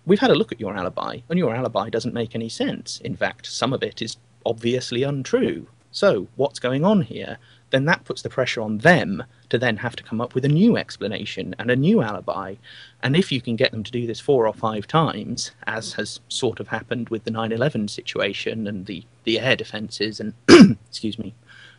We've 0.04 0.20
had 0.20 0.30
a 0.30 0.34
look 0.34 0.52
at 0.52 0.61
your 0.61 0.76
alibi, 0.76 1.20
and 1.28 1.38
your 1.38 1.54
alibi 1.54 1.88
doesn't 1.88 2.12
make 2.12 2.34
any 2.34 2.48
sense. 2.48 3.00
In 3.00 3.16
fact, 3.16 3.46
some 3.46 3.72
of 3.72 3.82
it 3.82 4.02
is 4.02 4.16
obviously 4.44 5.04
untrue. 5.04 5.68
So, 5.90 6.28
what's 6.36 6.59
going 6.59 6.84
on 6.84 7.02
here? 7.02 7.38
Then 7.74 7.86
that 7.86 8.04
puts 8.04 8.22
the 8.22 8.28
pressure 8.28 8.60
on 8.60 8.78
them 8.78 9.24
to 9.48 9.58
then 9.58 9.78
have 9.78 9.96
to 9.96 10.04
come 10.04 10.20
up 10.20 10.34
with 10.34 10.44
a 10.44 10.48
new 10.48 10.76
explanation 10.76 11.56
and 11.58 11.70
a 11.70 11.76
new 11.76 12.02
alibi. 12.02 12.54
And 13.02 13.16
if 13.16 13.32
you 13.32 13.40
can 13.40 13.56
get 13.56 13.72
them 13.72 13.82
to 13.82 13.90
do 13.90 14.06
this 14.06 14.20
four 14.20 14.46
or 14.46 14.54
five 14.54 14.86
times, 14.86 15.50
as 15.66 15.94
has 15.94 16.20
sort 16.28 16.60
of 16.60 16.68
happened 16.68 17.08
with 17.08 17.24
the 17.24 17.32
9 17.32 17.50
11 17.50 17.88
situation 17.88 18.68
and 18.68 18.86
the, 18.86 19.04
the 19.24 19.40
air 19.40 19.56
defences 19.56 20.20
and, 20.20 20.34
excuse 20.88 21.18
me, 21.18 21.34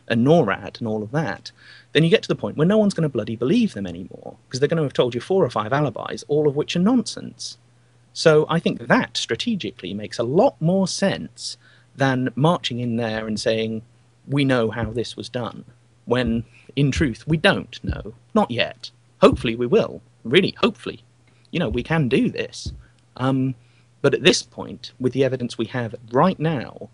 and 0.06 0.24
NORAD 0.24 0.78
and 0.78 0.86
all 0.86 1.02
of 1.02 1.12
that, 1.12 1.50
then 1.92 2.04
you 2.04 2.10
get 2.10 2.22
to 2.22 2.28
the 2.28 2.36
point 2.36 2.56
where 2.56 2.66
no 2.66 2.76
one's 2.76 2.94
going 2.94 3.02
to 3.02 3.08
bloody 3.08 3.34
believe 3.34 3.72
them 3.72 3.86
anymore 3.86 4.36
because 4.46 4.60
they're 4.60 4.68
going 4.68 4.76
to 4.76 4.82
have 4.82 4.92
told 4.92 5.14
you 5.14 5.20
four 5.20 5.44
or 5.44 5.50
five 5.50 5.72
alibis, 5.72 6.24
all 6.28 6.46
of 6.46 6.56
which 6.56 6.76
are 6.76 6.80
nonsense. 6.80 7.56
So 8.12 8.46
I 8.48 8.60
think 8.60 8.86
that 8.86 9.16
strategically 9.16 9.94
makes 9.94 10.18
a 10.18 10.22
lot 10.22 10.60
more 10.60 10.86
sense 10.86 11.56
than 11.96 12.32
marching 12.34 12.80
in 12.80 12.96
there 12.96 13.26
and 13.26 13.40
saying, 13.40 13.82
we 14.26 14.44
know 14.44 14.70
how 14.70 14.90
this 14.90 15.16
was 15.16 15.28
done, 15.28 15.64
when 16.06 16.44
in 16.74 16.90
truth 16.90 17.24
we 17.26 17.36
don't 17.36 17.82
know. 17.84 18.14
Not 18.34 18.50
yet. 18.50 18.90
Hopefully 19.20 19.54
we 19.54 19.66
will. 19.66 20.00
Really, 20.24 20.54
hopefully. 20.58 21.02
You 21.50 21.60
know, 21.60 21.68
we 21.68 21.82
can 21.82 22.08
do 22.08 22.30
this. 22.30 22.72
Um, 23.16 23.54
but 24.02 24.14
at 24.14 24.22
this 24.22 24.42
point, 24.42 24.92
with 24.98 25.12
the 25.12 25.24
evidence 25.24 25.58
we 25.58 25.66
have 25.66 25.94
right 26.12 26.38
now, 26.38 26.90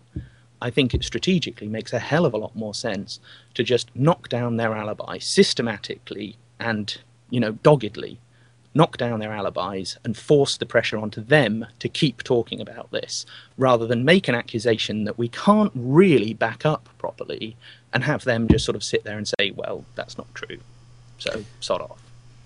I 0.61 0.69
think 0.69 0.93
it 0.93 1.03
strategically 1.03 1.67
makes 1.67 1.91
a 1.91 1.99
hell 1.99 2.25
of 2.25 2.33
a 2.33 2.37
lot 2.37 2.55
more 2.55 2.73
sense 2.73 3.19
to 3.55 3.63
just 3.63 3.93
knock 3.95 4.29
down 4.29 4.57
their 4.57 4.73
alibi 4.73 5.17
systematically 5.17 6.37
and, 6.59 6.97
you 7.29 7.39
know, 7.39 7.51
doggedly 7.51 8.19
knock 8.73 8.97
down 8.97 9.19
their 9.19 9.33
alibis 9.33 9.97
and 10.03 10.17
force 10.17 10.57
the 10.57 10.65
pressure 10.65 10.97
onto 10.97 11.21
them 11.21 11.65
to 11.79 11.89
keep 11.89 12.23
talking 12.23 12.59
about 12.59 12.91
this 12.91 13.25
rather 13.57 13.85
than 13.85 14.05
make 14.05 14.27
an 14.27 14.35
accusation 14.35 15.03
that 15.03 15.17
we 15.17 15.27
can't 15.29 15.71
really 15.75 16.33
back 16.33 16.65
up 16.65 16.89
properly 16.97 17.55
and 17.93 18.03
have 18.03 18.23
them 18.23 18.47
just 18.47 18.65
sort 18.65 18.75
of 18.75 18.83
sit 18.83 19.03
there 19.03 19.17
and 19.17 19.27
say, 19.27 19.51
well, 19.51 19.85
that's 19.95 20.17
not 20.17 20.33
true. 20.33 20.57
So, 21.19 21.43
sod 21.59 21.81
off. 21.81 22.01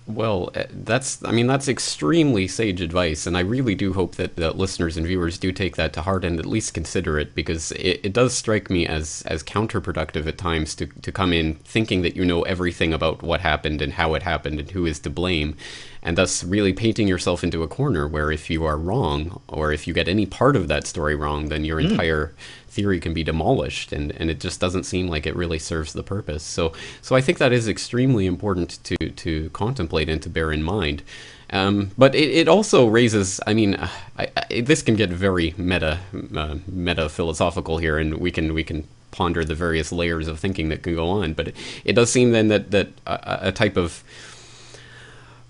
Well, 0.07 0.51
uh, 0.55 0.63
that's, 0.71 1.21
I 1.25 1.31
mean, 1.31 1.47
that's 1.47 1.67
extremely 1.67 2.47
sage 2.47 2.79
advice, 2.79 3.27
and 3.27 3.35
I 3.35 3.41
really 3.41 3.75
do 3.75 3.91
hope 3.91 4.15
that, 4.15 4.37
that 4.37 4.57
listeners 4.57 4.95
and 4.95 5.05
viewers 5.05 5.37
do 5.37 5.51
take 5.51 5.75
that 5.75 5.91
to 5.93 6.01
heart 6.01 6.23
and 6.23 6.39
at 6.39 6.45
least 6.45 6.73
consider 6.73 7.19
it, 7.19 7.35
because 7.35 7.73
it, 7.73 7.99
it 8.03 8.13
does 8.13 8.33
strike 8.33 8.69
me 8.69 8.87
as, 8.87 9.21
as 9.25 9.43
counterproductive 9.43 10.25
at 10.25 10.37
times 10.37 10.75
to, 10.75 10.85
to 10.85 11.11
come 11.11 11.33
in 11.33 11.55
thinking 11.55 12.03
that 12.03 12.15
you 12.15 12.23
know 12.23 12.43
everything 12.43 12.93
about 12.93 13.21
what 13.21 13.41
happened 13.41 13.81
and 13.81 13.93
how 13.93 14.13
it 14.13 14.23
happened 14.23 14.61
and 14.61 14.71
who 14.71 14.85
is 14.85 14.99
to 14.99 15.09
blame, 15.09 15.57
and 16.01 16.17
thus 16.17 16.41
really 16.41 16.71
painting 16.71 17.09
yourself 17.09 17.43
into 17.43 17.61
a 17.61 17.67
corner 17.67 18.07
where 18.07 18.31
if 18.31 18.49
you 18.49 18.63
are 18.63 18.77
wrong, 18.77 19.41
or 19.49 19.73
if 19.73 19.87
you 19.87 19.93
get 19.93 20.07
any 20.07 20.25
part 20.25 20.55
of 20.55 20.69
that 20.69 20.87
story 20.87 21.15
wrong, 21.15 21.49
then 21.49 21.65
your 21.65 21.81
mm. 21.81 21.91
entire 21.91 22.33
theory 22.77 22.99
can 22.99 23.13
be 23.13 23.23
demolished 23.23 23.91
and, 23.91 24.11
and 24.19 24.29
it 24.29 24.39
just 24.39 24.59
doesn't 24.59 24.83
seem 24.83 25.07
like 25.07 25.25
it 25.25 25.35
really 25.35 25.57
serves 25.57 25.93
the 25.93 26.03
purpose. 26.03 26.43
So 26.43 26.73
so 27.01 27.15
I 27.15 27.21
think 27.21 27.39
that 27.39 27.51
is 27.51 27.67
extremely 27.67 28.25
important 28.27 28.69
to, 28.83 28.95
to 29.23 29.49
contemplate 29.49 30.09
and 30.09 30.21
to 30.21 30.29
bear 30.29 30.51
in 30.51 30.61
mind. 30.61 31.01
Um, 31.49 31.91
but 31.97 32.13
it, 32.13 32.29
it 32.41 32.47
also 32.47 32.85
raises, 32.85 33.39
I 33.47 33.53
mean, 33.53 33.75
I, 34.21 34.27
I, 34.37 34.61
this 34.61 34.81
can 34.81 34.95
get 34.95 35.09
very 35.09 35.55
meta, 35.57 35.99
uh, 36.35 36.57
meta 36.67 37.09
philosophical 37.09 37.77
here, 37.77 37.97
and 37.97 38.17
we 38.25 38.31
can 38.31 38.53
we 38.53 38.63
can 38.63 38.83
ponder 39.11 39.45
the 39.45 39.55
various 39.55 39.91
layers 39.91 40.27
of 40.27 40.39
thinking 40.39 40.69
that 40.69 40.83
can 40.83 40.93
go 40.93 41.07
on. 41.09 41.33
But 41.33 41.47
it, 41.49 41.55
it 41.85 41.93
does 41.93 42.11
seem 42.11 42.31
then 42.31 42.49
that 42.49 42.71
that 42.71 42.87
a, 43.05 43.47
a 43.47 43.51
type 43.51 43.77
of 43.77 44.03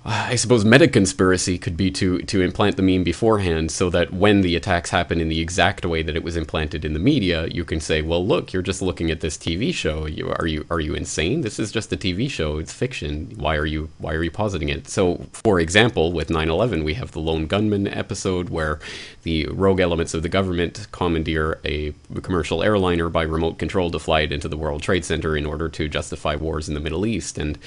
I 0.10 0.36
suppose 0.36 0.64
meta 0.64 0.88
conspiracy 0.88 1.58
could 1.58 1.76
be 1.76 1.92
to 1.92 2.20
to 2.20 2.42
implant 2.42 2.78
the 2.78 2.82
meme 2.82 3.04
beforehand 3.04 3.72
so 3.72 3.90
that 3.90 4.14
when 4.14 4.40
the 4.40 4.56
attacks 4.56 4.90
happen 4.90 5.20
in 5.20 5.28
the 5.28 5.42
exact 5.42 5.86
way 5.86 6.02
that 6.02 6.16
it 6.16 6.24
was 6.24 6.38
implanted 6.38 6.86
in 6.86 6.94
the 6.94 7.00
media, 7.00 7.48
you 7.48 7.66
can 7.66 7.82
say, 7.82 8.02
"Well, 8.02 8.26
look, 8.26 8.54
you're 8.54 8.62
just 8.62 8.82
looking 8.82 9.12
at 9.12 9.20
this 9.20 9.36
TV 9.36 9.74
show. 9.74 10.06
You 10.06 10.30
are 10.30 10.48
you 10.48 10.66
are 10.72 10.80
you 10.80 10.94
insane? 10.94 11.42
This 11.42 11.60
is 11.60 11.74
just 11.74 11.92
a 11.92 11.98
TV 11.98 12.30
show. 12.30 12.58
It's 12.58 12.72
fiction. 12.72 13.34
Why 13.36 13.58
are 13.58 13.66
you 13.66 13.90
why 13.98 14.14
are 14.14 14.24
you 14.24 14.32
positing 14.32 14.70
it?" 14.70 14.88
So, 14.88 15.26
for 15.34 15.60
example, 15.60 16.14
with 16.14 16.30
9/11, 16.30 16.86
we 16.86 16.94
have 16.94 17.12
the 17.12 17.20
Lone 17.20 17.46
Gunmen 17.46 17.86
episode 17.86 18.48
where 18.48 18.80
the 19.24 19.48
rogue 19.48 19.82
elements 19.82 20.14
of 20.14 20.24
the 20.24 20.30
government 20.30 20.88
commandeer 20.94 21.60
a 21.66 21.94
commercial 22.22 22.64
airliner 22.64 23.10
by 23.10 23.24
remote 23.24 23.60
control 23.60 23.92
to 23.92 24.00
fly 24.00 24.22
it 24.22 24.32
into 24.32 24.48
the 24.48 24.56
World 24.56 24.82
Trade 24.82 25.04
Center 25.04 25.36
in 25.36 25.46
order 25.46 25.68
to 25.68 25.90
justify 25.90 26.38
wars 26.38 26.70
in 26.70 26.76
the 26.76 26.80
Middle 26.80 27.06
East 27.06 27.38
and 27.38 27.60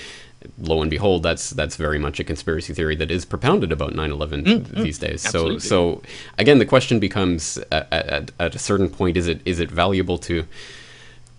lo 0.59 0.81
and 0.81 0.91
behold, 0.91 1.23
that's 1.23 1.51
that's 1.51 1.77
very 1.77 1.99
much 1.99 2.21
a 2.21 2.25
conspiracy 2.25 2.73
theory 2.73 2.97
that 2.97 3.11
is 3.11 3.25
propounded 3.25 3.73
about 3.73 3.93
9/11 3.93 4.45
mm, 4.45 4.83
these 4.83 4.99
days. 4.99 5.25
Absolutely. 5.25 5.61
So 5.61 5.69
so 5.69 6.03
again, 6.39 6.59
the 6.59 6.67
question 6.67 6.99
becomes 6.99 7.59
at, 7.71 7.93
at, 7.93 8.31
at, 8.39 8.55
a 8.55 8.59
certain 8.59 8.89
point: 8.89 9.17
is 9.17 9.29
it 9.29 9.41
is 9.45 9.61
it 9.61 9.71
valuable 9.71 10.19
to 10.19 10.47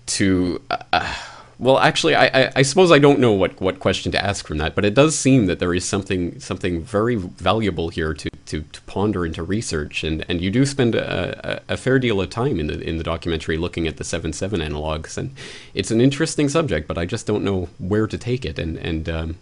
to 0.08 0.62
uh, 0.70 1.16
well, 1.62 1.78
actually, 1.78 2.16
I, 2.16 2.26
I, 2.26 2.52
I, 2.56 2.62
suppose 2.64 2.92
I 2.92 2.98
don't 2.98 3.20
know 3.20 3.34
what, 3.34 3.62
what 3.62 3.80
question 3.80 4.12
to 4.14 4.26
ask 4.26 4.48
from 4.48 4.58
that, 4.58 4.74
but 4.74 4.84
it 4.84 4.96
does 4.96 5.16
seem 5.16 5.46
that 5.46 5.60
there 5.60 5.76
is 5.76 5.86
something 5.86 6.40
something 6.40 6.82
very 6.82 7.16
valuable 7.16 7.90
here 7.90 8.16
to, 8.16 8.32
to, 8.48 8.62
to 8.64 8.82
ponder 8.88 9.26
and 9.26 9.36
to 9.36 9.44
research, 9.44 10.04
and, 10.04 10.26
and 10.28 10.42
you 10.42 10.50
do 10.50 10.66
spend 10.66 10.96
a, 10.96 11.62
a, 11.70 11.74
a, 11.76 11.78
fair 11.78 12.00
deal 12.00 12.20
of 12.20 12.32
time 12.32 12.60
in 12.60 12.66
the 12.66 12.82
in 12.82 12.98
the 12.98 13.04
documentary 13.04 13.58
looking 13.58 13.88
at 13.88 13.98
the 13.98 14.04
seven 14.04 14.34
seven 14.34 14.60
analogs, 14.60 15.20
and 15.20 15.36
it's 15.76 15.92
an 15.92 16.02
interesting 16.02 16.50
subject, 16.50 16.88
but 16.88 16.98
I 16.98 17.06
just 17.06 17.28
don't 17.28 17.44
know 17.44 17.70
where 17.78 18.08
to 18.08 18.18
take 18.18 18.44
it, 18.44 18.58
and 18.58 18.78
and 18.78 19.08
um, 19.08 19.38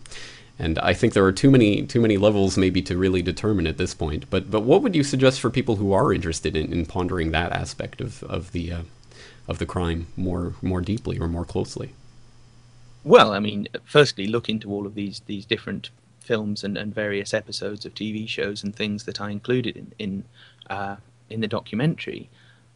and 0.60 0.78
I 0.80 0.94
think 0.94 1.14
there 1.14 1.24
are 1.24 1.32
too 1.32 1.50
many 1.50 1.84
too 1.84 2.02
many 2.02 2.18
levels 2.18 2.58
maybe 2.58 2.82
to 2.82 2.98
really 2.98 3.22
determine 3.22 3.66
at 3.66 3.78
this 3.78 3.94
point. 3.94 4.30
But 4.30 4.52
but 4.52 4.64
what 4.64 4.82
would 4.82 4.94
you 4.94 5.04
suggest 5.04 5.40
for 5.40 5.50
people 5.50 5.78
who 5.78 5.94
are 5.94 6.14
interested 6.14 6.58
in, 6.58 6.74
in 6.74 6.86
pondering 6.86 7.32
that 7.32 7.54
aspect 7.54 8.02
of 8.02 8.24
of 8.24 8.52
the 8.52 8.74
uh, 8.74 8.82
of 9.48 9.58
the 9.58 9.66
crime 9.66 10.08
more 10.18 10.56
more 10.62 10.82
deeply 10.82 11.18
or 11.18 11.30
more 11.30 11.46
closely? 11.46 11.94
Well, 13.04 13.32
I 13.32 13.40
mean, 13.40 13.68
firstly, 13.86 14.28
look 14.28 14.50
into 14.50 14.70
all 14.72 14.86
of 14.86 14.96
these 14.96 15.22
these 15.26 15.46
different 15.46 15.90
films 16.20 16.64
and, 16.64 16.78
and 16.78 16.94
various 16.94 17.34
episodes 17.34 17.86
of 17.86 17.96
TV 17.96 18.28
shows 18.28 18.64
and 18.64 18.76
things 18.76 19.06
that 19.06 19.22
I 19.22 19.32
included 19.32 19.78
in 19.78 19.94
in 19.98 20.24
uh, 20.70 20.98
in 21.30 21.42
the 21.42 21.48
documentary. 21.48 22.30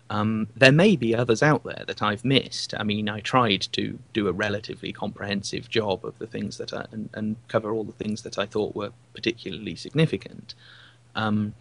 Um, 0.09 0.47
there 0.55 0.71
may 0.71 0.95
be 0.95 1.15
others 1.15 1.41
out 1.41 1.63
there 1.63 1.83
that 1.87 2.01
I've 2.01 2.23
missed. 2.25 2.73
I 2.77 2.83
mean, 2.83 3.09
I 3.09 3.19
tried 3.19 3.61
to 3.71 3.99
do 4.13 4.27
a 4.27 4.31
relatively 4.33 4.91
comprehensive 4.93 5.69
job 5.69 6.05
of 6.05 6.19
the 6.19 6.27
things 6.27 6.57
that 6.57 6.73
I, 6.73 6.85
and, 6.91 7.09
and 7.13 7.35
cover 7.47 7.71
all 7.71 7.83
the 7.83 7.93
things 7.93 8.21
that 8.23 8.37
I 8.37 8.45
thought 8.45 8.75
were 8.75 8.91
particularly 9.13 9.75
significant. 9.75 10.53
Um, 11.15 11.55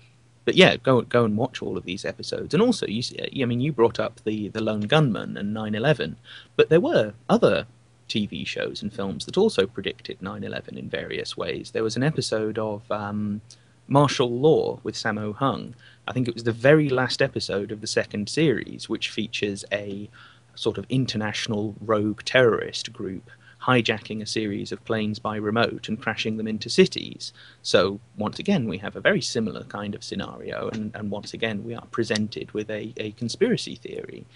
but 0.45 0.55
yeah, 0.57 0.77
go 0.77 1.03
go 1.03 1.25
and 1.25 1.37
watch 1.37 1.63
all 1.63 1.77
of 1.77 1.85
these 1.85 2.05
episodes. 2.05 2.53
And 2.53 2.63
also, 2.63 2.87
you 2.87 3.03
see, 3.03 3.43
I 3.43 3.45
mean, 3.45 3.61
you 3.61 3.73
brought 3.73 4.01
up 4.01 4.21
the 4.25 4.49
the 4.49 4.63
Lone 4.63 4.83
Gunmen 4.83 5.37
and 5.37 5.55
9/11, 5.57 6.17
but 6.57 6.69
there 6.69 6.81
were 6.81 7.15
other 7.29 7.67
TV 8.09 8.47
shows 8.47 8.83
and 8.83 8.93
films 8.93 9.27
that 9.27 9.37
also 9.37 9.67
predicted 9.67 10.21
9 10.21 10.45
11 10.45 10.77
in 10.77 10.89
various 10.89 11.37
ways. 11.37 11.71
There 11.71 11.83
was 11.83 11.97
an 11.97 12.03
episode 12.03 12.59
of 12.59 12.91
um, 12.91 13.41
Martial 13.89 14.31
Law 14.31 14.81
with 14.83 14.95
Sammo 14.95 15.35
Hung. 15.35 15.75
I 16.07 16.13
think 16.13 16.29
it 16.29 16.35
was 16.35 16.45
the 16.45 16.53
very 16.53 16.89
last 16.89 17.21
episode 17.21 17.73
of 17.73 17.81
the 17.81 17.87
second 17.87 18.29
series, 18.29 18.89
which 18.89 19.11
features 19.11 19.65
a 19.73 20.09
sort 20.55 20.79
of 20.79 20.87
international 20.89 21.75
rogue 21.81 22.23
terrorist 22.25 22.93
group 22.93 23.31
hijacking 23.63 24.21
a 24.21 24.27
series 24.27 24.73
of 24.73 24.85
planes 24.85 25.19
by 25.19 25.37
remote 25.37 25.89
and 25.89 26.01
crashing 26.01 26.37
them 26.37 26.49
into 26.49 26.69
cities. 26.69 27.33
So, 27.63 28.01
once 28.17 28.39
again, 28.39 28.67
we 28.67 28.79
have 28.79 28.97
a 28.97 29.01
very 29.01 29.21
similar 29.21 29.65
kind 29.65 29.95
of 29.95 30.03
scenario, 30.03 30.69
and, 30.73 30.91
and 30.95 31.11
once 31.11 31.33
again, 31.33 31.63
we 31.65 31.75
are 31.75 31.87
presented 31.87 32.51
with 32.53 32.71
a, 32.71 32.93
a 32.97 33.13
conspiracy 33.13 33.77
theory. 33.77 34.27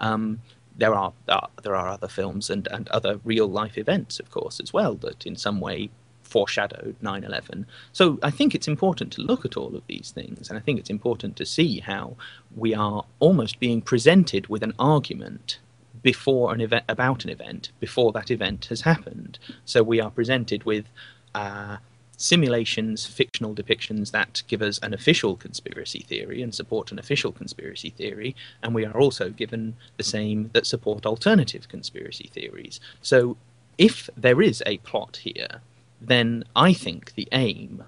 Um, 0.00 0.40
there 0.78 0.94
are 0.94 1.12
uh, 1.28 1.46
there 1.62 1.76
are 1.76 1.88
other 1.88 2.08
films 2.08 2.48
and, 2.48 2.66
and 2.70 2.88
other 2.88 3.20
real 3.24 3.48
life 3.48 3.76
events, 3.76 4.18
of 4.18 4.30
course, 4.30 4.60
as 4.60 4.72
well 4.72 4.94
that 4.94 5.26
in 5.26 5.36
some 5.36 5.60
way 5.60 5.90
foreshadowed 6.22 6.96
9/11. 7.02 7.66
So 7.92 8.18
I 8.22 8.30
think 8.30 8.54
it's 8.54 8.68
important 8.68 9.12
to 9.14 9.22
look 9.22 9.44
at 9.44 9.56
all 9.56 9.74
of 9.74 9.82
these 9.88 10.12
things, 10.12 10.48
and 10.48 10.58
I 10.58 10.62
think 10.62 10.78
it's 10.78 10.90
important 10.90 11.36
to 11.36 11.46
see 11.46 11.80
how 11.80 12.16
we 12.56 12.74
are 12.74 13.04
almost 13.18 13.60
being 13.60 13.82
presented 13.82 14.46
with 14.46 14.62
an 14.62 14.74
argument 14.78 15.58
before 16.02 16.54
an 16.54 16.60
event 16.60 16.84
about 16.88 17.24
an 17.24 17.30
event 17.30 17.72
before 17.80 18.12
that 18.12 18.30
event 18.30 18.66
has 18.66 18.82
happened. 18.82 19.38
So 19.64 19.82
we 19.82 20.00
are 20.00 20.10
presented 20.10 20.64
with. 20.64 20.86
Uh, 21.34 21.76
simulations, 22.18 23.06
fictional 23.06 23.54
depictions 23.54 24.10
that 24.10 24.42
give 24.48 24.60
us 24.60 24.78
an 24.80 24.92
official 24.92 25.36
conspiracy 25.36 26.00
theory 26.00 26.42
and 26.42 26.52
support 26.52 26.90
an 26.90 26.98
official 26.98 27.30
conspiracy 27.30 27.90
theory, 27.90 28.34
and 28.62 28.74
we 28.74 28.84
are 28.84 28.98
also 28.98 29.30
given 29.30 29.74
the 29.96 30.02
same 30.02 30.50
that 30.52 30.66
support 30.66 31.06
alternative 31.06 31.68
conspiracy 31.68 32.28
theories. 32.34 32.80
So, 33.00 33.36
if 33.78 34.10
there 34.16 34.42
is 34.42 34.62
a 34.66 34.78
plot 34.78 35.18
here, 35.18 35.62
then 36.00 36.42
I 36.56 36.72
think 36.72 37.14
the 37.14 37.28
aim 37.30 37.84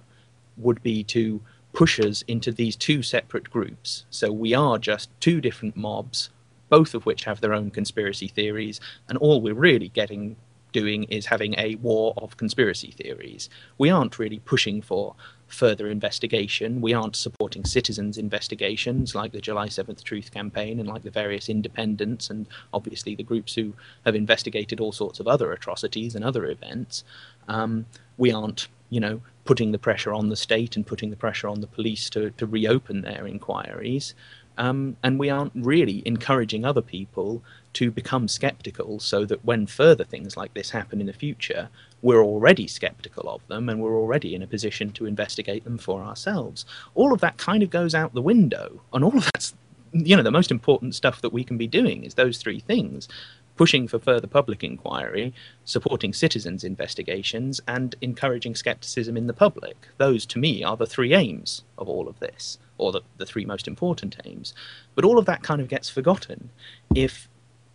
would 0.56 0.80
be 0.82 1.02
to 1.04 1.40
push 1.72 1.98
us 1.98 2.22
into 2.22 2.52
these 2.52 2.76
two 2.76 3.02
separate 3.02 3.50
groups. 3.50 4.04
So, 4.10 4.30
we 4.30 4.54
are 4.54 4.78
just 4.78 5.10
two 5.18 5.40
different 5.40 5.76
mobs, 5.76 6.30
both 6.68 6.94
of 6.94 7.04
which 7.04 7.24
have 7.24 7.40
their 7.40 7.52
own 7.52 7.72
conspiracy 7.72 8.28
theories, 8.28 8.80
and 9.08 9.18
all 9.18 9.40
we're 9.40 9.54
really 9.54 9.88
getting 9.88 10.36
doing 10.72 11.04
is 11.04 11.26
having 11.26 11.54
a 11.58 11.74
war 11.76 12.14
of 12.16 12.36
conspiracy 12.36 12.90
theories. 12.90 13.48
We 13.78 13.90
aren't 13.90 14.18
really 14.18 14.38
pushing 14.40 14.82
for 14.82 15.14
further 15.46 15.88
investigation. 15.88 16.80
We 16.80 16.94
aren't 16.94 17.16
supporting 17.16 17.64
citizens' 17.64 18.18
investigations 18.18 19.14
like 19.14 19.32
the 19.32 19.40
July 19.40 19.68
7th 19.68 20.02
Truth 20.02 20.30
Campaign 20.30 20.78
and 20.78 20.88
like 20.88 21.02
the 21.02 21.10
various 21.10 21.48
independents 21.48 22.30
and 22.30 22.46
obviously 22.72 23.14
the 23.14 23.24
groups 23.24 23.54
who 23.54 23.74
have 24.04 24.14
investigated 24.14 24.80
all 24.80 24.92
sorts 24.92 25.20
of 25.20 25.26
other 25.26 25.52
atrocities 25.52 26.14
and 26.14 26.24
other 26.24 26.46
events. 26.46 27.04
Um, 27.48 27.86
we 28.16 28.32
aren't, 28.32 28.68
you 28.90 29.00
know, 29.00 29.20
putting 29.44 29.72
the 29.72 29.78
pressure 29.78 30.12
on 30.12 30.28
the 30.28 30.36
state 30.36 30.76
and 30.76 30.86
putting 30.86 31.10
the 31.10 31.16
pressure 31.16 31.48
on 31.48 31.60
the 31.60 31.66
police 31.66 32.08
to, 32.10 32.30
to 32.30 32.46
reopen 32.46 33.00
their 33.00 33.26
inquiries. 33.26 34.14
Um, 34.58 34.96
and 35.02 35.18
we 35.18 35.30
aren't 35.30 35.52
really 35.54 36.02
encouraging 36.04 36.64
other 36.64 36.82
people 36.82 37.42
to 37.74 37.90
become 37.90 38.28
skeptical 38.28 39.00
so 39.00 39.24
that 39.24 39.44
when 39.44 39.66
further 39.66 40.04
things 40.04 40.36
like 40.36 40.52
this 40.54 40.70
happen 40.70 41.00
in 41.00 41.06
the 41.06 41.12
future, 41.12 41.68
we're 42.02 42.22
already 42.22 42.66
skeptical 42.66 43.28
of 43.28 43.46
them 43.48 43.68
and 43.68 43.80
we're 43.80 43.96
already 43.96 44.34
in 44.34 44.42
a 44.42 44.46
position 44.46 44.90
to 44.92 45.06
investigate 45.06 45.64
them 45.64 45.78
for 45.78 46.02
ourselves. 46.02 46.64
All 46.94 47.12
of 47.12 47.20
that 47.20 47.36
kind 47.36 47.62
of 47.62 47.70
goes 47.70 47.94
out 47.94 48.12
the 48.12 48.22
window, 48.22 48.82
and 48.92 49.04
all 49.04 49.16
of 49.16 49.24
that's 49.32 49.54
you 49.92 50.16
know 50.16 50.22
the 50.22 50.30
most 50.30 50.50
important 50.50 50.94
stuff 50.94 51.20
that 51.20 51.32
we 51.32 51.42
can 51.42 51.58
be 51.58 51.66
doing 51.66 52.04
is 52.04 52.14
those 52.14 52.38
three 52.38 52.60
things 52.60 53.08
pushing 53.56 53.86
for 53.86 53.98
further 53.98 54.26
public 54.26 54.64
inquiry, 54.64 55.34
supporting 55.64 56.12
citizens' 56.12 56.64
investigations, 56.64 57.60
and 57.68 57.94
encouraging 58.00 58.54
skepticism 58.54 59.16
in 59.16 59.26
the 59.26 59.32
public. 59.32 59.76
Those, 59.98 60.24
to 60.26 60.38
me, 60.38 60.64
are 60.64 60.76
the 60.76 60.86
three 60.86 61.14
aims 61.14 61.62
of 61.76 61.88
all 61.88 62.08
of 62.08 62.18
this, 62.20 62.58
or 62.78 62.92
the, 62.92 63.02
the 63.18 63.26
three 63.26 63.44
most 63.44 63.68
important 63.68 64.16
aims. 64.24 64.54
But 64.94 65.04
all 65.04 65.18
of 65.18 65.26
that 65.26 65.42
kind 65.42 65.60
of 65.60 65.68
gets 65.68 65.90
forgotten 65.90 66.50
if 66.94 67.28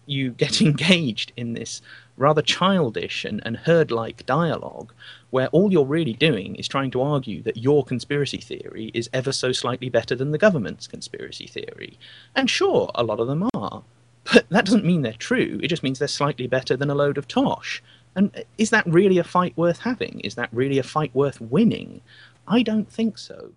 you 0.06 0.32
get 0.38 0.62
engaged 0.62 1.32
in 1.36 1.54
this 1.54 1.82
rather 2.18 2.42
childish 2.42 3.26
and, 3.26 3.42
and 3.46 3.58
herd 3.58 3.92
like 3.92 4.26
dialogue 4.26 4.94
where 5.32 5.48
all 5.48 5.72
you're 5.72 5.86
really 5.86 6.14
doing 6.14 6.56
is 6.56 6.68
trying 6.68 6.92
to 6.92 7.02
argue 7.02 7.42
that 7.44 7.58
your 7.58 7.84
conspiracy 7.84 8.38
theory 8.38 8.90
is 8.94 9.10
ever 9.12 9.32
so 9.32 9.52
slightly 9.52 9.90
better 9.90 10.16
than 10.16 10.32
the 10.32 10.38
government's 10.38 10.88
conspiracy 10.88 11.48
theory. 11.48 12.00
And 12.36 12.50
sure, 12.50 12.90
a 12.96 13.04
lot 13.04 13.20
of 13.20 13.28
them 13.28 13.50
are. 13.54 13.84
But 14.32 14.50
that 14.50 14.66
doesn't 14.66 14.86
mean 14.86 15.04
they're 15.04 15.14
true, 15.14 15.60
it 15.62 15.68
just 15.68 15.84
means 15.84 16.00
they're 16.00 16.08
slightly 16.08 16.48
better 16.48 16.76
than 16.76 16.90
a 16.90 16.96
load 16.96 17.18
of 17.18 17.28
tosh. 17.28 17.82
And 18.16 18.46
is 18.58 18.70
that 18.70 18.88
really 18.88 19.18
a 19.18 19.24
fight 19.24 19.56
worth 19.58 19.80
having? 19.80 20.22
Is 20.22 20.36
that 20.36 20.50
really 20.52 20.80
a 20.80 20.84
fight 20.84 21.14
worth 21.14 21.42
winning? 21.42 22.02
I 22.48 22.64
don't 22.64 22.92
think 22.92 23.18
so. 23.18 23.52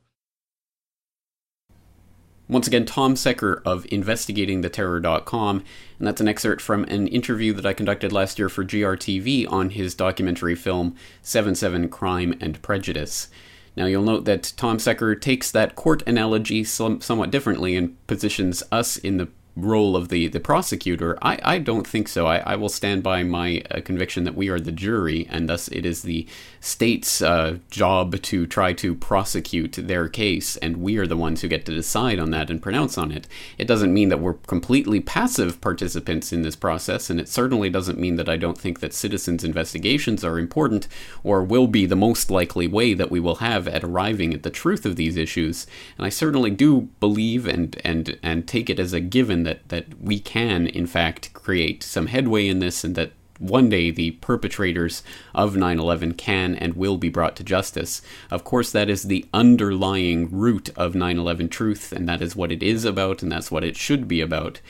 Once 2.49 2.67
again, 2.67 2.87
Tom 2.87 3.15
Secker 3.15 3.63
of 3.67 3.85
InvestigatingTheTerror.com, 3.85 5.65
and 5.99 6.09
that's 6.09 6.21
an 6.23 6.29
excerpt 6.29 6.63
from 6.63 6.85
an 6.85 7.07
interview 7.09 7.53
that 7.53 7.67
I 7.67 7.75
conducted 7.75 8.11
last 8.11 8.39
year 8.39 8.49
for 8.49 8.65
GRTV 8.65 9.51
on 9.53 9.71
his 9.71 9.95
documentary 9.95 10.55
film 10.55 10.97
7 11.21 11.55
7 11.55 11.91
Crime 11.91 12.35
and 12.41 12.61
Prejudice. 12.63 13.29
Now, 13.77 13.85
you'll 13.85 14.03
note 14.03 14.25
that 14.25 14.55
Tom 14.57 14.79
Secker 14.79 15.15
takes 15.15 15.51
that 15.51 15.77
court 15.77 16.03
analogy 16.07 16.65
some, 16.65 17.03
somewhat 17.03 17.31
differently 17.31 17.77
and 17.77 17.95
positions 18.07 18.63
us 18.73 18.97
in 18.97 19.19
the 19.19 19.29
role 19.59 19.97
of 19.97 20.09
the, 20.09 20.29
the 20.29 20.41
prosecutor, 20.41 21.19
I, 21.23 21.39
I 21.43 21.59
don't 21.59 21.87
think 21.87 22.09
so. 22.09 22.27
I, 22.27 22.39
I 22.39 22.57
will 22.57 22.69
stand 22.69 23.03
by 23.03 23.23
my 23.23 23.63
uh, 23.71 23.81
conviction 23.81 24.25
that 24.25 24.35
we 24.35 24.49
are 24.49 24.61
the 24.61 24.73
jury, 24.73 25.27
and 25.31 25.49
thus 25.49 25.69
it 25.69 25.85
is 25.85 26.03
the 26.03 26.27
state's 26.61 27.23
uh, 27.23 27.59
job 27.71 28.21
to 28.23 28.47
try 28.47 28.73
to 28.75 28.95
prosecute 28.95 29.73
their 29.73 30.09
case, 30.09 30.57
and 30.59 30.79
we 30.79 30.97
are 30.99 31.07
the 31.07 31.17
ones 31.17 31.41
who 31.41 31.49
get 31.49 31.65
to 31.67 31.75
decide 31.75 32.19
on 32.19 32.31
that 32.31 32.51
and 32.51 32.63
pronounce 32.63 32.99
on 32.99 33.13
it. 33.13 33.27
It 33.57 33.67
doesn't 33.67 33.95
mean 33.95 34.09
that 34.09 34.21
we're 34.21 34.35
completely 34.35 35.01
passive 35.01 35.61
participants 35.61 36.33
in 36.33 36.43
this 36.43 36.57
process, 36.57 37.11
and 37.11 37.21
it 37.21 37.29
certainly 37.29 37.71
doesn't 37.71 37.99
mean 37.99 38.17
that 38.17 38.29
I 38.29 38.37
don't 38.37 38.59
think 38.59 38.81
that 38.81 38.95
citizens' 38.95 39.45
investigations 39.45 40.25
are 40.25 40.39
important 40.39 40.89
or 41.23 41.43
will 41.43 41.67
be 41.67 41.87
the 41.87 41.97
most 41.97 42.31
likely 42.31 42.67
way 42.67 42.95
that 42.95 43.11
we 43.11 43.21
will 43.21 43.37
have 43.37 43.69
at 43.69 43.85
arriving 43.85 44.35
at 44.35 44.43
the 44.43 44.51
truth 44.51 44.85
of 44.87 44.97
these 44.97 45.17
issues. 45.17 45.67
And 45.97 46.07
I 46.07 46.11
certainly 46.11 46.51
do 46.51 46.89
believe 47.01 47.47
and, 47.47 47.81
and, 47.85 48.19
and 48.23 48.47
take 48.47 48.71
it 48.71 48.79
as 48.79 48.93
a 48.93 49.01
given 49.01 49.43
that, 49.49 49.69
that 49.71 50.01
we 50.01 50.21
can, 50.21 50.67
in 50.67 50.87
fact, 50.87 51.33
create 51.33 51.83
some 51.83 52.09
headway 52.09 52.47
in 52.49 52.59
this 52.59 52.85
and 52.85 52.95
that 52.97 53.13
one 53.39 53.69
day 53.69 53.91
the 53.91 54.11
perpetrators 54.13 55.03
of 55.35 55.57
9 55.57 55.79
11 55.79 56.15
can 56.15 56.55
and 56.55 56.75
will 56.75 56.99
be 56.99 57.09
brought 57.09 57.37
to 57.37 57.45
justice. 57.45 58.03
Of 58.31 58.45
course, 58.45 58.73
that 58.73 58.91
is 58.91 59.05
the 59.05 59.25
underlying 59.33 60.31
root 60.31 60.71
of 60.77 60.95
9 60.95 61.19
11 61.19 61.49
truth, 61.49 61.93
and 61.93 62.09
that 62.09 62.21
is 62.21 62.37
what 62.37 62.53
it 62.53 62.63
is 62.63 62.85
about, 62.85 63.23
and 63.23 63.31
that's 63.31 63.51
what 63.51 63.65
it 63.65 63.77
should 63.77 64.09
be 64.09 64.21
about. 64.21 64.61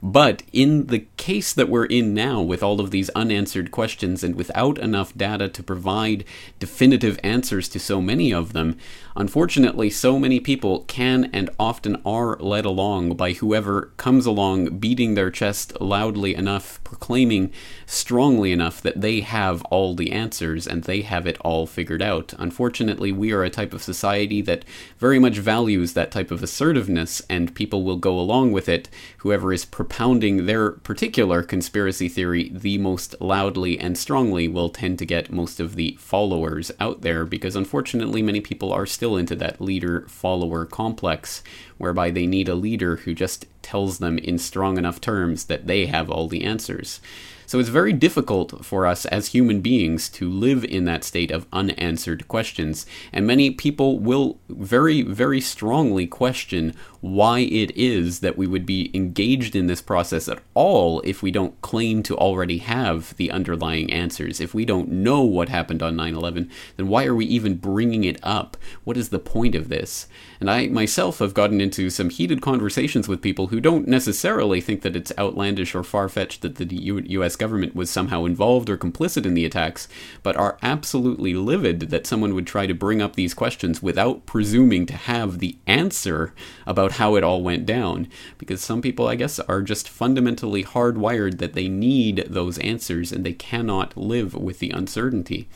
But 0.00 0.44
in 0.52 0.86
the 0.86 1.06
case 1.16 1.52
that 1.52 1.68
we're 1.68 1.86
in 1.86 2.14
now, 2.14 2.40
with 2.40 2.62
all 2.62 2.80
of 2.80 2.90
these 2.92 3.10
unanswered 3.10 3.72
questions 3.72 4.22
and 4.22 4.36
without 4.36 4.78
enough 4.78 5.16
data 5.16 5.48
to 5.48 5.62
provide 5.62 6.24
definitive 6.60 7.18
answers 7.24 7.68
to 7.70 7.80
so 7.80 8.00
many 8.00 8.32
of 8.32 8.52
them, 8.52 8.78
unfortunately, 9.16 9.90
so 9.90 10.18
many 10.18 10.40
people 10.40 10.80
can 10.84 11.30
and 11.32 11.50
often 11.58 12.00
are 12.04 12.36
led 12.38 12.64
along 12.64 13.16
by 13.16 13.32
whoever 13.32 13.92
comes 13.96 14.26
along 14.26 14.78
beating 14.78 15.14
their 15.14 15.30
chest 15.30 15.80
loudly 15.80 16.34
enough, 16.34 16.82
proclaiming 16.84 17.52
strongly 17.86 18.52
enough 18.52 18.80
that 18.82 19.00
they 19.00 19.20
have 19.20 19.62
all 19.64 19.94
the 19.94 20.12
answers 20.12 20.66
and 20.66 20.84
they 20.84 21.02
have 21.02 21.26
it 21.26 21.38
all 21.40 21.66
figured 21.66 22.02
out. 22.02 22.34
Unfortunately, 22.38 23.12
we 23.12 23.32
are 23.32 23.44
a 23.44 23.50
type 23.50 23.72
of 23.72 23.82
society 23.82 24.42
that 24.42 24.64
very 24.98 25.18
much 25.18 25.38
values 25.38 25.92
that 25.94 26.10
type 26.10 26.30
of 26.30 26.42
assertiveness, 26.42 27.22
and 27.28 27.54
people 27.54 27.82
will 27.82 27.96
go 27.96 28.18
along 28.18 28.52
with 28.52 28.68
it, 28.68 28.88
whoever 29.18 29.52
is 29.52 29.64
propounding 29.64 30.46
their 30.46 30.72
particular 30.72 31.42
conspiracy 31.42 32.08
theory 32.08 32.50
the 32.52 32.78
most 32.78 33.14
loudly 33.20 33.78
and 33.78 33.96
strongly 33.96 34.48
will 34.48 34.68
tend 34.68 34.98
to 34.98 35.06
get 35.06 35.32
most 35.32 35.60
of 35.60 35.76
the 35.76 35.96
followers 35.98 36.70
out 36.80 37.02
there 37.02 37.24
because 37.24 37.56
unfortunately 37.56 38.22
many 38.22 38.40
people 38.40 38.72
are 38.72 38.86
still 38.86 39.07
into 39.16 39.34
that 39.36 39.60
leader 39.60 40.02
follower 40.08 40.64
complex 40.64 41.42
whereby 41.78 42.10
they 42.10 42.26
need 42.26 42.48
a 42.48 42.54
leader 42.54 42.96
who 42.96 43.14
just 43.14 43.46
tells 43.62 43.98
them 43.98 44.18
in 44.18 44.38
strong 44.38 44.78
enough 44.78 45.00
terms 45.00 45.44
that 45.44 45.66
they 45.66 45.86
have 45.86 46.10
all 46.10 46.28
the 46.28 46.44
answers. 46.44 47.00
So 47.48 47.58
it's 47.58 47.70
very 47.70 47.94
difficult 47.94 48.62
for 48.62 48.84
us 48.84 49.06
as 49.06 49.28
human 49.28 49.62
beings 49.62 50.10
to 50.10 50.28
live 50.28 50.66
in 50.66 50.84
that 50.84 51.02
state 51.02 51.30
of 51.30 51.46
unanswered 51.50 52.28
questions. 52.28 52.84
And 53.10 53.26
many 53.26 53.50
people 53.50 53.98
will 53.98 54.38
very, 54.50 55.00
very 55.00 55.40
strongly 55.40 56.06
question 56.06 56.74
why 57.00 57.38
it 57.38 57.74
is 57.74 58.20
that 58.20 58.36
we 58.36 58.46
would 58.46 58.66
be 58.66 58.90
engaged 58.92 59.56
in 59.56 59.66
this 59.66 59.80
process 59.80 60.28
at 60.28 60.40
all 60.52 61.00
if 61.06 61.22
we 61.22 61.30
don't 61.30 61.58
claim 61.62 62.02
to 62.02 62.16
already 62.18 62.58
have 62.58 63.16
the 63.16 63.30
underlying 63.30 63.90
answers. 63.90 64.42
If 64.42 64.52
we 64.52 64.66
don't 64.66 64.90
know 64.90 65.22
what 65.22 65.48
happened 65.48 65.82
on 65.82 65.96
9 65.96 66.14
11, 66.14 66.50
then 66.76 66.88
why 66.88 67.06
are 67.06 67.14
we 67.14 67.24
even 67.24 67.56
bringing 67.56 68.04
it 68.04 68.18
up? 68.22 68.58
What 68.84 68.98
is 68.98 69.08
the 69.08 69.18
point 69.18 69.54
of 69.54 69.70
this? 69.70 70.06
And 70.38 70.50
I 70.50 70.66
myself 70.66 71.20
have 71.20 71.32
gotten 71.32 71.62
into 71.62 71.88
some 71.88 72.10
heated 72.10 72.42
conversations 72.42 73.08
with 73.08 73.22
people 73.22 73.46
who 73.46 73.60
don't 73.60 73.88
necessarily 73.88 74.60
think 74.60 74.82
that 74.82 74.96
it's 74.96 75.16
outlandish 75.16 75.74
or 75.74 75.82
far 75.82 76.10
fetched 76.10 76.42
that 76.42 76.56
the 76.56 76.76
US 76.76 77.37
government 77.38 77.74
was 77.74 77.88
somehow 77.88 78.24
involved 78.24 78.68
or 78.68 78.76
complicit 78.76 79.24
in 79.24 79.34
the 79.34 79.44
attacks, 79.44 79.88
but 80.22 80.36
are 80.36 80.58
absolutely 80.62 81.34
livid 81.34 81.80
that 81.90 82.06
someone 82.06 82.34
would 82.34 82.46
try 82.46 82.66
to 82.66 82.74
bring 82.74 83.00
up 83.00 83.16
these 83.16 83.34
questions 83.34 83.82
without 83.82 84.26
presuming 84.26 84.86
to 84.86 84.96
have 84.96 85.38
the 85.38 85.56
answer 85.66 86.34
about 86.66 86.92
how 86.92 87.14
it 87.14 87.24
all 87.24 87.42
went 87.42 87.64
down. 87.64 88.08
Because 88.36 88.60
some 88.60 88.82
people, 88.82 89.08
I 89.08 89.14
guess, 89.14 89.38
are 89.40 89.62
just 89.62 89.88
fundamentally 89.88 90.64
hardwired 90.64 91.38
that 91.38 91.54
they 91.54 91.68
need 91.68 92.24
those 92.28 92.58
answers 92.58 93.12
and 93.12 93.24
they 93.24 93.32
cannot 93.32 93.96
live 93.96 94.34
with 94.34 94.58
the 94.58 94.70
uncertainty. 94.70 95.48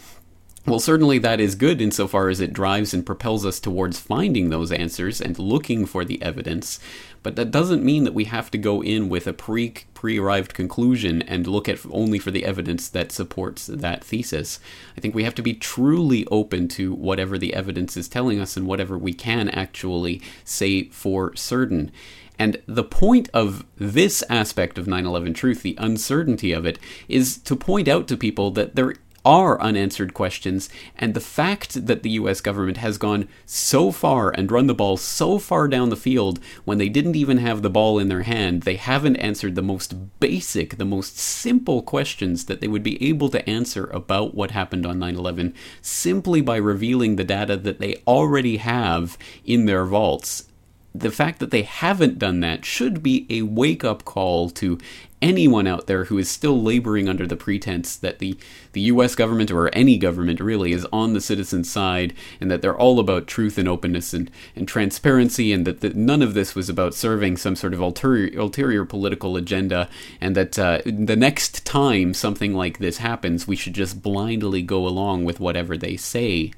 Well, 0.64 0.78
certainly 0.78 1.18
that 1.18 1.40
is 1.40 1.56
good 1.56 1.80
insofar 1.80 2.28
as 2.28 2.40
it 2.40 2.52
drives 2.52 2.94
and 2.94 3.04
propels 3.04 3.44
us 3.44 3.58
towards 3.58 3.98
finding 3.98 4.50
those 4.50 4.70
answers 4.70 5.20
and 5.20 5.36
looking 5.36 5.86
for 5.86 6.04
the 6.04 6.22
evidence, 6.22 6.78
but 7.24 7.34
that 7.34 7.50
doesn't 7.50 7.84
mean 7.84 8.04
that 8.04 8.14
we 8.14 8.24
have 8.24 8.48
to 8.52 8.58
go 8.58 8.80
in 8.80 9.08
with 9.08 9.26
a 9.26 9.32
pre 9.32 9.74
pre 9.92 10.20
arrived 10.20 10.54
conclusion 10.54 11.20
and 11.22 11.48
look 11.48 11.68
at 11.68 11.80
only 11.90 12.20
for 12.20 12.30
the 12.30 12.44
evidence 12.44 12.88
that 12.88 13.10
supports 13.10 13.66
that 13.66 14.04
thesis. 14.04 14.60
I 14.96 15.00
think 15.00 15.16
we 15.16 15.24
have 15.24 15.34
to 15.34 15.42
be 15.42 15.54
truly 15.54 16.28
open 16.30 16.68
to 16.68 16.94
whatever 16.94 17.38
the 17.38 17.54
evidence 17.54 17.96
is 17.96 18.08
telling 18.08 18.38
us 18.38 18.56
and 18.56 18.64
whatever 18.64 18.96
we 18.96 19.12
can 19.14 19.48
actually 19.48 20.22
say 20.44 20.84
for 20.90 21.34
certain. 21.34 21.90
And 22.38 22.62
the 22.66 22.84
point 22.84 23.28
of 23.34 23.64
this 23.76 24.22
aspect 24.30 24.78
of 24.78 24.86
9 24.86 25.06
11 25.06 25.34
truth, 25.34 25.62
the 25.62 25.76
uncertainty 25.78 26.52
of 26.52 26.64
it, 26.66 26.78
is 27.08 27.38
to 27.38 27.56
point 27.56 27.88
out 27.88 28.06
to 28.08 28.16
people 28.16 28.52
that 28.52 28.76
there 28.76 28.94
are 29.24 29.60
unanswered 29.60 30.14
questions, 30.14 30.68
and 30.96 31.14
the 31.14 31.20
fact 31.20 31.86
that 31.86 32.02
the 32.02 32.10
US 32.10 32.40
government 32.40 32.78
has 32.78 32.98
gone 32.98 33.28
so 33.46 33.92
far 33.92 34.30
and 34.30 34.50
run 34.50 34.66
the 34.66 34.74
ball 34.74 34.96
so 34.96 35.38
far 35.38 35.68
down 35.68 35.90
the 35.90 35.96
field 35.96 36.40
when 36.64 36.78
they 36.78 36.88
didn't 36.88 37.16
even 37.16 37.38
have 37.38 37.62
the 37.62 37.70
ball 37.70 37.98
in 37.98 38.08
their 38.08 38.22
hand, 38.22 38.62
they 38.62 38.76
haven't 38.76 39.16
answered 39.16 39.54
the 39.54 39.62
most 39.62 40.18
basic, 40.20 40.76
the 40.76 40.84
most 40.84 41.18
simple 41.18 41.82
questions 41.82 42.46
that 42.46 42.60
they 42.60 42.68
would 42.68 42.82
be 42.82 43.02
able 43.06 43.28
to 43.28 43.48
answer 43.48 43.86
about 43.86 44.34
what 44.34 44.50
happened 44.50 44.84
on 44.84 44.98
9 44.98 45.16
11 45.16 45.54
simply 45.80 46.40
by 46.40 46.56
revealing 46.56 47.16
the 47.16 47.24
data 47.24 47.56
that 47.56 47.78
they 47.78 48.02
already 48.06 48.56
have 48.56 49.16
in 49.44 49.66
their 49.66 49.84
vaults. 49.84 50.48
The 50.94 51.10
fact 51.10 51.38
that 51.38 51.50
they 51.50 51.62
haven't 51.62 52.18
done 52.18 52.40
that 52.40 52.64
should 52.64 53.02
be 53.02 53.26
a 53.30 53.42
wake 53.42 53.82
up 53.82 54.04
call 54.04 54.50
to 54.50 54.78
anyone 55.22 55.66
out 55.66 55.86
there 55.86 56.04
who 56.04 56.18
is 56.18 56.28
still 56.28 56.60
laboring 56.60 57.08
under 57.08 57.26
the 57.26 57.36
pretense 57.36 57.96
that 57.96 58.18
the, 58.18 58.36
the 58.72 58.82
US 58.82 59.14
government 59.14 59.50
or 59.50 59.74
any 59.74 59.96
government 59.96 60.40
really 60.40 60.72
is 60.72 60.86
on 60.92 61.14
the 61.14 61.20
citizen's 61.20 61.70
side 61.70 62.12
and 62.40 62.50
that 62.50 62.60
they're 62.60 62.76
all 62.76 62.98
about 62.98 63.26
truth 63.26 63.56
and 63.56 63.68
openness 63.68 64.12
and, 64.12 64.30
and 64.56 64.66
transparency 64.66 65.52
and 65.52 65.66
that, 65.66 65.80
that 65.80 65.94
none 65.94 66.20
of 66.20 66.34
this 66.34 66.54
was 66.54 66.68
about 66.68 66.94
serving 66.94 67.36
some 67.36 67.56
sort 67.56 67.72
of 67.72 67.80
ulterior, 67.80 68.38
ulterior 68.38 68.84
political 68.84 69.36
agenda 69.36 69.88
and 70.20 70.36
that 70.36 70.58
uh, 70.58 70.80
the 70.84 71.16
next 71.16 71.64
time 71.64 72.12
something 72.12 72.52
like 72.52 72.78
this 72.78 72.98
happens, 72.98 73.46
we 73.46 73.56
should 73.56 73.74
just 73.74 74.02
blindly 74.02 74.60
go 74.60 74.86
along 74.86 75.24
with 75.24 75.40
whatever 75.40 75.76
they 75.76 75.96
say. 75.96 76.52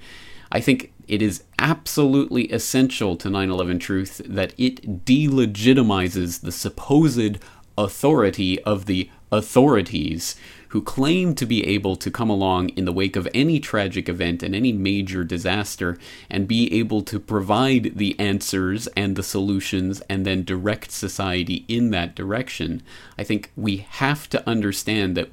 I 0.50 0.60
think 0.60 0.92
it 1.08 1.20
is 1.20 1.42
absolutely 1.58 2.44
essential 2.52 3.16
to 3.16 3.28
9 3.28 3.50
11 3.50 3.78
Truth 3.78 4.22
that 4.24 4.54
it 4.56 5.04
delegitimizes 5.04 6.40
the 6.40 6.52
supposed 6.52 7.38
authority 7.76 8.62
of 8.62 8.86
the 8.86 9.10
authorities 9.32 10.36
who 10.68 10.82
claim 10.82 11.36
to 11.36 11.46
be 11.46 11.64
able 11.66 11.94
to 11.94 12.10
come 12.10 12.28
along 12.28 12.68
in 12.70 12.84
the 12.84 12.92
wake 12.92 13.14
of 13.14 13.28
any 13.32 13.60
tragic 13.60 14.08
event 14.08 14.42
and 14.42 14.56
any 14.56 14.72
major 14.72 15.22
disaster 15.22 15.96
and 16.28 16.48
be 16.48 16.72
able 16.72 17.00
to 17.00 17.20
provide 17.20 17.92
the 17.96 18.18
answers 18.18 18.88
and 18.88 19.14
the 19.14 19.22
solutions 19.22 20.02
and 20.10 20.26
then 20.26 20.42
direct 20.42 20.90
society 20.90 21.64
in 21.68 21.90
that 21.90 22.16
direction. 22.16 22.82
I 23.16 23.22
think 23.22 23.52
we 23.56 23.86
have 23.88 24.28
to 24.30 24.48
understand 24.48 25.16
that 25.16 25.28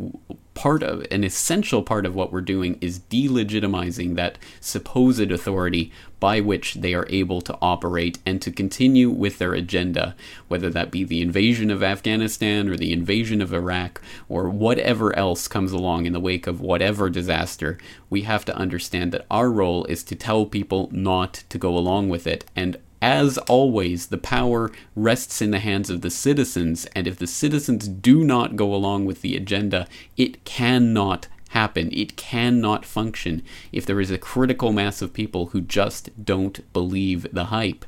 part 0.54 0.84
of 0.84 1.06
an 1.10 1.24
essential 1.24 1.82
part 1.82 2.06
of 2.06 2.14
what 2.14 2.32
we're 2.32 2.42
doing 2.42 2.78
is 2.82 3.00
delegitimizing 3.00 4.16
that 4.16 4.38
supposed 4.60 5.32
authority 5.32 5.92
by 6.20 6.40
which 6.40 6.76
they 6.76 6.94
are 6.94 7.08
able 7.10 7.42
to 7.42 7.58
operate 7.62 8.20
and 8.26 8.42
to 8.42 8.52
continue 8.52 9.10
with 9.10 9.40
their 9.40 9.54
agenda, 9.54 10.16
whether 10.48 10.70
that 10.70 10.92
be 10.92 11.04
the 11.04 11.22
invasion 11.22 11.72
of 11.72 11.82
Afghanistan 11.82 12.70
or 12.70 12.78
the 12.78 12.94
invasion 12.94 13.42
of 13.42 13.54
Iraq 13.54 14.02
or 14.30 14.50
whatever 14.50 15.16
else 15.16 15.48
comes 15.48 15.72
along 15.72 16.06
in 16.06 16.14
the 16.14 16.20
wake 16.20 16.46
of 16.46 16.62
whatever 16.62 17.10
disaster. 17.10 17.78
We 18.10 18.22
have 18.24 18.46
to 18.46 18.56
understand 18.56 19.12
that 19.14 19.26
our 19.32 19.50
role 19.50 19.86
is 19.86 20.04
to 20.04 20.16
tell 20.16 20.46
people 20.46 20.90
not 20.92 21.44
to 21.50 21.58
go 21.58 21.78
along 21.78 22.10
with 22.10 22.28
it 22.28 22.46
and 22.56 22.78
as 23.02 23.38
always, 23.40 24.08
the 24.08 24.18
power 24.18 24.72
rests 24.96 25.42
in 25.42 25.52
the 25.52 25.60
hands 25.60 25.90
of 25.90 26.02
the 26.02 26.12
citizens, 26.12 26.86
and 26.96 27.08
if 27.08 27.18
the 27.18 27.28
citizens 27.28 27.88
do 27.88 28.24
not 28.24 28.56
go 28.56 28.74
along 28.76 29.06
with 29.06 29.22
the 29.22 29.36
agenda, 29.36 29.88
it 30.18 30.46
cannot 30.46 31.28
happen. 31.50 31.90
It 31.92 32.16
cannot 32.16 32.86
function 32.86 33.44
if 33.72 33.86
there 33.86 34.00
is 34.00 34.12
a 34.12 34.18
critical 34.18 34.72
mass 34.72 35.02
of 35.02 35.14
people 35.14 35.48
who 35.48 35.62
just 35.62 36.10
don't 36.24 36.72
believe 36.74 37.28
the 37.34 37.46
hype. 37.46 37.86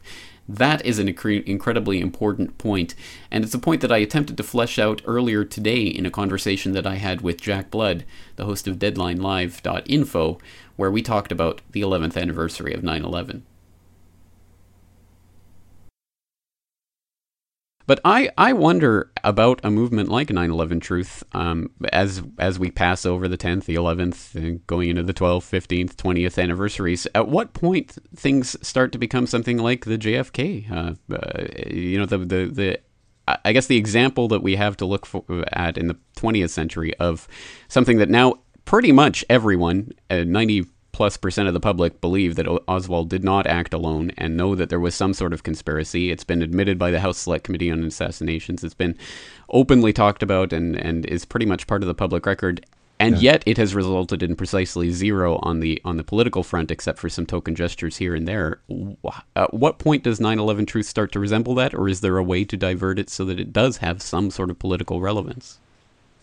That 0.49 0.85
is 0.85 0.99
an 0.99 1.07
incredibly 1.07 2.01
important 2.01 2.57
point, 2.57 2.95
and 3.31 3.45
it's 3.45 3.53
a 3.53 3.59
point 3.59 3.79
that 3.81 3.93
I 3.93 3.99
attempted 3.99 4.35
to 4.35 4.43
flesh 4.43 4.77
out 4.77 5.01
earlier 5.05 5.45
today 5.45 5.83
in 5.83 6.05
a 6.05 6.11
conversation 6.11 6.73
that 6.73 6.85
I 6.85 6.95
had 6.95 7.21
with 7.21 7.39
Jack 7.39 7.71
Blood, 7.71 8.03
the 8.35 8.43
host 8.43 8.67
of 8.67 8.77
DeadlineLive.info, 8.77 10.39
where 10.75 10.91
we 10.91 11.01
talked 11.01 11.31
about 11.31 11.61
the 11.71 11.81
11th 11.81 12.19
anniversary 12.19 12.73
of 12.73 12.83
9 12.83 13.05
11. 13.05 13.45
But 17.85 17.99
I, 18.05 18.29
I 18.37 18.53
wonder 18.53 19.11
about 19.23 19.59
a 19.63 19.69
movement 19.69 20.09
like 20.09 20.29
9/11 20.29 20.81
Truth 20.81 21.23
um, 21.33 21.69
as 21.91 22.23
as 22.39 22.57
we 22.57 22.71
pass 22.71 23.05
over 23.05 23.27
the 23.27 23.37
10th, 23.37 23.65
the 23.65 23.75
11th, 23.75 24.35
and 24.35 24.65
going 24.67 24.89
into 24.89 25.03
the 25.03 25.13
12th, 25.13 25.49
15th, 25.49 25.95
20th 25.95 26.41
anniversaries. 26.41 27.07
At 27.13 27.27
what 27.27 27.53
point 27.53 27.97
things 28.15 28.55
start 28.65 28.91
to 28.93 28.97
become 28.97 29.27
something 29.27 29.57
like 29.57 29.85
the 29.85 29.97
JFK? 29.97 30.71
Uh, 30.71 31.13
uh, 31.13 31.45
you 31.69 31.99
know, 31.99 32.05
the 32.05 32.19
the 32.19 32.45
the 32.45 32.79
I 33.43 33.53
guess 33.53 33.67
the 33.67 33.77
example 33.77 34.27
that 34.29 34.43
we 34.43 34.55
have 34.55 34.75
to 34.77 34.85
look 34.85 35.05
for, 35.05 35.23
at 35.53 35.77
in 35.77 35.87
the 35.87 35.97
20th 36.17 36.49
century 36.49 36.93
of 36.95 37.27
something 37.69 37.97
that 37.97 38.09
now 38.09 38.35
pretty 38.65 38.91
much 38.91 39.23
everyone, 39.29 39.91
uh, 40.09 40.23
90 40.23 40.65
plus 40.93 41.17
percent 41.17 41.49
of 41.49 41.53
the 41.53 41.59
public 41.59 41.99
believe 41.99 42.35
that 42.35 42.47
Oswald 42.67 43.09
did 43.09 43.23
not 43.23 43.45
act 43.45 43.73
alone 43.73 44.11
and 44.17 44.37
know 44.37 44.55
that 44.55 44.69
there 44.69 44.79
was 44.79 44.95
some 44.95 45.13
sort 45.13 45.33
of 45.33 45.43
conspiracy. 45.43 46.11
It's 46.11 46.23
been 46.23 46.41
admitted 46.41 46.79
by 46.79 46.91
the 46.91 47.01
House 47.01 47.17
Select 47.17 47.43
Committee 47.43 47.71
on 47.71 47.83
Assassinations. 47.83 48.63
It's 48.63 48.73
been 48.73 48.97
openly 49.49 49.91
talked 49.91 50.23
about 50.23 50.53
and, 50.53 50.77
and 50.77 51.05
is 51.07 51.25
pretty 51.25 51.47
much 51.47 51.67
part 51.67 51.81
of 51.81 51.87
the 51.87 51.95
public 51.95 52.25
record. 52.25 52.65
And 52.99 53.15
yeah. 53.15 53.31
yet, 53.33 53.43
it 53.45 53.57
has 53.57 53.75
resulted 53.75 54.21
in 54.21 54.35
precisely 54.35 54.91
zero 54.91 55.39
on 55.41 55.59
the 55.59 55.81
on 55.83 55.97
the 55.97 56.03
political 56.03 56.43
front, 56.43 56.71
except 56.71 56.99
for 56.99 57.09
some 57.09 57.25
token 57.25 57.55
gestures 57.55 57.97
here 57.97 58.13
and 58.15 58.27
there. 58.27 58.61
At 59.35 59.53
what 59.53 59.79
point 59.79 60.03
does 60.03 60.19
9/11 60.19 60.67
truth 60.67 60.85
start 60.85 61.11
to 61.13 61.19
resemble 61.19 61.55
that, 61.55 61.73
or 61.73 61.89
is 61.89 62.01
there 62.01 62.17
a 62.17 62.23
way 62.23 62.45
to 62.45 62.55
divert 62.55 62.99
it 62.99 63.09
so 63.09 63.25
that 63.25 63.39
it 63.39 63.51
does 63.51 63.77
have 63.77 64.01
some 64.01 64.29
sort 64.29 64.51
of 64.51 64.59
political 64.59 65.01
relevance? 65.01 65.59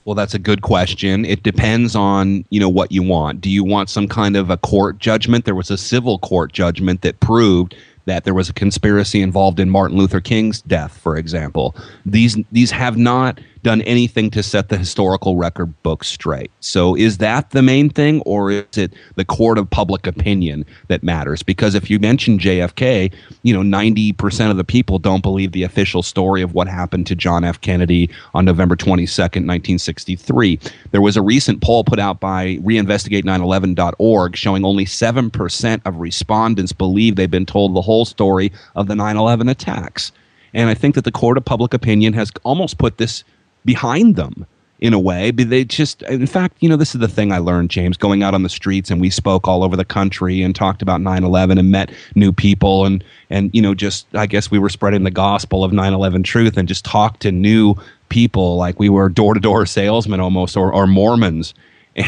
Well, 0.04 0.14
that's 0.14 0.34
a 0.34 0.38
good 0.38 0.62
question. 0.62 1.24
It 1.24 1.42
depends 1.42 1.94
on, 1.94 2.44
you 2.50 2.58
know, 2.58 2.68
what 2.68 2.90
you 2.90 3.02
want. 3.02 3.40
Do 3.40 3.50
you 3.50 3.62
want 3.62 3.90
some 3.90 4.08
kind 4.08 4.34
of 4.36 4.50
a 4.50 4.56
court 4.56 4.98
judgment? 4.98 5.44
There 5.44 5.54
was 5.54 5.70
a 5.70 5.76
civil 5.76 6.18
court 6.18 6.52
judgment 6.52 7.02
that 7.02 7.20
proved 7.20 7.74
that 8.06 8.24
there 8.24 8.34
was 8.34 8.48
a 8.48 8.54
conspiracy 8.54 9.20
involved 9.20 9.60
in 9.60 9.68
Martin 9.68 9.98
Luther 9.98 10.20
King's 10.20 10.62
death, 10.62 10.96
for 10.96 11.16
example. 11.16 11.76
These 12.06 12.38
these 12.50 12.70
have 12.70 12.96
not 12.96 13.40
done 13.62 13.82
anything 13.82 14.30
to 14.30 14.42
set 14.42 14.68
the 14.68 14.76
historical 14.76 15.36
record 15.36 15.80
book 15.82 16.04
straight. 16.04 16.50
So 16.60 16.94
is 16.94 17.18
that 17.18 17.50
the 17.50 17.62
main 17.62 17.90
thing, 17.90 18.20
or 18.22 18.50
is 18.50 18.78
it 18.78 18.92
the 19.16 19.24
court 19.24 19.58
of 19.58 19.68
public 19.68 20.06
opinion 20.06 20.64
that 20.88 21.02
matters? 21.02 21.42
Because 21.42 21.74
if 21.74 21.90
you 21.90 21.98
mention 21.98 22.38
JFK, 22.38 23.12
you 23.42 23.52
know, 23.52 23.62
90% 23.62 24.50
of 24.50 24.56
the 24.56 24.64
people 24.64 24.98
don't 24.98 25.22
believe 25.22 25.52
the 25.52 25.62
official 25.62 26.02
story 26.02 26.42
of 26.42 26.54
what 26.54 26.68
happened 26.68 27.06
to 27.08 27.14
John 27.14 27.44
F. 27.44 27.60
Kennedy 27.60 28.08
on 28.34 28.44
November 28.44 28.76
22nd, 28.76 29.46
1963. 29.46 30.58
There 30.90 31.00
was 31.00 31.16
a 31.16 31.22
recent 31.22 31.60
poll 31.60 31.84
put 31.84 31.98
out 31.98 32.20
by 32.20 32.56
reinvestigate911.org 32.56 34.36
showing 34.36 34.64
only 34.64 34.84
7% 34.84 35.82
of 35.84 35.96
respondents 35.96 36.72
believe 36.72 37.16
they've 37.16 37.30
been 37.30 37.46
told 37.46 37.74
the 37.74 37.82
whole 37.82 38.04
story 38.04 38.52
of 38.74 38.88
the 38.88 38.94
9 38.94 39.16
11 39.16 39.48
attacks. 39.48 40.12
And 40.52 40.68
I 40.68 40.74
think 40.74 40.94
that 40.94 41.04
the 41.04 41.12
court 41.12 41.36
of 41.36 41.44
public 41.44 41.74
opinion 41.74 42.12
has 42.14 42.32
almost 42.42 42.78
put 42.78 42.98
this 42.98 43.22
behind 43.64 44.16
them 44.16 44.46
in 44.80 44.94
a 44.94 44.98
way. 44.98 45.30
But 45.30 45.50
they 45.50 45.64
just, 45.64 46.02
in 46.02 46.26
fact, 46.26 46.56
you 46.60 46.68
know, 46.68 46.76
this 46.76 46.94
is 46.94 47.00
the 47.00 47.08
thing 47.08 47.32
I 47.32 47.38
learned, 47.38 47.70
James, 47.70 47.96
going 47.96 48.22
out 48.22 48.34
on 48.34 48.42
the 48.42 48.48
streets 48.48 48.90
and 48.90 49.00
we 49.00 49.10
spoke 49.10 49.46
all 49.46 49.62
over 49.62 49.76
the 49.76 49.84
country 49.84 50.42
and 50.42 50.54
talked 50.54 50.82
about 50.82 51.00
9 51.00 51.22
11 51.22 51.58
and 51.58 51.70
met 51.70 51.90
new 52.14 52.32
people. 52.32 52.86
And, 52.86 53.04
and, 53.28 53.50
you 53.54 53.62
know, 53.62 53.74
just, 53.74 54.06
I 54.14 54.26
guess 54.26 54.50
we 54.50 54.58
were 54.58 54.70
spreading 54.70 55.04
the 55.04 55.10
gospel 55.10 55.62
of 55.62 55.72
9 55.72 55.92
11 55.92 56.22
truth 56.22 56.56
and 56.56 56.66
just 56.66 56.84
talked 56.84 57.20
to 57.20 57.32
new 57.32 57.74
people 58.08 58.56
like 58.56 58.78
we 58.78 58.88
were 58.88 59.08
door 59.08 59.34
to 59.34 59.40
door 59.40 59.66
salesmen 59.66 60.20
almost 60.20 60.56
or, 60.56 60.72
or 60.72 60.86
Mormons. 60.86 61.54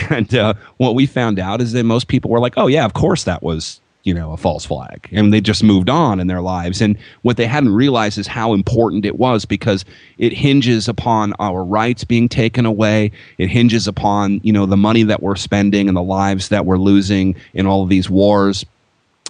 And 0.08 0.32
uh, 0.34 0.54
what 0.76 0.94
we 0.94 1.06
found 1.06 1.40
out 1.40 1.60
is 1.60 1.72
that 1.72 1.82
most 1.82 2.06
people 2.06 2.30
were 2.30 2.38
like, 2.38 2.54
oh, 2.56 2.68
yeah, 2.68 2.84
of 2.84 2.94
course 2.94 3.24
that 3.24 3.42
was 3.42 3.80
you 4.04 4.12
know, 4.12 4.32
a 4.32 4.36
false 4.36 4.64
flag. 4.64 5.08
And 5.12 5.32
they 5.32 5.40
just 5.40 5.62
moved 5.62 5.88
on 5.88 6.18
in 6.18 6.26
their 6.26 6.40
lives. 6.40 6.80
And 6.80 6.98
what 7.22 7.36
they 7.36 7.46
hadn't 7.46 7.72
realized 7.72 8.18
is 8.18 8.26
how 8.26 8.52
important 8.52 9.04
it 9.04 9.16
was 9.16 9.44
because 9.44 9.84
it 10.18 10.32
hinges 10.32 10.88
upon 10.88 11.34
our 11.38 11.64
rights 11.64 12.02
being 12.02 12.28
taken 12.28 12.66
away. 12.66 13.12
It 13.38 13.48
hinges 13.48 13.86
upon, 13.86 14.40
you 14.42 14.52
know, 14.52 14.66
the 14.66 14.76
money 14.76 15.04
that 15.04 15.22
we're 15.22 15.36
spending 15.36 15.88
and 15.88 15.96
the 15.96 16.02
lives 16.02 16.48
that 16.48 16.66
we're 16.66 16.78
losing 16.78 17.36
in 17.54 17.66
all 17.66 17.82
of 17.82 17.88
these 17.88 18.10
wars. 18.10 18.64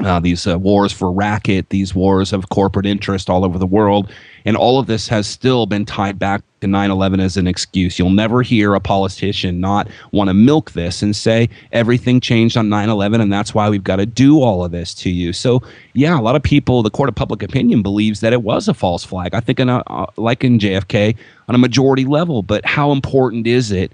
Uh, 0.01 0.19
these 0.19 0.47
uh, 0.47 0.59
wars 0.59 0.91
for 0.91 1.13
racket, 1.13 1.69
these 1.69 1.95
wars 1.95 2.33
of 2.33 2.49
corporate 2.49 2.87
interest 2.87 3.29
all 3.29 3.45
over 3.45 3.59
the 3.59 3.67
world. 3.67 4.11
And 4.47 4.57
all 4.57 4.79
of 4.79 4.87
this 4.87 5.07
has 5.09 5.27
still 5.27 5.67
been 5.67 5.85
tied 5.85 6.19
back 6.19 6.43
to 6.63 6.67
9 6.67 6.91
11 6.91 7.21
as 7.21 7.37
an 7.37 7.47
excuse. 7.47 7.99
You'll 7.99 8.11
never 8.11 8.43
hear 8.43 8.75
a 8.75 8.81
politician 8.81 9.61
not 9.61 9.89
want 10.13 10.29
to 10.29 10.35
milk 10.35 10.73
this 10.73 11.03
and 11.03 11.15
say 11.15 11.51
everything 11.73 12.21
changed 12.21 12.57
on 12.57 12.69
9 12.69 12.89
11 12.89 13.21
and 13.21 13.33
that's 13.33 13.55
why 13.55 13.69
we've 13.69 13.85
got 13.85 13.97
to 13.97 14.07
do 14.07 14.41
all 14.41 14.65
of 14.65 14.73
this 14.73 14.95
to 14.95 15.11
you. 15.11 15.33
So, 15.33 15.63
yeah, 15.93 16.19
a 16.19 16.23
lot 16.23 16.37
of 16.37 16.43
people, 16.43 16.83
the 16.83 16.91
court 16.91 17.09
of 17.09 17.15
public 17.15 17.43
opinion 17.43 17.83
believes 17.83 18.21
that 18.21 18.33
it 18.33 18.43
was 18.43 18.69
a 18.69 18.75
false 18.75 19.05
flag. 19.05 19.35
I 19.35 19.41
think, 19.41 19.61
in 19.61 19.69
a, 19.69 19.83
uh, 19.87 20.07
like 20.17 20.43
in 20.43 20.59
JFK, 20.59 21.17
on 21.49 21.55
a 21.55 21.59
majority 21.59 22.05
level. 22.05 22.43
But 22.43 22.65
how 22.65 22.93
important 22.93 23.47
is 23.47 23.71
it? 23.71 23.93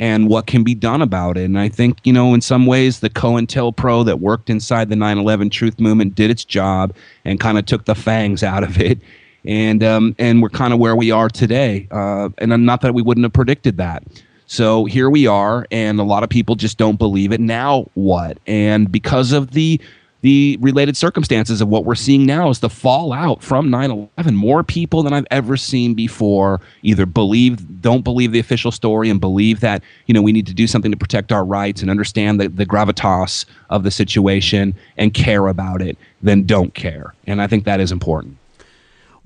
and 0.00 0.28
what 0.28 0.46
can 0.46 0.62
be 0.62 0.76
done 0.76 1.02
about 1.02 1.36
it. 1.36 1.44
And 1.44 1.58
I 1.58 1.68
think, 1.68 1.98
you 2.04 2.12
know, 2.12 2.32
in 2.32 2.40
some 2.40 2.66
ways, 2.66 3.00
the 3.00 3.10
COINTELPRO 3.10 4.06
that 4.06 4.20
worked 4.20 4.48
inside 4.48 4.90
the 4.90 4.96
9 4.96 5.18
11 5.18 5.50
truth 5.50 5.80
movement 5.80 6.14
did 6.14 6.30
its 6.30 6.44
job 6.44 6.94
and 7.24 7.40
kind 7.40 7.58
of 7.58 7.66
took 7.66 7.84
the 7.84 7.96
fangs 7.96 8.44
out 8.44 8.62
of 8.62 8.80
it 8.80 9.00
and 9.48 9.82
um, 9.82 10.14
and 10.18 10.42
we're 10.42 10.50
kind 10.50 10.72
of 10.72 10.78
where 10.78 10.94
we 10.94 11.10
are 11.10 11.28
today. 11.28 11.88
Uh, 11.90 12.28
and 12.38 12.64
not 12.64 12.82
that 12.82 12.94
we 12.94 13.02
wouldn't 13.02 13.24
have 13.24 13.32
predicted 13.32 13.78
that. 13.78 14.04
So 14.46 14.84
here 14.84 15.10
we 15.10 15.26
are, 15.26 15.66
and 15.70 15.98
a 15.98 16.04
lot 16.04 16.22
of 16.22 16.28
people 16.30 16.54
just 16.54 16.78
don't 16.78 16.98
believe 16.98 17.32
it. 17.32 17.40
Now 17.40 17.90
what? 17.94 18.38
And 18.46 18.92
because 18.92 19.32
of 19.32 19.50
the 19.50 19.80
the 20.20 20.58
related 20.60 20.96
circumstances 20.96 21.60
of 21.60 21.68
what 21.68 21.84
we're 21.84 21.94
seeing 21.94 22.26
now 22.26 22.50
is 22.50 22.58
the 22.58 22.68
fallout 22.68 23.40
from 23.40 23.68
9-11 23.68 24.34
more 24.34 24.64
people 24.64 25.04
than 25.04 25.12
i've 25.12 25.28
ever 25.30 25.56
seen 25.56 25.94
before 25.94 26.60
either 26.82 27.06
believe 27.06 27.80
don't 27.80 28.02
believe 28.02 28.32
the 28.32 28.40
official 28.40 28.72
story 28.72 29.10
and 29.10 29.20
believe 29.20 29.60
that 29.60 29.80
you 30.06 30.12
know 30.12 30.20
we 30.20 30.32
need 30.32 30.44
to 30.44 30.54
do 30.54 30.66
something 30.66 30.90
to 30.90 30.96
protect 30.96 31.30
our 31.30 31.44
rights 31.44 31.82
and 31.82 31.88
understand 31.88 32.40
the, 32.40 32.48
the 32.48 32.66
gravitas 32.66 33.44
of 33.70 33.84
the 33.84 33.92
situation 33.92 34.74
and 34.96 35.14
care 35.14 35.46
about 35.46 35.80
it 35.80 35.96
than 36.20 36.42
don't 36.42 36.74
care 36.74 37.14
and 37.28 37.40
i 37.40 37.46
think 37.46 37.64
that 37.64 37.78
is 37.78 37.92
important 37.92 38.37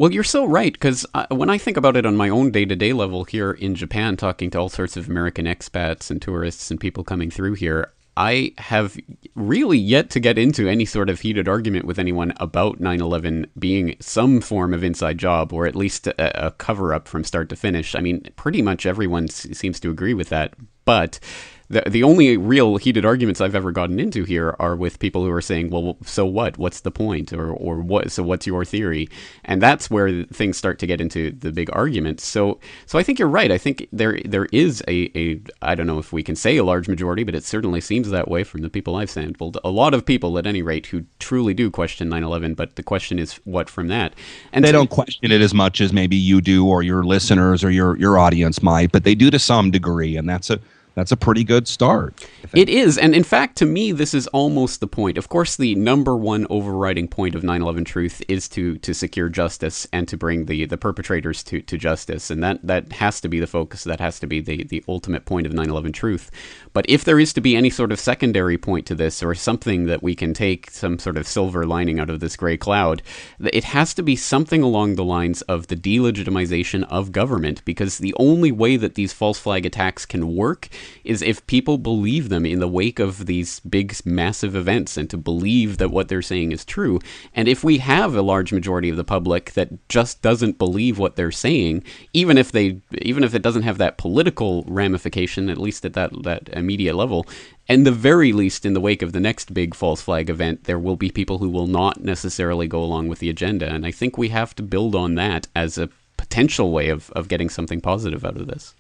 Well, 0.03 0.11
you're 0.11 0.25
so 0.25 0.45
right 0.45 0.73
because 0.73 1.07
uh, 1.15 1.27
when 1.31 1.49
I 1.49 1.59
think 1.59 1.77
about 1.77 1.97
it 1.97 2.05
on 2.05 2.17
my 2.17 2.29
own 2.29 2.51
day 2.51 2.65
to 2.65 2.75
day 2.75 2.93
level 2.93 3.23
here 3.23 3.53
in 3.53 3.77
Japan, 3.77 4.17
talking 4.17 4.51
to 4.51 4.59
all 4.59 4.69
sorts 4.69 4.97
of 4.97 5.09
American 5.09 5.47
expats 5.47 6.11
and 6.11 6.21
tourists 6.21 6.73
and 6.73 6.81
people 6.81 7.05
coming 7.05 7.31
through 7.31 7.55
here, 7.55 7.93
I 8.17 8.53
have 8.59 8.99
really 9.37 9.79
yet 9.79 10.11
to 10.11 10.19
get 10.19 10.39
into 10.39 10.67
any 10.67 10.87
sort 10.87 11.09
of 11.09 11.21
heated 11.21 11.47
argument 11.47 11.85
with 11.85 12.01
anyone 12.01 12.33
about 12.39 12.81
9 12.81 13.01
11 13.01 13.47
being 13.57 13.95
some 14.01 14.41
form 14.41 14.75
of 14.75 14.83
inside 14.83 15.19
job 15.19 15.53
or 15.53 15.69
at 15.69 15.77
least 15.77 16.09
a, 16.09 16.47
a 16.47 16.51
cover 16.51 16.93
up 16.93 17.07
from 17.07 17.23
start 17.23 17.49
to 17.51 17.55
finish. 17.55 17.95
I 17.95 18.01
mean, 18.01 18.27
pretty 18.35 18.61
much 18.61 18.87
everyone 18.87 19.27
s- 19.27 19.57
seems 19.57 19.79
to 19.79 19.91
agree 19.93 20.15
with 20.15 20.31
that. 20.31 20.55
But 20.85 21.21
the 21.69 21.83
the 21.87 22.03
only 22.03 22.37
real 22.37 22.77
heated 22.77 23.05
arguments 23.05 23.41
I've 23.41 23.55
ever 23.55 23.73
gotten 23.73 23.99
into 23.99 24.25
here 24.25 24.55
are 24.59 24.77
with 24.77 24.99
people 24.99 25.25
who 25.25 25.31
are 25.31 25.41
saying, 25.41 25.71
"Well, 25.71 25.97
so 26.05 26.27
what? 26.27 26.59
What's 26.59 26.81
the 26.81 26.91
point?" 26.91 27.33
or 27.33 27.51
or 27.51 27.79
what? 27.81 28.11
So 28.13 28.23
what's 28.23 28.47
your 28.47 28.65
theory? 28.65 29.09
And 29.45 29.63
that's 29.63 29.91
where 29.91 30.25
things 30.25 30.57
start 30.57 30.79
to 30.81 30.87
get 30.87 31.01
into 31.01 31.33
the 31.33 31.53
big 31.53 31.71
arguments. 31.73 32.25
So 32.25 32.61
so 32.87 32.99
I 32.99 33.03
think 33.03 33.19
you're 33.19 33.29
right. 33.29 33.51
I 33.51 33.59
think 33.59 33.89
there 33.93 34.21
there 34.25 34.47
is 34.53 34.83
a 34.89 35.11
a 35.17 35.41
I 35.63 35.75
don't 35.75 35.87
know 35.87 35.99
if 35.99 36.13
we 36.13 36.23
can 36.23 36.37
say 36.37 36.57
a 36.57 36.65
large 36.65 36.89
majority, 36.89 37.25
but 37.25 37.35
it 37.35 37.45
certainly 37.45 37.81
seems 37.81 38.11
that 38.11 38.29
way 38.29 38.45
from 38.45 38.63
the 38.63 38.71
people 38.71 38.97
I've 38.97 39.11
sampled. 39.11 39.59
A 39.65 39.71
lot 39.71 39.95
of 39.95 40.05
people, 40.05 40.39
at 40.39 40.47
any 40.47 40.63
rate, 40.63 40.87
who 40.87 41.05
truly 41.19 41.55
do 41.55 41.71
question 41.71 42.09
9/11. 42.09 42.55
But 42.55 42.77
the 42.77 42.83
question 42.83 43.19
is, 43.19 43.35
what 43.45 43.71
from 43.71 43.89
that? 43.89 44.15
And 44.53 44.65
they 44.65 44.73
don't 44.73 44.91
question 44.91 45.33
it 45.33 45.41
as 45.41 45.55
much 45.55 45.81
as 45.81 45.93
maybe 45.93 46.17
you 46.17 46.41
do, 46.41 46.67
or 46.67 46.83
your 46.83 47.05
listeners, 47.05 47.65
or 47.65 47.71
your 47.71 47.97
your 47.99 48.19
audience 48.19 48.63
might, 48.63 48.93
but 48.93 49.05
they 49.05 49.15
do 49.15 49.31
to 49.31 49.39
some 49.39 49.71
degree, 49.71 50.17
and 50.17 50.29
that's 50.29 50.51
a 50.51 50.59
that's 50.95 51.13
a 51.13 51.17
pretty 51.17 51.45
good 51.45 51.67
start. 51.67 52.27
It 52.55 52.69
is. 52.69 52.99
And 52.99 53.15
in 53.15 53.25
fact, 53.25 53.57
to 53.59 53.67
me, 53.67 53.93
this 53.93 54.13
is 54.13 54.27
almost 54.29 54.81
the 54.81 54.87
point. 54.87 55.17
Of 55.17 55.29
course, 55.29 55.57
the 55.57 55.75
number 55.75 56.17
one 56.17 56.47
overriding 56.51 57.09
point 57.09 57.35
of 57.35 57.43
9 57.43 57.63
11 57.63 57.85
Truth 57.85 58.23
is 58.29 58.49
to, 58.51 58.77
to 58.79 58.93
secure 58.93 59.29
justice 59.29 59.87
and 59.93 60.07
to 60.09 60.17
bring 60.17 60.47
the, 60.47 60.67
the 60.67 60.77
perpetrators 60.77 61.43
to, 61.45 61.63
to 61.63 61.79
justice. 61.79 62.31
And 62.31 62.43
that, 62.43 62.61
that 62.67 62.93
has 62.93 63.21
to 63.23 63.29
be 63.29 63.41
the 63.41 63.47
focus. 63.47 63.85
That 63.85 64.01
has 64.01 64.21
to 64.21 64.27
be 64.27 64.41
the, 64.41 64.65
the 64.65 64.85
ultimate 64.87 65.25
point 65.25 65.47
of 65.47 65.53
9 65.53 65.69
11 65.69 65.93
Truth. 65.93 66.31
But 66.73 66.85
if 66.89 67.05
there 67.05 67.19
is 67.19 67.33
to 67.35 67.41
be 67.41 67.57
any 67.57 67.71
sort 67.71 67.93
of 67.93 67.99
secondary 67.99 68.59
point 68.59 68.87
to 68.87 68.95
this 68.95 69.23
or 69.23 69.35
something 69.35 69.87
that 69.87 70.03
we 70.03 70.15
can 70.15 70.35
take 70.35 70.71
some 70.71 70.99
sort 70.99 71.17
of 71.17 71.27
silver 71.27 71.67
lining 71.67 72.01
out 72.01 72.11
of 72.11 72.21
this 72.21 72.37
gray 72.37 72.57
cloud, 72.57 73.03
it 73.41 73.65
has 73.65 73.95
to 73.95 74.03
be 74.03 74.17
something 74.17 74.63
along 74.63 74.95
the 74.95 75.05
lines 75.05 75.43
of 75.43 75.69
the 75.69 75.77
delegitimization 75.77 76.85
of 76.85 77.13
government 77.13 77.65
because 77.65 77.99
the 77.99 78.15
only 78.19 78.53
way 78.53 78.77
that 78.77 78.95
these 78.95 79.13
false 79.13 79.39
flag 79.39 79.65
attacks 79.65 80.05
can 80.05 80.35
work 80.35 80.69
is 81.05 81.23
if 81.23 81.47
people 81.47 81.79
believe 81.79 82.29
them 82.29 82.47
in 82.47 82.61
the 82.61 82.69
wake 82.69 82.99
of 82.99 83.27
these 83.27 83.61
big, 83.61 83.95
massive 84.05 84.55
events 84.55 84.97
and 84.97 85.09
to 85.11 85.17
believe 85.17 85.79
that 85.79 85.91
what 85.91 86.09
they're 86.09 86.23
saying 86.23 86.53
is 86.53 86.65
true. 86.65 87.01
And 87.35 87.49
if 87.49 87.65
we 87.65 87.79
have 87.79 88.15
a 88.15 88.23
large 88.23 88.53
majority 88.53 88.89
of 88.89 88.97
the 88.97 89.05
public 89.05 89.53
that 89.53 89.89
just 89.89 90.23
doesn't 90.23 90.59
believe 90.59 90.99
what 90.99 91.17
they're 91.17 91.31
saying, 91.31 91.85
even 92.13 92.39
if 92.39 92.53
they, 92.53 92.81
even 93.01 93.25
if 93.25 93.35
it 93.35 93.43
doesn't 93.43 93.63
have 93.63 93.79
that 93.79 93.99
political 93.99 94.65
ramification, 94.67 95.49
at 95.49 95.59
least 95.59 95.85
at 95.85 95.95
that 95.95 96.11
that 96.23 96.49
immediate 96.53 96.95
level, 96.95 97.27
and 97.69 97.87
the 97.87 97.93
very 97.93 98.33
least, 98.33 98.67
in 98.67 98.75
the 98.75 98.81
wake 98.81 99.03
of 99.03 99.13
the 99.13 99.21
next 99.21 99.55
big 99.55 99.75
false 99.75 100.03
flag 100.03 100.29
event, 100.29 100.65
there 100.65 100.79
will 100.79 100.97
be 100.97 101.11
people 101.11 101.39
who 101.39 101.49
will 101.49 101.67
not 101.67 102.03
necessarily 102.03 102.67
go 102.67 102.83
along 102.83 103.09
with 103.09 103.21
the 103.21 103.31
agenda. 103.31 103.67
And 103.67 103.87
I 103.87 103.91
think 103.91 104.19
we 104.19 104.29
have 104.31 104.55
to 104.57 104.63
build 104.63 104.95
on 104.95 105.15
that 105.15 105.47
as 105.55 105.79
a 105.79 105.89
potential 106.17 106.71
way 106.71 106.89
of, 106.89 107.11
of 107.13 107.29
getting 107.29 107.49
something 107.49 107.81
positive 107.81 108.25
out 108.25 108.37
of 108.37 108.47
this. 108.47 108.75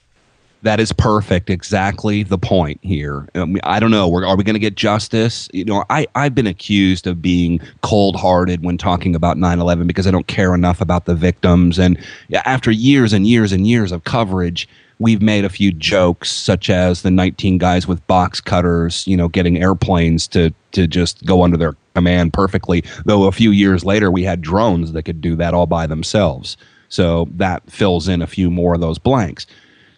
That 0.62 0.78
is 0.78 0.92
perfect. 0.92 1.50
Exactly 1.50 2.22
the 2.22 2.38
point 2.38 2.78
here. 2.82 3.28
I, 3.34 3.44
mean, 3.44 3.60
I 3.64 3.80
don't 3.80 3.90
know. 3.90 4.08
We're, 4.08 4.24
are 4.24 4.36
we 4.36 4.44
going 4.44 4.54
to 4.54 4.60
get 4.60 4.76
justice? 4.76 5.48
You 5.52 5.64
know, 5.64 5.84
I, 5.90 6.06
I've 6.14 6.34
been 6.34 6.46
accused 6.46 7.06
of 7.06 7.20
being 7.20 7.60
cold 7.82 8.14
hearted 8.14 8.64
when 8.64 8.78
talking 8.78 9.16
about 9.16 9.36
9 9.36 9.58
11 9.58 9.86
because 9.88 10.06
I 10.06 10.12
don't 10.12 10.28
care 10.28 10.54
enough 10.54 10.80
about 10.80 11.06
the 11.06 11.16
victims. 11.16 11.78
And 11.78 11.98
after 12.44 12.70
years 12.70 13.12
and 13.12 13.26
years 13.26 13.50
and 13.50 13.66
years 13.66 13.90
of 13.90 14.04
coverage, 14.04 14.68
we've 15.00 15.20
made 15.20 15.44
a 15.44 15.48
few 15.48 15.72
jokes, 15.72 16.30
such 16.30 16.70
as 16.70 17.02
the 17.02 17.10
19 17.10 17.58
guys 17.58 17.88
with 17.88 18.06
box 18.06 18.40
cutters, 18.40 19.04
you 19.06 19.16
know, 19.16 19.26
getting 19.26 19.60
airplanes 19.60 20.28
to, 20.28 20.54
to 20.70 20.86
just 20.86 21.24
go 21.26 21.42
under 21.42 21.56
their 21.56 21.74
command 21.94 22.32
perfectly. 22.32 22.84
Though 23.04 23.24
a 23.24 23.32
few 23.32 23.50
years 23.50 23.84
later, 23.84 24.12
we 24.12 24.22
had 24.22 24.40
drones 24.40 24.92
that 24.92 25.02
could 25.02 25.20
do 25.20 25.34
that 25.36 25.54
all 25.54 25.66
by 25.66 25.88
themselves. 25.88 26.56
So 26.88 27.28
that 27.36 27.68
fills 27.70 28.06
in 28.06 28.22
a 28.22 28.26
few 28.26 28.50
more 28.50 28.74
of 28.74 28.80
those 28.80 28.98
blanks. 28.98 29.46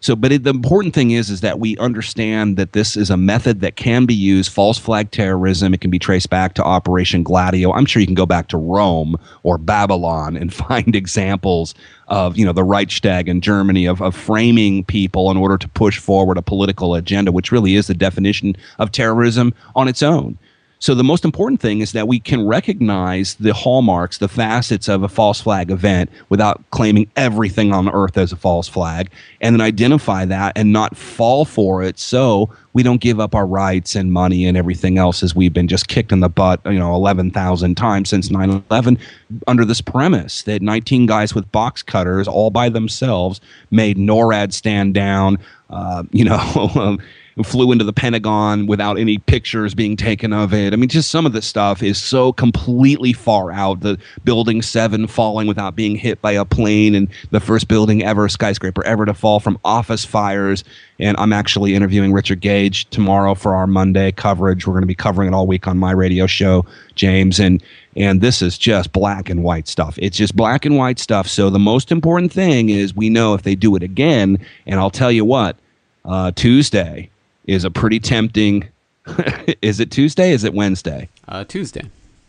So, 0.04 0.14
but 0.14 0.32
it, 0.32 0.42
the 0.42 0.50
important 0.50 0.92
thing 0.92 1.12
is, 1.12 1.30
is 1.30 1.40
that 1.40 1.58
we 1.58 1.78
understand 1.78 2.58
that 2.58 2.74
this 2.74 2.94
is 2.94 3.08
a 3.08 3.16
method 3.16 3.62
that 3.62 3.76
can 3.76 4.04
be 4.04 4.12
used. 4.12 4.52
False 4.52 4.78
flag 4.78 5.10
terrorism. 5.10 5.72
It 5.72 5.80
can 5.80 5.90
be 5.90 5.98
traced 5.98 6.28
back 6.28 6.52
to 6.56 6.62
Operation 6.62 7.22
Gladio. 7.22 7.72
I'm 7.72 7.86
sure 7.86 8.00
you 8.00 8.06
can 8.06 8.14
go 8.14 8.26
back 8.26 8.48
to 8.48 8.58
Rome 8.58 9.16
or 9.44 9.56
Babylon 9.56 10.36
and 10.36 10.52
find 10.68 10.94
examples 10.94 11.74
of, 12.08 12.36
you 12.36 12.44
know, 12.44 12.52
the 12.52 12.64
Reichstag 12.64 13.30
in 13.30 13.40
Germany 13.40 13.86
of, 13.86 14.02
of 14.02 14.14
framing 14.14 14.84
people 14.84 15.30
in 15.30 15.38
order 15.38 15.56
to 15.56 15.68
push 15.70 15.98
forward 15.98 16.36
a 16.36 16.42
political 16.42 16.94
agenda, 16.94 17.32
which 17.32 17.50
really 17.50 17.74
is 17.74 17.86
the 17.86 17.94
definition 17.94 18.56
of 18.78 18.92
terrorism 18.92 19.54
on 19.74 19.88
its 19.88 20.02
own. 20.02 20.36
So 20.84 20.94
the 20.94 21.02
most 21.02 21.24
important 21.24 21.62
thing 21.62 21.80
is 21.80 21.92
that 21.92 22.08
we 22.08 22.20
can 22.20 22.46
recognize 22.46 23.36
the 23.36 23.54
hallmarks, 23.54 24.18
the 24.18 24.28
facets 24.28 24.86
of 24.86 25.02
a 25.02 25.08
false 25.08 25.40
flag 25.40 25.70
event 25.70 26.10
without 26.28 26.62
claiming 26.72 27.10
everything 27.16 27.72
on 27.72 27.88
earth 27.88 28.18
as 28.18 28.32
a 28.32 28.36
false 28.36 28.68
flag 28.68 29.10
and 29.40 29.54
then 29.54 29.62
identify 29.62 30.26
that 30.26 30.52
and 30.58 30.74
not 30.74 30.94
fall 30.94 31.46
for 31.46 31.82
it 31.82 31.98
so 31.98 32.50
we 32.74 32.82
don't 32.82 33.00
give 33.00 33.18
up 33.18 33.34
our 33.34 33.46
rights 33.46 33.94
and 33.94 34.12
money 34.12 34.44
and 34.44 34.58
everything 34.58 34.98
else 34.98 35.22
as 35.22 35.34
we've 35.34 35.54
been 35.54 35.68
just 35.68 35.88
kicked 35.88 36.12
in 36.12 36.20
the 36.20 36.28
butt, 36.28 36.60
you 36.66 36.78
know, 36.78 36.94
11,000 36.94 37.76
times 37.76 38.10
since 38.10 38.28
9/11 38.28 38.98
under 39.46 39.64
this 39.64 39.80
premise 39.80 40.42
that 40.42 40.60
19 40.60 41.06
guys 41.06 41.34
with 41.34 41.50
box 41.50 41.82
cutters 41.82 42.28
all 42.28 42.50
by 42.50 42.68
themselves 42.68 43.40
made 43.70 43.96
NORAD 43.96 44.52
stand 44.52 44.92
down, 44.92 45.38
uh, 45.70 46.02
you 46.10 46.26
know, 46.26 46.98
flew 47.42 47.72
into 47.72 47.84
the 47.84 47.92
Pentagon 47.92 48.66
without 48.66 48.98
any 48.98 49.18
pictures 49.18 49.74
being 49.74 49.96
taken 49.96 50.32
of 50.32 50.54
it. 50.54 50.72
I 50.72 50.76
mean, 50.76 50.88
just 50.88 51.10
some 51.10 51.26
of 51.26 51.32
this 51.32 51.46
stuff 51.46 51.82
is 51.82 52.00
so 52.00 52.32
completely 52.32 53.12
far 53.12 53.50
out. 53.50 53.80
The 53.80 53.98
building 54.22 54.62
seven 54.62 55.08
falling 55.08 55.48
without 55.48 55.74
being 55.74 55.96
hit 55.96 56.22
by 56.22 56.32
a 56.32 56.44
plane, 56.44 56.94
and 56.94 57.08
the 57.32 57.40
first 57.40 57.66
building 57.66 58.04
ever, 58.04 58.28
skyscraper 58.28 58.84
ever 58.84 59.04
to 59.04 59.14
fall 59.14 59.40
from 59.40 59.58
office 59.64 60.04
fires. 60.04 60.62
And 61.00 61.16
I'm 61.16 61.32
actually 61.32 61.74
interviewing 61.74 62.12
Richard 62.12 62.40
Gage 62.40 62.88
tomorrow 62.90 63.34
for 63.34 63.56
our 63.56 63.66
Monday 63.66 64.12
coverage. 64.12 64.64
We're 64.64 64.74
going 64.74 64.82
to 64.82 64.86
be 64.86 64.94
covering 64.94 65.28
it 65.28 65.34
all 65.34 65.48
week 65.48 65.66
on 65.66 65.76
my 65.76 65.90
radio 65.90 66.26
show, 66.26 66.64
James. 66.94 67.40
And 67.40 67.60
and 67.96 68.20
this 68.20 68.42
is 68.42 68.58
just 68.58 68.92
black 68.92 69.28
and 69.28 69.42
white 69.42 69.66
stuff. 69.66 69.98
It's 70.00 70.16
just 70.16 70.36
black 70.36 70.64
and 70.64 70.76
white 70.76 70.98
stuff. 70.98 71.26
So 71.28 71.50
the 71.50 71.58
most 71.58 71.90
important 71.90 72.32
thing 72.32 72.68
is 72.68 72.94
we 72.94 73.08
know 73.08 73.34
if 73.34 73.42
they 73.42 73.54
do 73.54 73.74
it 73.76 73.82
again, 73.82 74.38
and 74.66 74.78
I'll 74.78 74.90
tell 74.90 75.12
you 75.12 75.24
what, 75.24 75.56
uh, 76.04 76.32
Tuesday 76.32 77.10
is 77.44 77.64
a 77.64 77.70
pretty 77.70 78.00
tempting. 78.00 78.68
is 79.62 79.80
it 79.80 79.90
Tuesday? 79.90 80.32
Is 80.32 80.44
it 80.44 80.54
Wednesday? 80.54 81.08
Uh, 81.28 81.44
Tuesday. 81.44 81.82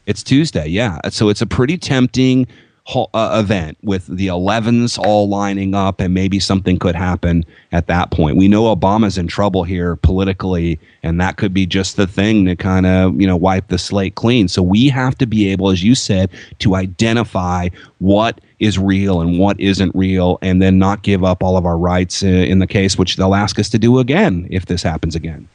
It's 0.06 0.22
Tuesday, 0.22 0.68
yeah. 0.68 1.00
So 1.10 1.30
it's 1.30 1.42
a 1.42 1.48
pretty 1.48 1.78
tempting 1.78 2.48
uh, 2.88 3.40
event 3.40 3.78
with 3.82 4.06
the 4.08 4.28
11s 4.28 5.00
all 5.00 5.28
lining 5.28 5.74
up, 5.74 6.00
and 6.00 6.14
maybe 6.14 6.40
something 6.40 6.78
could 6.78 6.96
happen 6.96 7.44
at 7.72 7.88
that 7.88 8.12
point. 8.12 8.38
We 8.38 8.48
know 8.48 8.76
Obama's 8.76 9.18
in 9.18 9.28
trouble 9.28 9.64
here 9.64 9.96
politically, 9.96 10.80
and 11.02 11.20
that 11.20 11.38
could 11.38 11.54
be 11.54 11.66
just 11.66 11.96
the 11.96 12.06
thing 12.06 12.46
to 12.46 12.56
kind 12.56 12.86
of 12.86 13.20
you 13.20 13.26
know 13.26 13.36
wipe 13.36 13.68
the 13.70 13.78
slate 13.78 14.16
clean. 14.16 14.48
So 14.48 14.62
we 14.62 14.88
have 14.90 15.18
to 15.18 15.26
be 15.26 15.50
able, 15.50 15.70
as 15.70 15.84
you 15.84 15.96
said, 15.96 16.30
to 16.60 16.76
identify 16.76 17.70
what 18.00 18.40
is 18.60 18.78
real 18.78 19.20
and 19.22 19.40
what 19.40 19.60
isn't 19.60 19.94
real, 19.96 20.38
and 20.42 20.62
then 20.62 20.78
not 20.78 21.02
give 21.02 21.24
up 21.24 21.44
all 21.44 21.58
of 21.58 21.66
our 21.66 21.78
rights 21.78 22.24
uh, 22.24 22.28
in 22.28 22.60
the 22.60 22.68
case, 22.68 22.98
which 22.98 23.16
they'll 23.16 23.36
ask 23.36 23.58
us 23.58 23.70
to 23.70 23.80
do 23.80 24.00
again 24.00 24.48
if 24.52 24.68
this 24.68 24.84
happens 24.84 25.16
again. 25.16 25.50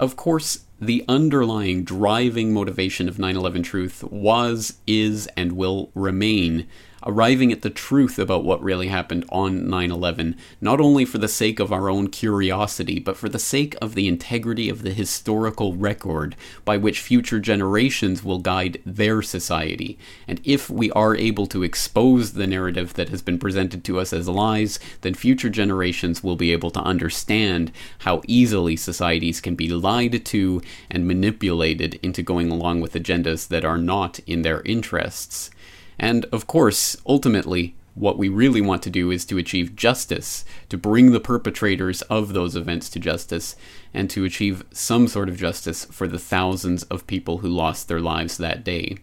Of 0.00 0.16
course, 0.16 0.64
the 0.86 1.04
underlying 1.08 1.84
driving 1.84 2.52
motivation 2.52 3.08
of 3.08 3.18
9 3.18 3.36
11 3.36 3.62
Truth 3.62 4.04
was, 4.04 4.74
is, 4.86 5.26
and 5.36 5.52
will 5.52 5.90
remain 5.94 6.68
arriving 7.06 7.52
at 7.52 7.62
the 7.62 7.70
truth 7.70 8.18
about 8.18 8.44
what 8.44 8.62
really 8.62 8.88
happened 8.88 9.24
on 9.30 9.68
9 9.68 9.90
11, 9.90 10.36
not 10.60 10.80
only 10.80 11.04
for 11.04 11.18
the 11.18 11.28
sake 11.28 11.60
of 11.60 11.72
our 11.72 11.88
own 11.88 12.08
curiosity, 12.08 12.98
but 12.98 13.16
for 13.16 13.28
the 13.28 13.38
sake 13.38 13.76
of 13.80 13.94
the 13.94 14.08
integrity 14.08 14.68
of 14.68 14.82
the 14.82 14.92
historical 14.92 15.74
record 15.74 16.36
by 16.64 16.76
which 16.76 17.00
future 17.00 17.40
generations 17.40 18.24
will 18.24 18.38
guide 18.38 18.80
their 18.84 19.22
society. 19.22 19.98
And 20.26 20.40
if 20.44 20.70
we 20.70 20.90
are 20.92 21.14
able 21.16 21.46
to 21.48 21.62
expose 21.62 22.32
the 22.32 22.46
narrative 22.46 22.94
that 22.94 23.08
has 23.10 23.22
been 23.22 23.38
presented 23.38 23.84
to 23.84 23.98
us 24.00 24.12
as 24.12 24.28
lies, 24.28 24.78
then 25.02 25.14
future 25.14 25.50
generations 25.50 26.22
will 26.22 26.36
be 26.36 26.52
able 26.52 26.70
to 26.70 26.80
understand 26.80 27.72
how 28.00 28.22
easily 28.26 28.76
societies 28.76 29.40
can 29.40 29.54
be 29.54 29.68
lied 29.68 30.24
to 30.24 30.62
and 30.90 31.06
manipulated 31.06 31.98
into 32.02 32.22
going 32.22 32.50
along 32.50 32.80
with 32.80 32.94
agendas 32.94 33.48
that 33.48 33.64
are 33.64 33.78
not 33.78 34.18
in 34.26 34.42
their 34.42 34.62
interests. 34.62 35.50
And 35.98 36.24
of 36.26 36.46
course, 36.46 36.96
ultimately, 37.06 37.74
what 37.94 38.18
we 38.18 38.28
really 38.28 38.60
want 38.60 38.82
to 38.82 38.90
do 38.90 39.10
is 39.10 39.24
to 39.26 39.38
achieve 39.38 39.76
justice, 39.76 40.44
to 40.68 40.76
bring 40.76 41.12
the 41.12 41.20
perpetrators 41.20 42.02
of 42.02 42.32
those 42.32 42.56
events 42.56 42.90
to 42.90 42.98
justice, 42.98 43.54
and 43.92 44.10
to 44.10 44.24
achieve 44.24 44.64
some 44.72 45.06
sort 45.06 45.28
of 45.28 45.36
justice 45.36 45.84
for 45.86 46.08
the 46.08 46.18
thousands 46.18 46.82
of 46.84 47.06
people 47.06 47.38
who 47.38 47.48
lost 47.48 47.86
their 47.86 48.00
lives 48.00 48.36
that 48.36 48.64
day. 48.64 48.98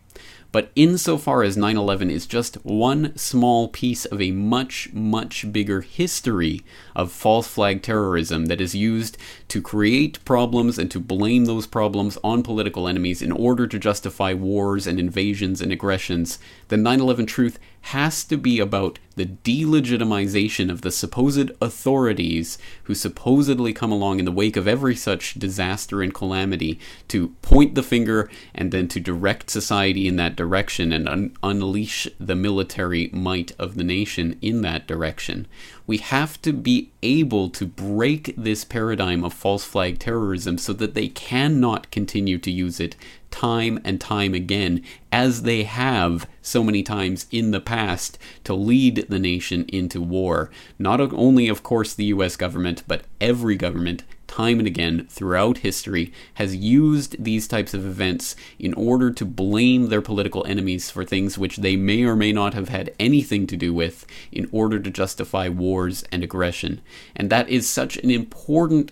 But 0.51 0.71
insofar 0.75 1.43
as 1.43 1.55
9 1.55 1.77
11 1.77 2.09
is 2.09 2.25
just 2.25 2.55
one 2.65 3.15
small 3.15 3.69
piece 3.69 4.03
of 4.03 4.21
a 4.21 4.31
much, 4.31 4.91
much 4.91 5.51
bigger 5.53 5.79
history 5.79 6.61
of 6.93 7.11
false 7.11 7.47
flag 7.47 7.81
terrorism 7.81 8.47
that 8.47 8.59
is 8.59 8.75
used 8.75 9.17
to 9.51 9.61
create 9.61 10.23
problems 10.23 10.77
and 10.77 10.89
to 10.89 10.97
blame 10.97 11.43
those 11.43 11.67
problems 11.67 12.17
on 12.23 12.41
political 12.41 12.87
enemies 12.87 13.21
in 13.21 13.33
order 13.33 13.67
to 13.67 13.77
justify 13.77 14.33
wars 14.33 14.87
and 14.87 14.97
invasions 14.97 15.59
and 15.59 15.73
aggressions, 15.73 16.39
the 16.69 16.77
9 16.77 17.01
11 17.01 17.25
truth 17.25 17.59
has 17.81 18.23
to 18.23 18.37
be 18.37 18.59
about 18.59 18.99
the 19.15 19.25
delegitimization 19.25 20.71
of 20.71 20.81
the 20.81 20.91
supposed 20.91 21.51
authorities 21.59 22.57
who 22.83 22.95
supposedly 22.95 23.73
come 23.73 23.91
along 23.91 24.19
in 24.19 24.25
the 24.25 24.31
wake 24.31 24.55
of 24.55 24.67
every 24.67 24.95
such 24.95 25.33
disaster 25.33 26.01
and 26.01 26.13
calamity 26.13 26.79
to 27.07 27.29
point 27.41 27.75
the 27.75 27.83
finger 27.83 28.29
and 28.55 28.71
then 28.71 28.87
to 28.87 28.99
direct 28.99 29.49
society 29.49 30.07
in 30.07 30.15
that 30.15 30.35
direction 30.35 30.93
and 30.93 31.09
un- 31.09 31.35
unleash 31.43 32.07
the 32.19 32.35
military 32.35 33.09
might 33.11 33.51
of 33.59 33.75
the 33.75 33.83
nation 33.83 34.37
in 34.41 34.61
that 34.61 34.87
direction. 34.87 35.45
We 35.91 35.97
have 35.97 36.41
to 36.43 36.53
be 36.53 36.89
able 37.03 37.49
to 37.49 37.65
break 37.65 38.33
this 38.37 38.63
paradigm 38.63 39.25
of 39.25 39.33
false 39.33 39.65
flag 39.65 39.99
terrorism 39.99 40.57
so 40.57 40.71
that 40.71 40.93
they 40.93 41.09
cannot 41.09 41.91
continue 41.91 42.37
to 42.37 42.49
use 42.49 42.79
it 42.79 42.95
time 43.29 43.77
and 43.83 43.99
time 43.99 44.33
again, 44.33 44.85
as 45.11 45.41
they 45.41 45.63
have 45.63 46.29
so 46.41 46.63
many 46.63 46.81
times 46.81 47.25
in 47.29 47.51
the 47.51 47.59
past, 47.59 48.17
to 48.45 48.53
lead 48.53 49.05
the 49.09 49.19
nation 49.19 49.65
into 49.67 49.99
war. 49.99 50.49
Not 50.79 51.01
only, 51.01 51.49
of 51.49 51.61
course, 51.61 51.93
the 51.93 52.05
US 52.05 52.37
government, 52.37 52.83
but 52.87 53.03
every 53.19 53.57
government, 53.57 54.03
time 54.31 54.59
and 54.59 54.67
again 54.67 55.05
throughout 55.09 55.59
history, 55.59 56.13
has 56.35 56.55
used 56.55 57.21
these 57.21 57.47
types 57.47 57.73
of 57.73 57.85
events 57.85 58.35
in 58.57 58.73
order 58.73 59.11
to 59.11 59.25
blame 59.25 59.87
their 59.87 60.01
political 60.01 60.45
enemies 60.45 60.89
for 60.89 61.03
things 61.03 61.37
which 61.37 61.57
they 61.57 61.75
may 61.75 62.03
or 62.03 62.15
may 62.15 62.31
not 62.31 62.53
have 62.53 62.69
had 62.69 62.93
anything 62.99 63.45
to 63.45 63.57
do 63.57 63.73
with 63.73 64.07
in 64.31 64.47
order 64.51 64.79
to 64.79 64.89
justify 64.89 65.49
wars 65.49 66.03
and 66.11 66.23
aggression. 66.23 66.81
And 67.15 67.29
that 67.29 67.49
is 67.49 67.69
such 67.69 67.97
an 67.97 68.09
important 68.09 68.91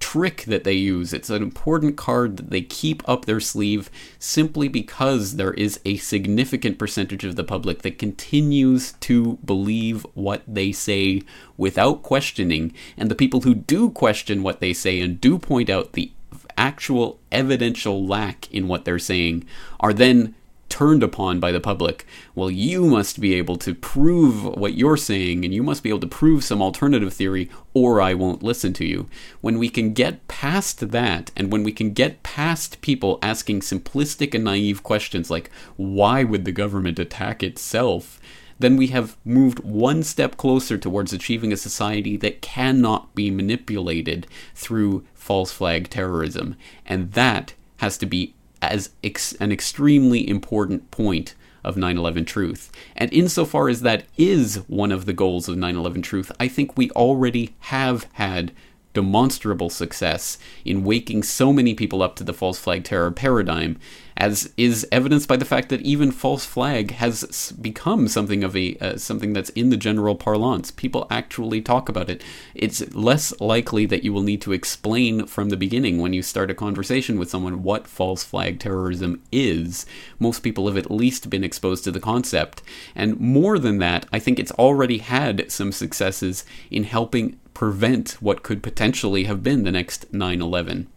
trick 0.00 0.44
that 0.44 0.64
they 0.64 0.72
use. 0.72 1.12
It's 1.12 1.30
an 1.30 1.42
important 1.42 1.96
card 1.96 2.36
that 2.36 2.50
they 2.50 2.62
keep 2.62 3.06
up 3.08 3.24
their 3.24 3.40
sleeve 3.40 3.90
simply 4.18 4.68
because 4.68 5.36
there 5.36 5.54
is 5.54 5.80
a 5.84 5.96
significant 5.96 6.78
percentage 6.78 7.24
of 7.24 7.36
the 7.36 7.44
public 7.44 7.82
that 7.82 7.98
continues 7.98 8.92
to 9.00 9.38
believe 9.44 10.06
what 10.14 10.42
they 10.46 10.72
say 10.72 11.22
without 11.56 12.02
questioning. 12.02 12.72
And 12.96 13.10
the 13.10 13.14
people 13.14 13.42
who 13.42 13.54
do 13.54 13.90
question 13.90 14.42
what 14.42 14.60
they 14.60 14.72
say 14.72 15.00
and 15.00 15.20
do 15.20 15.38
point 15.38 15.70
out 15.70 15.92
the 15.92 16.12
actual 16.56 17.18
evidential 17.30 18.06
lack 18.06 18.52
in 18.52 18.68
what 18.68 18.84
they're 18.84 18.98
saying 18.98 19.44
are 19.80 19.92
then 19.92 20.34
turned 20.76 21.02
upon 21.02 21.40
by 21.40 21.50
the 21.50 21.58
public. 21.58 22.06
Well, 22.34 22.50
you 22.50 22.84
must 22.84 23.18
be 23.18 23.32
able 23.32 23.56
to 23.56 23.74
prove 23.74 24.44
what 24.44 24.74
you're 24.74 24.98
saying, 24.98 25.42
and 25.42 25.54
you 25.54 25.62
must 25.62 25.82
be 25.82 25.88
able 25.88 26.00
to 26.00 26.06
prove 26.06 26.44
some 26.44 26.60
alternative 26.60 27.14
theory, 27.14 27.48
or 27.72 28.02
I 28.02 28.12
won't 28.12 28.42
listen 28.42 28.74
to 28.74 28.84
you. 28.84 29.08
When 29.40 29.58
we 29.58 29.70
can 29.70 29.94
get 29.94 30.28
past 30.28 30.90
that, 30.90 31.30
and 31.34 31.50
when 31.50 31.62
we 31.62 31.72
can 31.72 31.94
get 31.94 32.22
past 32.22 32.82
people 32.82 33.18
asking 33.22 33.60
simplistic 33.60 34.34
and 34.34 34.44
naive 34.44 34.82
questions 34.82 35.30
like, 35.30 35.50
why 35.76 36.24
would 36.24 36.44
the 36.44 36.52
government 36.52 36.98
attack 36.98 37.42
itself? 37.42 38.20
Then 38.58 38.76
we 38.76 38.88
have 38.88 39.16
moved 39.24 39.60
one 39.60 40.02
step 40.02 40.36
closer 40.36 40.76
towards 40.76 41.14
achieving 41.14 41.54
a 41.54 41.56
society 41.56 42.18
that 42.18 42.42
cannot 42.42 43.14
be 43.14 43.30
manipulated 43.30 44.26
through 44.54 45.06
false 45.14 45.52
flag 45.52 45.88
terrorism. 45.88 46.54
And 46.84 47.12
that 47.12 47.54
has 47.78 47.96
to 47.98 48.06
be 48.06 48.34
as 48.72 48.90
ex- 49.02 49.34
an 49.34 49.52
extremely 49.52 50.28
important 50.28 50.90
point 50.90 51.34
of 51.64 51.76
9 51.76 51.98
11 51.98 52.24
Truth. 52.24 52.70
And 52.94 53.12
insofar 53.12 53.68
as 53.68 53.82
that 53.82 54.04
is 54.16 54.56
one 54.68 54.92
of 54.92 55.04
the 55.04 55.12
goals 55.12 55.48
of 55.48 55.56
9 55.56 55.76
11 55.76 56.02
Truth, 56.02 56.32
I 56.38 56.48
think 56.48 56.76
we 56.76 56.90
already 56.92 57.54
have 57.60 58.06
had 58.14 58.52
demonstrable 58.94 59.68
success 59.68 60.38
in 60.64 60.82
waking 60.82 61.22
so 61.22 61.52
many 61.52 61.74
people 61.74 62.02
up 62.02 62.16
to 62.16 62.24
the 62.24 62.32
false 62.32 62.58
flag 62.58 62.82
terror 62.82 63.10
paradigm, 63.10 63.78
as 64.16 64.52
is 64.56 64.86
evidenced 64.90 65.28
by 65.28 65.36
the 65.36 65.44
fact 65.44 65.68
that 65.68 65.82
even 65.82 66.10
false 66.10 66.46
flag 66.46 66.92
has 66.92 67.52
become 67.60 68.08
something 68.08 68.42
of 68.42 68.56
a 68.56 68.76
uh, 68.78 68.96
something 68.96 69.32
that's 69.32 69.50
in 69.50 69.70
the 69.70 69.76
general 69.76 70.14
parlance. 70.14 70.70
People 70.70 71.06
actually 71.10 71.60
talk 71.60 71.88
about 71.88 72.08
it. 72.08 72.22
It's 72.54 72.94
less 72.94 73.38
likely 73.40 73.84
that 73.86 74.04
you 74.04 74.12
will 74.12 74.22
need 74.22 74.40
to 74.42 74.52
explain 74.52 75.26
from 75.26 75.50
the 75.50 75.56
beginning 75.56 75.98
when 75.98 76.12
you 76.12 76.22
start 76.22 76.50
a 76.50 76.54
conversation 76.54 77.18
with 77.18 77.30
someone 77.30 77.62
what 77.62 77.86
false 77.86 78.24
flag 78.24 78.58
terrorism 78.58 79.22
is. 79.30 79.84
Most 80.18 80.40
people 80.40 80.66
have 80.66 80.76
at 80.76 80.90
least 80.90 81.28
been 81.28 81.44
exposed 81.44 81.84
to 81.84 81.90
the 81.90 82.00
concept, 82.00 82.62
and 82.94 83.20
more 83.20 83.58
than 83.58 83.78
that, 83.78 84.06
I 84.12 84.18
think 84.18 84.38
it's 84.38 84.52
already 84.52 84.98
had 84.98 85.50
some 85.50 85.72
successes 85.72 86.44
in 86.70 86.84
helping 86.84 87.38
prevent 87.52 88.12
what 88.20 88.42
could 88.42 88.62
potentially 88.62 89.24
have 89.24 89.42
been 89.42 89.64
the 89.64 89.72
next 89.72 90.12
9 90.12 90.42
11. 90.42 90.88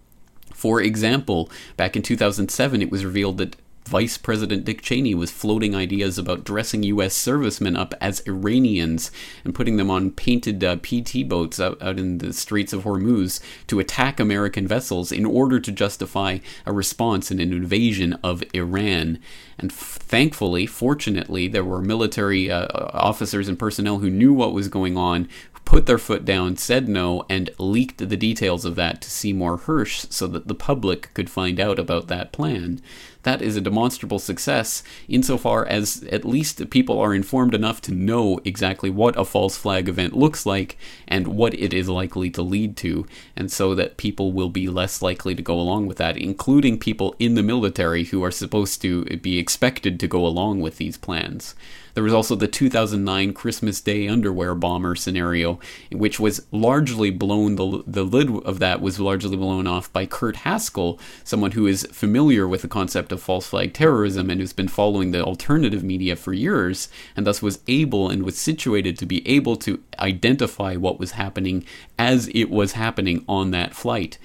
For 0.59 0.81
example, 0.81 1.49
back 1.77 1.95
in 1.95 2.01
2007, 2.01 2.81
it 2.81 2.91
was 2.91 3.05
revealed 3.05 3.37
that 3.37 3.55
Vice 3.85 4.17
President 4.17 4.65
Dick 4.65 4.81
Cheney 4.81 5.15
was 5.15 5.31
floating 5.31 5.73
ideas 5.73 6.17
about 6.17 6.43
dressing 6.43 6.83
U.S. 6.83 7.15
servicemen 7.15 7.77
up 7.77 7.95
as 8.01 8.19
Iranians 8.27 9.09
and 9.45 9.55
putting 9.55 9.77
them 9.77 9.89
on 9.89 10.11
painted 10.11 10.61
uh, 10.61 10.75
PT 10.75 11.27
boats 11.29 11.61
out, 11.61 11.81
out 11.81 11.97
in 11.97 12.17
the 12.17 12.33
Straits 12.33 12.73
of 12.73 12.83
Hormuz 12.83 13.39
to 13.67 13.79
attack 13.79 14.19
American 14.19 14.67
vessels 14.67 15.13
in 15.13 15.25
order 15.25 15.61
to 15.61 15.71
justify 15.71 16.39
a 16.65 16.73
response 16.73 17.31
and 17.31 17.39
an 17.39 17.53
invasion 17.53 18.19
of 18.21 18.43
Iran. 18.53 19.17
And 19.57 19.71
f- 19.71 19.77
thankfully, 19.77 20.67
fortunately, 20.67 21.47
there 21.47 21.65
were 21.65 21.81
military 21.81 22.51
uh, 22.51 22.67
officers 22.93 23.47
and 23.47 23.57
personnel 23.57 23.99
who 23.99 24.09
knew 24.09 24.33
what 24.33 24.53
was 24.53 24.67
going 24.67 24.97
on, 24.97 25.27
put 25.69 25.85
their 25.85 25.99
foot 25.99 26.25
down, 26.25 26.57
said 26.57 26.89
no, 26.89 27.23
and 27.29 27.51
leaked 27.59 27.99
the 27.99 28.17
details 28.17 28.65
of 28.65 28.73
that 28.75 29.03
to 29.03 29.09
Seymour 29.11 29.59
Hersh 29.59 30.11
so 30.11 30.25
that 30.25 30.47
the 30.47 30.55
public 30.55 31.13
could 31.13 31.29
find 31.29 31.59
out 31.59 31.77
about 31.77 32.07
that 32.07 32.31
plan. 32.31 32.81
That 33.21 33.43
is 33.43 33.55
a 33.55 33.61
demonstrable 33.61 34.17
success 34.17 34.81
insofar 35.07 35.67
as 35.67 36.03
at 36.11 36.25
least 36.25 36.71
people 36.71 36.99
are 36.99 37.13
informed 37.13 37.53
enough 37.53 37.81
to 37.81 37.93
know 37.93 38.39
exactly 38.43 38.89
what 38.89 39.15
a 39.15 39.23
false 39.23 39.57
flag 39.57 39.87
event 39.87 40.17
looks 40.17 40.43
like 40.43 40.75
and 41.07 41.27
what 41.27 41.53
it 41.53 41.71
is 41.71 41.87
likely 41.87 42.31
to 42.31 42.41
lead 42.41 42.75
to, 42.77 43.05
and 43.35 43.51
so 43.51 43.75
that 43.75 43.97
people 43.97 44.31
will 44.31 44.49
be 44.49 44.67
less 44.67 45.03
likely 45.03 45.35
to 45.35 45.43
go 45.43 45.59
along 45.59 45.85
with 45.85 45.97
that, 45.97 46.17
including 46.17 46.79
people 46.79 47.15
in 47.19 47.35
the 47.35 47.43
military 47.43 48.05
who 48.05 48.23
are 48.23 48.31
supposed 48.31 48.81
to 48.81 49.05
be 49.17 49.37
expected 49.37 49.99
to 49.99 50.07
go 50.07 50.25
along 50.25 50.61
with 50.61 50.77
these 50.77 50.97
plans. 50.97 51.53
There 51.99 52.03
was 52.05 52.13
also 52.13 52.35
the 52.35 52.47
2009 52.47 53.33
Christmas 53.33 53.81
Day 53.81 54.07
underwear 54.07 54.55
bomber 54.55 54.95
scenario, 54.95 55.59
which 55.91 56.17
was 56.17 56.45
largely 56.49 57.09
blown, 57.09 57.57
the, 57.57 57.83
the 57.85 58.05
lid 58.05 58.29
of 58.45 58.59
that 58.59 58.79
was 58.79 59.01
largely 59.01 59.35
blown 59.35 59.67
off 59.67 59.91
by 59.91 60.05
Kurt 60.05 60.37
Haskell, 60.37 60.97
someone 61.25 61.51
who 61.51 61.67
is 61.67 61.85
familiar 61.91 62.47
with 62.47 62.61
the 62.61 62.69
concept 62.69 63.11
of 63.11 63.21
false 63.21 63.47
flag 63.47 63.73
terrorism 63.73 64.29
and 64.29 64.39
who's 64.39 64.53
been 64.53 64.69
following 64.69 65.11
the 65.11 65.21
alternative 65.21 65.83
media 65.83 66.15
for 66.15 66.31
years, 66.31 66.87
and 67.17 67.27
thus 67.27 67.41
was 67.41 67.59
able 67.67 68.09
and 68.09 68.23
was 68.23 68.37
situated 68.37 68.97
to 68.97 69.05
be 69.05 69.27
able 69.27 69.57
to 69.57 69.83
identify 69.99 70.77
what 70.77 71.01
was 71.01 71.11
happening 71.11 71.65
as 71.97 72.29
it 72.33 72.49
was 72.49 72.71
happening 72.71 73.25
on 73.27 73.51
that 73.51 73.75
flight 73.75 74.17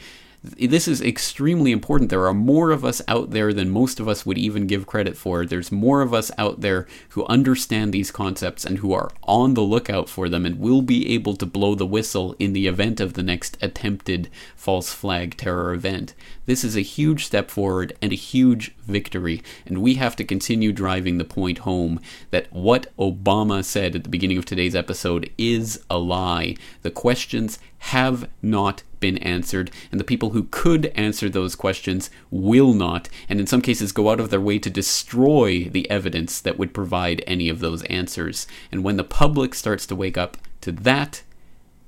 this 0.45 0.87
is 0.87 1.01
extremely 1.01 1.73
important. 1.73 2.11
There 2.11 2.27
are 2.27 2.35
more 2.35 2.71
of 2.71 2.85
us 2.85 3.01
out 3.09 3.31
there 3.31 3.55
than 3.55 3.71
most 3.71 3.99
of 3.99 4.09
us 4.09 4.27
would 4.27 4.37
even 4.37 4.67
give 4.67 4.87
credit 4.87 5.17
for. 5.17 5.47
There's 5.47 5.73
more 5.73 6.03
of 6.03 6.13
us 6.13 6.31
out 6.37 6.61
there 6.61 6.87
who 7.11 7.25
understand 7.27 7.93
these 7.95 8.11
concepts 8.11 8.67
and 8.67 8.79
who 8.79 8.93
are 8.93 9.11
on 9.23 9.55
the 9.55 9.63
lookout 9.63 10.07
for 10.07 10.29
them 10.29 10.45
and 10.45 10.61
will 10.61 10.83
be 10.83 11.15
able 11.15 11.35
to 11.37 11.47
blow 11.47 11.75
the 11.75 11.87
whistle 11.87 12.37
in 12.39 12.53
the 12.53 12.67
event 12.67 13.01
of 13.01 13.15
the 13.15 13.23
next 13.23 13.57
attempted 13.63 14.29
false 14.55 14.93
flag 14.93 15.39
terror 15.39 15.73
event. 15.73 16.13
This 16.45 16.63
is 16.63 16.77
a 16.77 16.83
huge 16.83 17.25
step 17.25 17.51
forward 17.51 17.97
and 18.03 18.13
a 18.13 18.17
huge 18.17 18.75
victory, 18.83 19.43
and 19.65 19.79
we 19.79 19.95
have 19.95 20.15
to 20.17 20.25
continue 20.25 20.73
driving 20.73 21.17
the 21.17 21.25
point 21.25 21.59
home 21.59 22.01
that 22.31 22.53
what 22.53 22.95
Obama 22.99 23.65
said 23.65 23.97
at 23.97 24.03
the 24.03 24.11
beginning 24.11 24.37
of 24.37 24.45
today's 24.45 24.77
episode 24.77 25.31
is 25.39 25.83
a 25.89 25.97
lie. 25.97 26.55
The 26.83 26.91
questions 26.91 27.59
have 27.89 28.31
not 28.41 28.83
been 28.99 29.19
answered, 29.19 29.71
and 29.93 30.01
the 30.01 30.05
people 30.05 30.31
who 30.31 30.45
could 30.45 30.87
answer 30.95 31.29
those 31.29 31.55
questions 31.55 32.09
will 32.31 32.73
not, 32.73 33.11
and 33.29 33.39
in 33.39 33.47
some 33.47 33.61
cases 33.61 33.93
go 33.93 34.09
out 34.09 34.19
of 34.19 34.31
their 34.31 34.41
way 34.41 34.59
to 34.59 34.71
destroy 34.71 35.65
the 35.65 35.89
evidence 35.91 36.41
that 36.41 36.57
would 36.57 36.73
provide 36.73 37.23
any 37.27 37.51
of 37.51 37.61
those 37.61 37.83
answers. 37.85 38.47
And 38.73 38.83
when 38.83 38.97
the 38.97 39.05
public 39.05 39.55
starts 39.55 39.85
to 39.89 39.97
wake 39.97 40.17
up 40.17 40.39
to 40.63 40.73
that, 40.73 41.23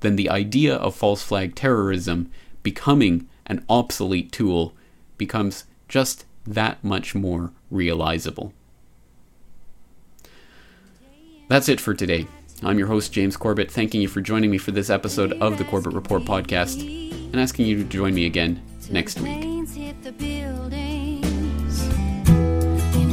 then 0.01 0.17
the 0.17 0.29
idea 0.29 0.75
of 0.75 0.95
false 0.95 1.23
flag 1.23 1.55
terrorism 1.55 2.29
becoming 2.61 3.27
an 3.47 3.65
obsolete 3.67 4.31
tool 4.31 4.75
becomes 5.17 5.63
just 5.87 6.25
that 6.45 6.83
much 6.83 7.15
more 7.15 7.51
realizable. 7.71 8.53
That's 11.47 11.69
it 11.69 11.81
for 11.81 11.95
today. 11.95 12.27
I'm 12.63 12.79
your 12.79 12.87
host, 12.87 13.11
James 13.13 13.37
Corbett, 13.37 13.69
thanking 13.71 14.01
you 14.01 14.07
for 14.07 14.19
joining 14.19 14.49
me 14.49 14.57
for 14.57 14.71
this 14.71 14.89
episode 14.89 15.33
of 15.33 15.59
the 15.59 15.63
Corbett 15.63 15.93
Report 15.93 16.23
podcast 16.23 16.81
and 16.81 17.39
asking 17.39 17.67
you 17.67 17.77
to 17.77 17.83
join 17.83 18.15
me 18.15 18.25
again 18.25 18.61
next 18.89 19.19
week. 19.19 19.43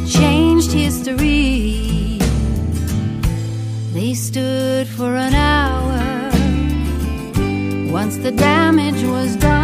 Changed 0.09 0.72
history. 0.72 2.18
They 3.92 4.14
stood 4.14 4.88
for 4.88 5.14
an 5.14 5.34
hour 5.34 6.30
once 7.92 8.16
the 8.16 8.32
damage 8.32 9.03
was 9.05 9.36
done, 9.36 9.63